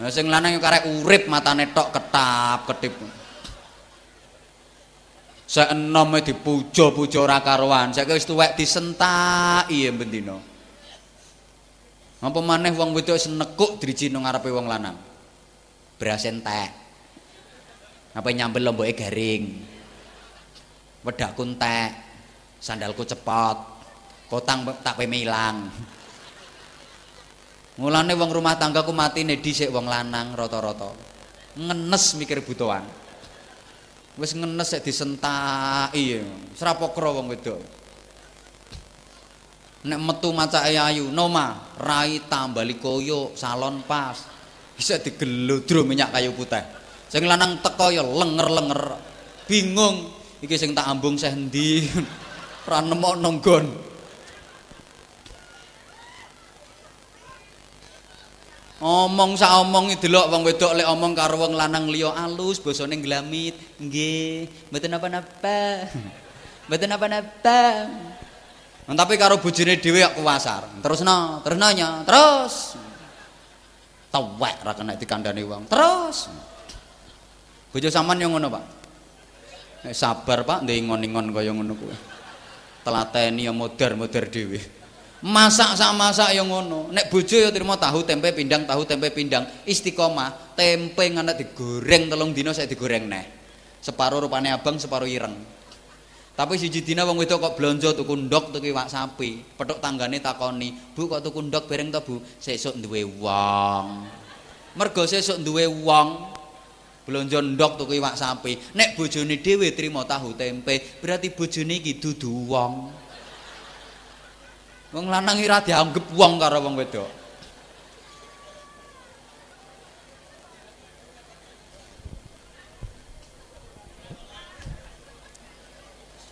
[0.00, 2.94] Nah sing lanang yo karek urip matane tok ketap, ketip.
[5.50, 10.38] Seenom dipuja-puja ora karuan, saiki wis tuwek disentaki ya bendina.
[12.20, 14.94] Apa maneh wong wedok wis nekuk driji nang ngarepe wong lanang.
[15.96, 16.70] Beras entek.
[18.14, 19.70] Apa nyambel lomboke garing.
[21.00, 21.96] wedakku entek
[22.60, 23.56] sandalku cepot
[24.28, 25.72] kotang tak peme ilang
[27.80, 30.92] mulane wong rumah tanggaku mati nih dhisik wong lanang rata-rata.
[31.56, 32.84] Ngenes mikir butuhan.
[34.20, 36.20] Wis ngenes sik disentaki.
[36.52, 37.60] Srapokro wong wedok.
[39.80, 44.28] Nek metu maca ayu noma rai tambali koyo salon pas.
[44.76, 46.60] Bisa digelodro minyak kayu putih.
[47.08, 49.08] Sing lanang teko ya lenger-lenger.
[49.48, 50.12] Bingung
[50.44, 51.88] iki sing tak ambung seh endi?
[52.68, 53.89] Ora nemok nonggon
[58.80, 63.54] omong sak omong delok wong wedok lek omong karo wong lanang liya alus basane glamit
[63.76, 64.48] nggih.
[64.72, 65.60] Mboten apa-apa.
[66.66, 67.60] Mboten apa-apa.
[68.90, 70.66] Tapi karo bojone dhewe kok kuwasar.
[70.80, 72.74] Terusno terusno nya terus.
[74.10, 75.68] Tawek ra kena dikandani wong.
[75.70, 76.32] Terus.
[77.70, 78.64] Bojo sampean yo ngono Pak?
[79.86, 81.94] Nek sabar Pak, ndek ingon-ingon kaya ngono kuwi.
[82.82, 84.79] Telateni ya modar-modar dhewe.
[85.20, 86.88] Masak sak masak ya ngono.
[86.88, 89.44] Nek bojo ya trimo tahu tempe pindang, tahu tempe pindang.
[89.68, 93.24] Istiqomah, tempe ngono digoreng telung dina saya digoreng neh.
[93.84, 95.36] Separuh rupane abang, separuh ireng.
[96.32, 99.44] Tapi siji dina wong wedok kok blonjo tuku ndok tuku iwak sapi.
[99.60, 104.08] Petuk tanggane takoni, "Bu kok tuku ndok bareng to, Bu?" Sesuk duwe wong.
[104.72, 106.08] Mergo sesuk duwe wong,
[107.10, 108.56] Blonjo ndok tuku iwak sapi.
[108.76, 112.72] Nek bojone dhewe trimo tahu tempe, berarti bojone iki dudu wong.
[114.90, 117.10] Wong lanang ora dianggep wong karo wong wedok.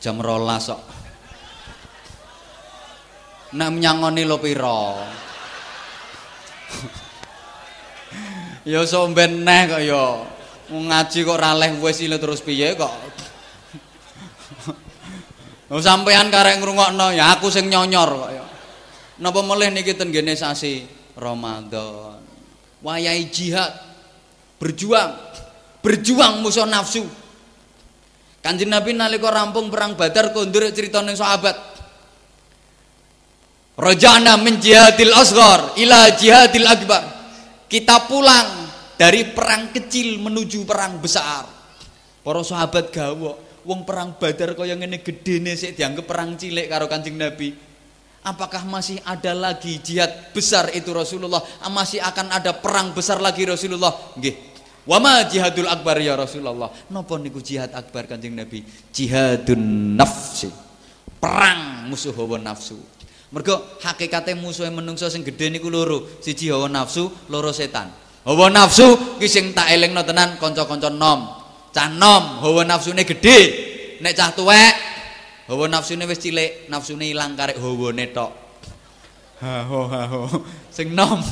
[0.02, 0.82] Jam rolas kok.
[3.54, 4.98] Nek nyangoni lo pira?
[8.68, 10.04] ya somben neh kok ya.
[10.68, 12.92] ngaji kok raleh wis ile terus piye kok
[15.68, 18.44] Oh sampean karek ngrungokno ya aku sing nyonyor kok ya.
[19.18, 20.86] Napa melih niki ten gene sasi
[21.18, 22.22] Ramadan.
[22.82, 23.74] Wayahe jihad.
[24.62, 25.14] Berjuang.
[25.82, 27.06] Berjuang musuh nafsu.
[28.38, 31.58] Kanjeng Nabi nalika rampung perang Badar kondur critane sahabat.
[33.78, 37.02] Rajana min jihadil asghar ila jihadil akbar.
[37.66, 38.66] Kita pulang
[38.98, 41.46] dari perang kecil menuju perang besar.
[42.22, 47.18] Para sahabat gawok, wong perang Badar kaya ngene gedene sik dianggap perang cilik karo Kanjeng
[47.18, 47.67] Nabi.
[48.26, 51.40] Apakah masih ada lagi jihad besar itu Rasulullah?
[51.70, 53.94] Masih akan ada perang besar lagi Rasulullah?
[54.18, 54.34] Nggih.
[54.88, 56.72] Wa ma jihadul akbar ya Rasulullah?
[56.88, 58.64] Napa niku jihad akbar Kanjeng Nabi?
[58.90, 60.48] Jihadun nafsi.
[61.20, 62.80] Perang musuh hawa nafsu.
[63.28, 67.92] Mergo hakikate musuhe menungso sing gedhe niku loro, siji hawa nafsu, loro setan.
[68.24, 71.36] Hawa nafsu ki sing tak elingno tenan kanca-kanca nom.
[71.68, 73.38] Cah nom hawa nafsune gedhe.
[74.00, 74.72] Nek cah tuwek
[75.48, 78.32] hawa nafsune wis cilik, nafsune ilang karek hawane tok.
[79.40, 80.22] Ha ho ha ho.
[80.68, 81.24] Sing nom.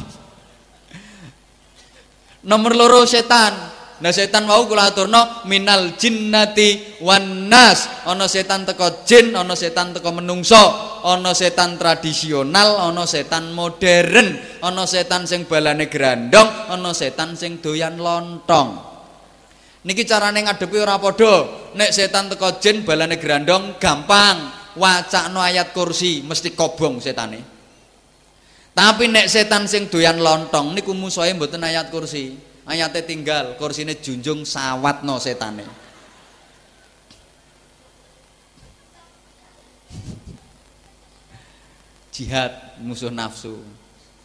[2.46, 3.76] Nomor loro setan.
[3.96, 7.88] Nah setan mau kula aturno minal jinnati wan nas.
[8.04, 10.60] Ana setan teko jin, ana setan teko menungso,
[11.00, 17.96] ana setan tradisional, ana setan modern, ana setan sing balane grandong, ana setan sing doyan
[17.96, 18.95] lontong.
[19.86, 21.46] Niki carane ngadepi ora padha.
[21.78, 24.50] Nek setan teko jin balane grandong gampang.
[24.76, 27.40] Wacakno ayat kursi mesti kobong setane.
[28.76, 32.36] Tapi nek setan sing doyan lontong niku musuhe mboten ayat kursi
[32.66, 35.64] ayatnya tinggal kursine junjung sawat no setane
[42.10, 42.52] jihad
[42.82, 43.54] musuh nafsu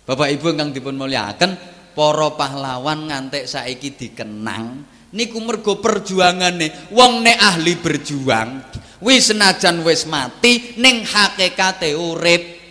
[0.01, 1.53] Bapak Ibu kang dipun mulyakaken
[1.93, 4.81] para pahlawan ngantek saiki dikenang
[5.15, 6.91] niku mergo perjuangane.
[6.91, 8.71] Wong nek ahli berjuang
[9.01, 12.61] wis senajan wis mati ning hakikate urip.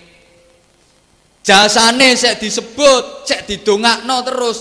[1.40, 4.58] Jasane sik disebut sik didongakno terus.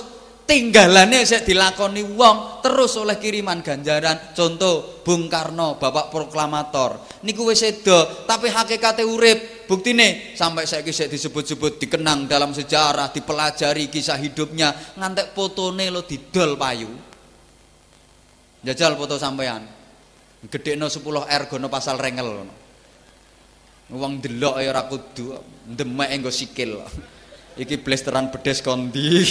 [0.50, 4.34] Tinggalane sik dilakoni wong terus oleh kiriman ganjaran.
[4.34, 7.22] Contoh Bung Karno Bapak proklamator.
[7.22, 9.70] Niku wis sedo tapi hakikate urip.
[9.70, 14.74] Buktine sampai saiki sik disebut-sebut dikenang dalam sejarah dipelajari kisah hidupnya.
[14.98, 17.09] Ngantek fotone lo didol payu
[18.64, 19.64] jajal foto sampean
[20.48, 22.48] gedekno 10 R gono pasal rengel
[23.90, 25.34] wong delok ya ora kudu
[25.66, 26.78] demek enggo sikil.
[27.62, 29.26] Iki blesteran bedes kondi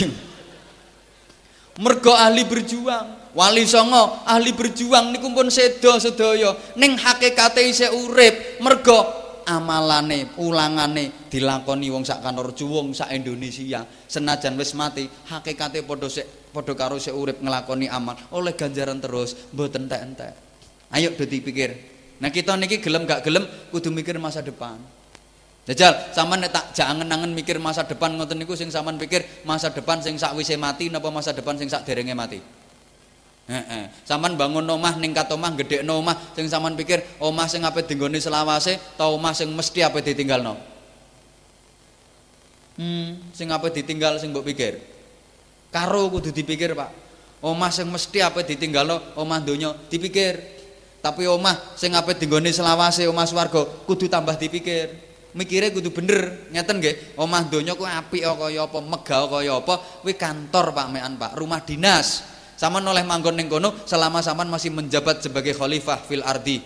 [1.83, 3.33] mergo ahli berjuang.
[3.33, 6.53] Wali songo ahli berjuang niku pun sedo sedaya.
[6.75, 8.99] Ning hakikate isih urip mergo
[9.47, 13.87] amalane ulangane dilakoni wong sak Kanorju wong sak Indonesia.
[14.11, 19.37] Senajan wis mati hakikate padha sik padha karo sik urip nglakoni amal oleh ganjaran terus
[19.53, 20.33] mboten entek-entek
[20.95, 21.77] ayo do dipikir
[22.19, 24.81] nah kita niki gelem gak gelem kudu mikir masa depan
[25.69, 30.01] Jajal, sampean tak jangan angen mikir masa depan ngoten niku sing sampean pikir masa depan
[30.01, 32.41] sing sakwise mati napa masa depan sing sak derenge mati.
[33.53, 33.85] Heeh.
[34.01, 38.16] Sampean bangun omah ning kat omah gedhekno omah sing sampean pikir omah sing ape dinggone
[38.16, 40.57] selawase ta omah sing mesti ape ditinggalno.
[42.81, 44.81] Hmm, sing ape ditinggal sing mbok pikir.
[45.69, 46.90] Karo kudu dipikir, Pak.
[47.39, 50.59] Omah sing mesti ape ditinggalno omah donya dipikir.
[50.99, 55.09] Tapi omah sing ape dinggone selawase omah swarga kudu tambah dipikir.
[55.36, 60.16] mikire kudu bener ngeten nggih omah donya ku apik kaya apa megah kaya apa kuwi
[60.16, 62.24] kantor Pak Mean Pak rumah dinas
[62.57, 66.65] sama oleh manggon ning kono selama sampean masih menjabat sebagai khalifah fil ardi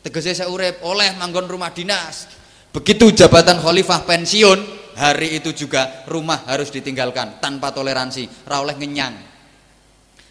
[0.00, 2.32] tegese saya urip oleh manggon rumah dinas
[2.72, 9.14] begitu jabatan khalifah pensiun hari itu juga rumah harus ditinggalkan tanpa toleransi ra oleh ngenyang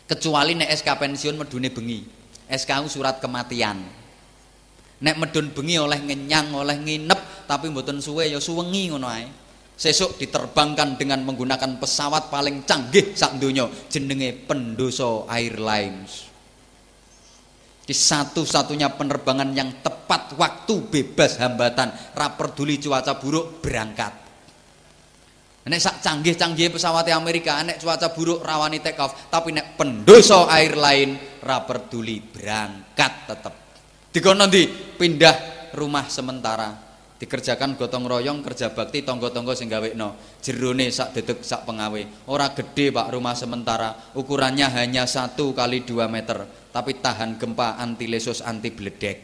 [0.10, 2.00] kecuali nek SK pensiun medune bengi
[2.50, 4.00] SK surat kematian
[5.00, 9.28] Nek medun bengi oleh ngenyang, oleh nginep, tapi mboten suwe ya suwengi ngono ae.
[9.80, 16.28] Sesuk diterbangkan dengan menggunakan pesawat paling canggih sak donya jenenge Pendoso Airlines.
[17.88, 24.19] Di satu-satunya penerbangan yang tepat waktu bebas hambatan, ra peduli cuaca buruk berangkat.
[25.68, 31.44] Nek sak canggih-canggih pesawat Amerika, nek cuaca buruk rawani take off, tapi nek pendoso airline
[31.44, 33.54] ra peduli berangkat tetep.
[34.08, 36.88] Dikono ndi pindah rumah sementara.
[37.20, 40.40] Dikerjakan gotong royong kerja bakti tonggo-tonggo sing gawekno.
[40.40, 42.32] Jerone sak dedek sak pengawe.
[42.32, 48.08] Ora gede Pak rumah sementara, ukurannya hanya satu kali 2 meter, tapi tahan gempa anti
[48.08, 49.18] lesus anti bledek.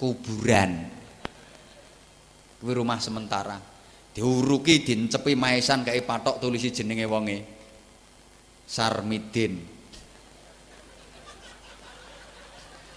[0.00, 0.96] Kuburan.
[2.64, 3.75] Rumah sementara
[4.16, 7.44] diuruki dincepi maesan kayak patok tulisi jenenge wonge.
[8.64, 9.60] Sarmidin.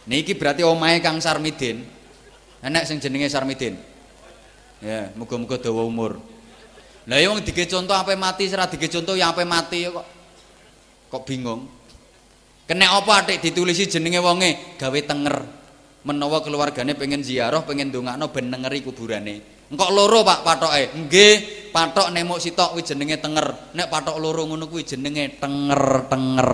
[0.08, 1.84] Niki berarti omahe Kang Sarmidin.
[2.64, 3.76] Enek sing jenenge Sarmidin.
[4.80, 6.24] Ya muga-muga dawa umur.
[7.04, 10.08] Lah wong dige contoh apa mati serah dige contoh ya apa mati kok.
[11.12, 11.68] Kok bingung?
[12.64, 14.80] Kena apa atik ditulisi jenenge wonge?
[14.80, 15.36] Gawe tenger.
[16.08, 20.98] Menawa keluargane pengen ziarah pengen ndongakno ben nengeri kuburane Engkok loro Pak patoke.
[20.98, 21.34] Nggih,
[21.70, 23.78] patok nemok sitok kuwi jenenge tenger.
[23.78, 26.52] Nek patok loro ngono kuwi jenenge tenger-tenger.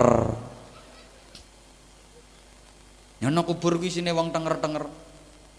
[3.24, 4.84] Nyono kubur kuwi isine wong tenger-tenger.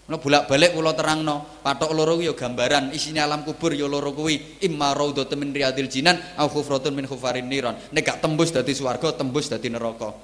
[0.08, 4.62] Nek bolak-balik kula terangno, patok loro kuwi ya gambaran, isine alam kubur ya loro kuwi.
[4.62, 7.74] Imma raudhatun min riyadil jinan au khufratun min khufarin niron.
[7.90, 10.14] Nek gak tembus dadi swarga, tembus dadi neraka.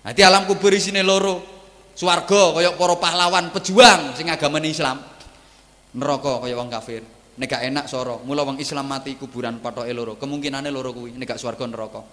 [0.00, 1.60] Dadi alam kubur isine loro.
[1.92, 5.09] Swarga kaya para pahlawan pejuang sing agamane Islam.
[5.96, 7.02] Neraka kaya wong kafir.
[7.40, 10.20] Nek gak enak soro mula wong Islam mati kuburan patoke loro.
[10.20, 12.04] Kemungkinane loro kuwi nek gak swarga neraka.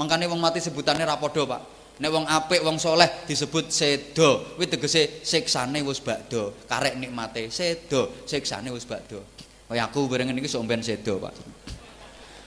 [0.00, 1.62] Mangkane wong mati sebutane ra padha Pak.
[2.00, 4.56] Nek wong apik wong soleh disebut sedo.
[4.56, 6.64] Kuwi tegese siksane wis bakdo.
[6.66, 9.20] Karek nikmate sedo siksane wis bakdo.
[9.68, 11.34] Kaya aku bareng iki sok ben sedo Pak.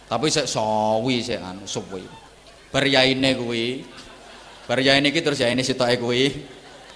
[0.08, 2.04] Tapi sik sawi sik anu suwi.
[2.74, 3.86] Bar yaine kuwi.
[4.66, 6.24] Bar yaine iki terus yaine sitoke kuwi.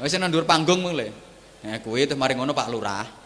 [0.02, 1.14] Wis nang dhuwur panggung mulai
[1.62, 3.21] Ya kuwi terus mari ngono Pak Lurah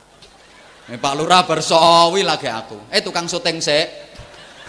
[0.85, 2.77] Eh, Pak Lurah bersawi lagi aku.
[2.93, 3.89] Eh tukang syuting sik.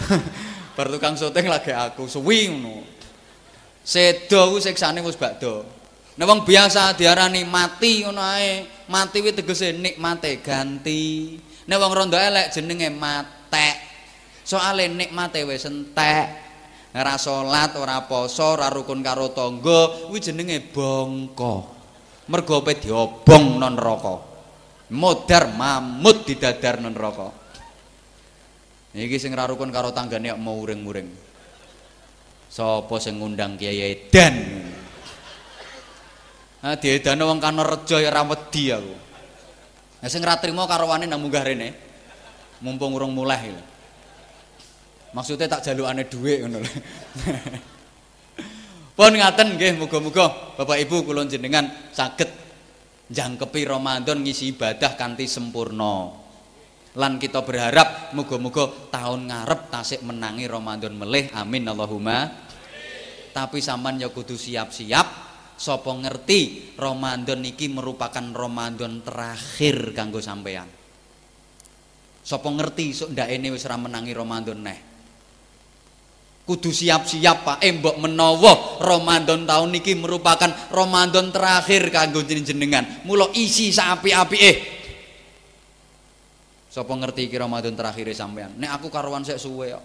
[0.76, 2.88] Bar tukang syuting lagi aku suwi ngono.
[3.84, 5.68] Sedo ku siksane wis bakdo.
[6.16, 8.64] Nek wong biasa diarani mati ngono ae.
[8.88, 11.36] Mati kuwi tegese nikmate ganti.
[11.68, 13.76] Nek wong rondo elek jenenge matek.
[14.40, 16.48] Soale nikmate wis entek.
[16.96, 21.54] Ora salat, ora poso, ora rukun karo tangga, kuwi jenenge bongko.
[22.32, 24.25] Mergo pe diobong non neraka.
[24.92, 27.32] Modar mamut didadar non rokok
[28.96, 31.08] iki sing rarukun karo tanggane mau uring-uring
[32.48, 34.36] sapa sing ngundang Kiai Edan
[36.66, 38.94] Ah diedano wong kana reja ya ra wedi aku.
[40.02, 41.70] Nah sing ra trimo karowane nang munggah rene.
[42.58, 43.62] Mumpung urung mulai lho.
[45.14, 46.70] Maksudnya tak jalukane dhuwit ngono lho.
[48.98, 52.25] Pun ngaten nggih muga-muga Bapak Ibu kula jenengan saged
[53.10, 56.10] jangkepi Ramadan ngisi ibadah kanthi sempurna.
[56.96, 61.28] Lan kita berharap muga-muga tahun ngarep tasik menangi Ramadan melih.
[61.36, 62.32] Amin Allahumma.
[63.36, 65.06] Tapi sampean ya kudu siap-siap
[65.60, 70.64] sapa ngerti Ramadan iki merupakan Ramadan terakhir kanggo sampean.
[72.24, 74.95] Sapa ngerti sok ini wis menangi Ramadan neh
[76.46, 77.58] kudu siap-siap Pak.
[77.60, 82.86] Embok menawa Ramadan tahun niki merupakan Ramadan terakhir kanggo jenengan.
[83.02, 84.56] Mula isi sapi-api eh.
[86.70, 88.54] Sapa ngerti iki Ramadan terakhir sampean?
[88.56, 89.84] Nek aku karuan sik suwe kok.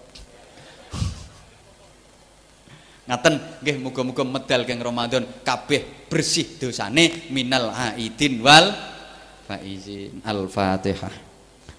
[3.10, 3.34] Ngaten
[3.66, 5.24] nggih muga-muga medal geng Ramadan.
[5.42, 8.76] Kabeh bersih dosane minal aidin wal
[9.48, 10.22] faizin.
[10.22, 11.31] Al-fatihah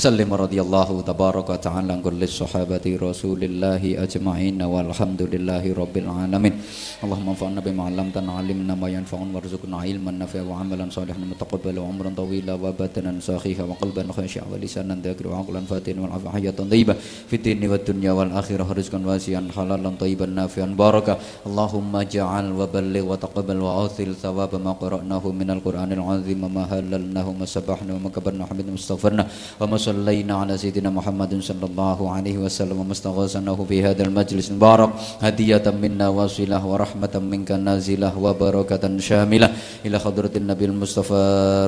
[0.00, 6.54] سلم رضي الله تبارك وتعالى عن كل الصحابة رسول الله أجمعين والحمد لله رب العالمين
[7.04, 12.54] اللهم انفعنا بما علمتنا علمنا ما ينفعنا وارزقنا علما نافعا وعملا صالحا متقبلا وعمرا طويلا
[12.60, 16.94] وبدنا صحيحا وقلبا خاشعا ولسانا ذاكرا وعقلا فاتنا والعافية حياة طيبة
[17.28, 21.14] في الدين والدنيا والآخرة رزقا واسعا حلالا طيبا نافعا باركا
[21.48, 27.90] اللهم اجعل وبلغ وتقبل وأوثل ثواب ما قرأناه من القرآن العظيم وما هللناه وما سبحنا
[27.96, 29.24] وما كبرنا وحمدنا واستغفرنا
[29.60, 34.89] وما صلينا على سيدنا محمد صلى الله عليه وسلم ومستغاثناه في هذا المجلس المبارك.
[35.19, 39.47] هدية منا واصلة ورحمة منك نازلة وبركة شاملة.
[39.85, 41.23] إلى حضرة النبي المصطفى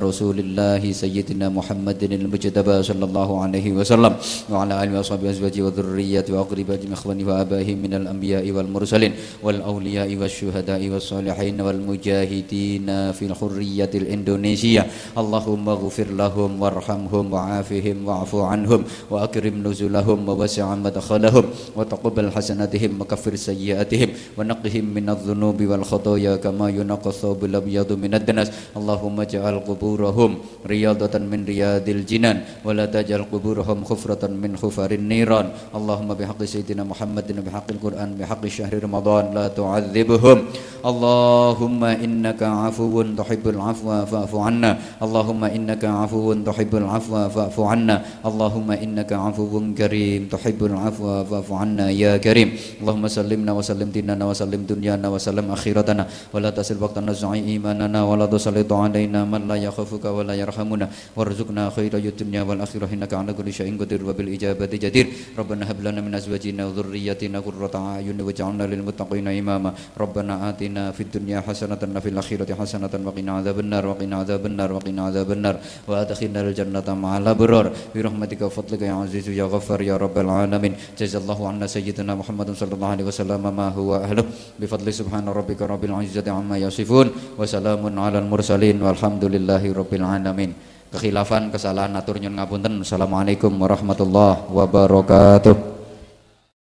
[0.08, 4.14] رسول الله سيدنا محمد المجتبى صلى الله عليه وسلم
[4.52, 9.12] وعلى آله وصحبه وأزواجه وذريته وأقربائه من إخوانه وآبائه من الأنبياء والمرسلين
[9.44, 14.84] والأولياء والشهداء والصالحين والمجاهدين في الحرية الإندونيسية.
[15.18, 21.46] اللهم اغفر لهم وارحمهم وعافهم واعف عنهم وأكرم نزلهم ووسع مدخلهم
[21.78, 28.78] وتقبل حسناتهم وكفر سيئاتهم ونقهم من الذنوب والخطايا كما ينقى الثوب الأبيض من الدنس.
[28.78, 30.32] اللهم اجعل قبورهم
[30.74, 35.48] رياضة من رياض الجنان ولا تجعل قبورهم خفرة من خفر النيران.
[35.74, 40.38] اللهم بحق سيدنا محمد بحق القرآن بحق شهر رمضان لا تعذبهم.
[40.84, 44.72] اللهم إنك عفو تحب العفو فاعف عنا.
[45.00, 47.93] اللهم إنك عفو تحب العفو فاعف عنا.
[48.26, 50.22] اللهم إنك عفو كريم.
[50.34, 52.50] تحب العفو فاعف عنا يا كريم.
[52.82, 56.04] اللهم سلمنا وسلم ديننا وسلم دنيانا وسلم آخرتنا.
[56.34, 58.00] ولا تسل وقتنا زعي إيماننا.
[58.04, 60.88] ولا تسلط علينا من لا يخافك ولا يرحمنا.
[61.18, 62.90] وارزقنا خير الدنيا والآخرة.
[62.94, 65.08] إنك على كل شيء قدير وبالإجابة جدير.
[65.40, 69.72] ربنا هب لنا من أزواجنا وذريتنا قرة أعين واجعلنا للمتقين إماما.
[69.98, 73.84] ربنا آتنا في الدنيا حسنة وفي الآخرة حسنة وقنا عذاب النار.
[73.88, 75.56] وقنا عذاب النار وقنا عذاب النار.
[75.88, 77.66] وأدخلنا الجنة مع الأبرار.
[77.95, 82.73] برحمتك وفضلك يا عزيز يا غفار يا رب العالمين جزا الله عنا سيدنا محمد صلى
[82.77, 84.25] الله عليه وسلم ما هو أهله
[84.61, 87.07] بفضل سبحان ربك رب العزة عما يصفون
[87.41, 90.51] وسلام على المرسلين والحمد لله رب العالمين
[90.89, 95.55] kekhilafan kesalahan atur nyun ngapunten assalamualaikum warahmatullahi wabarakatuh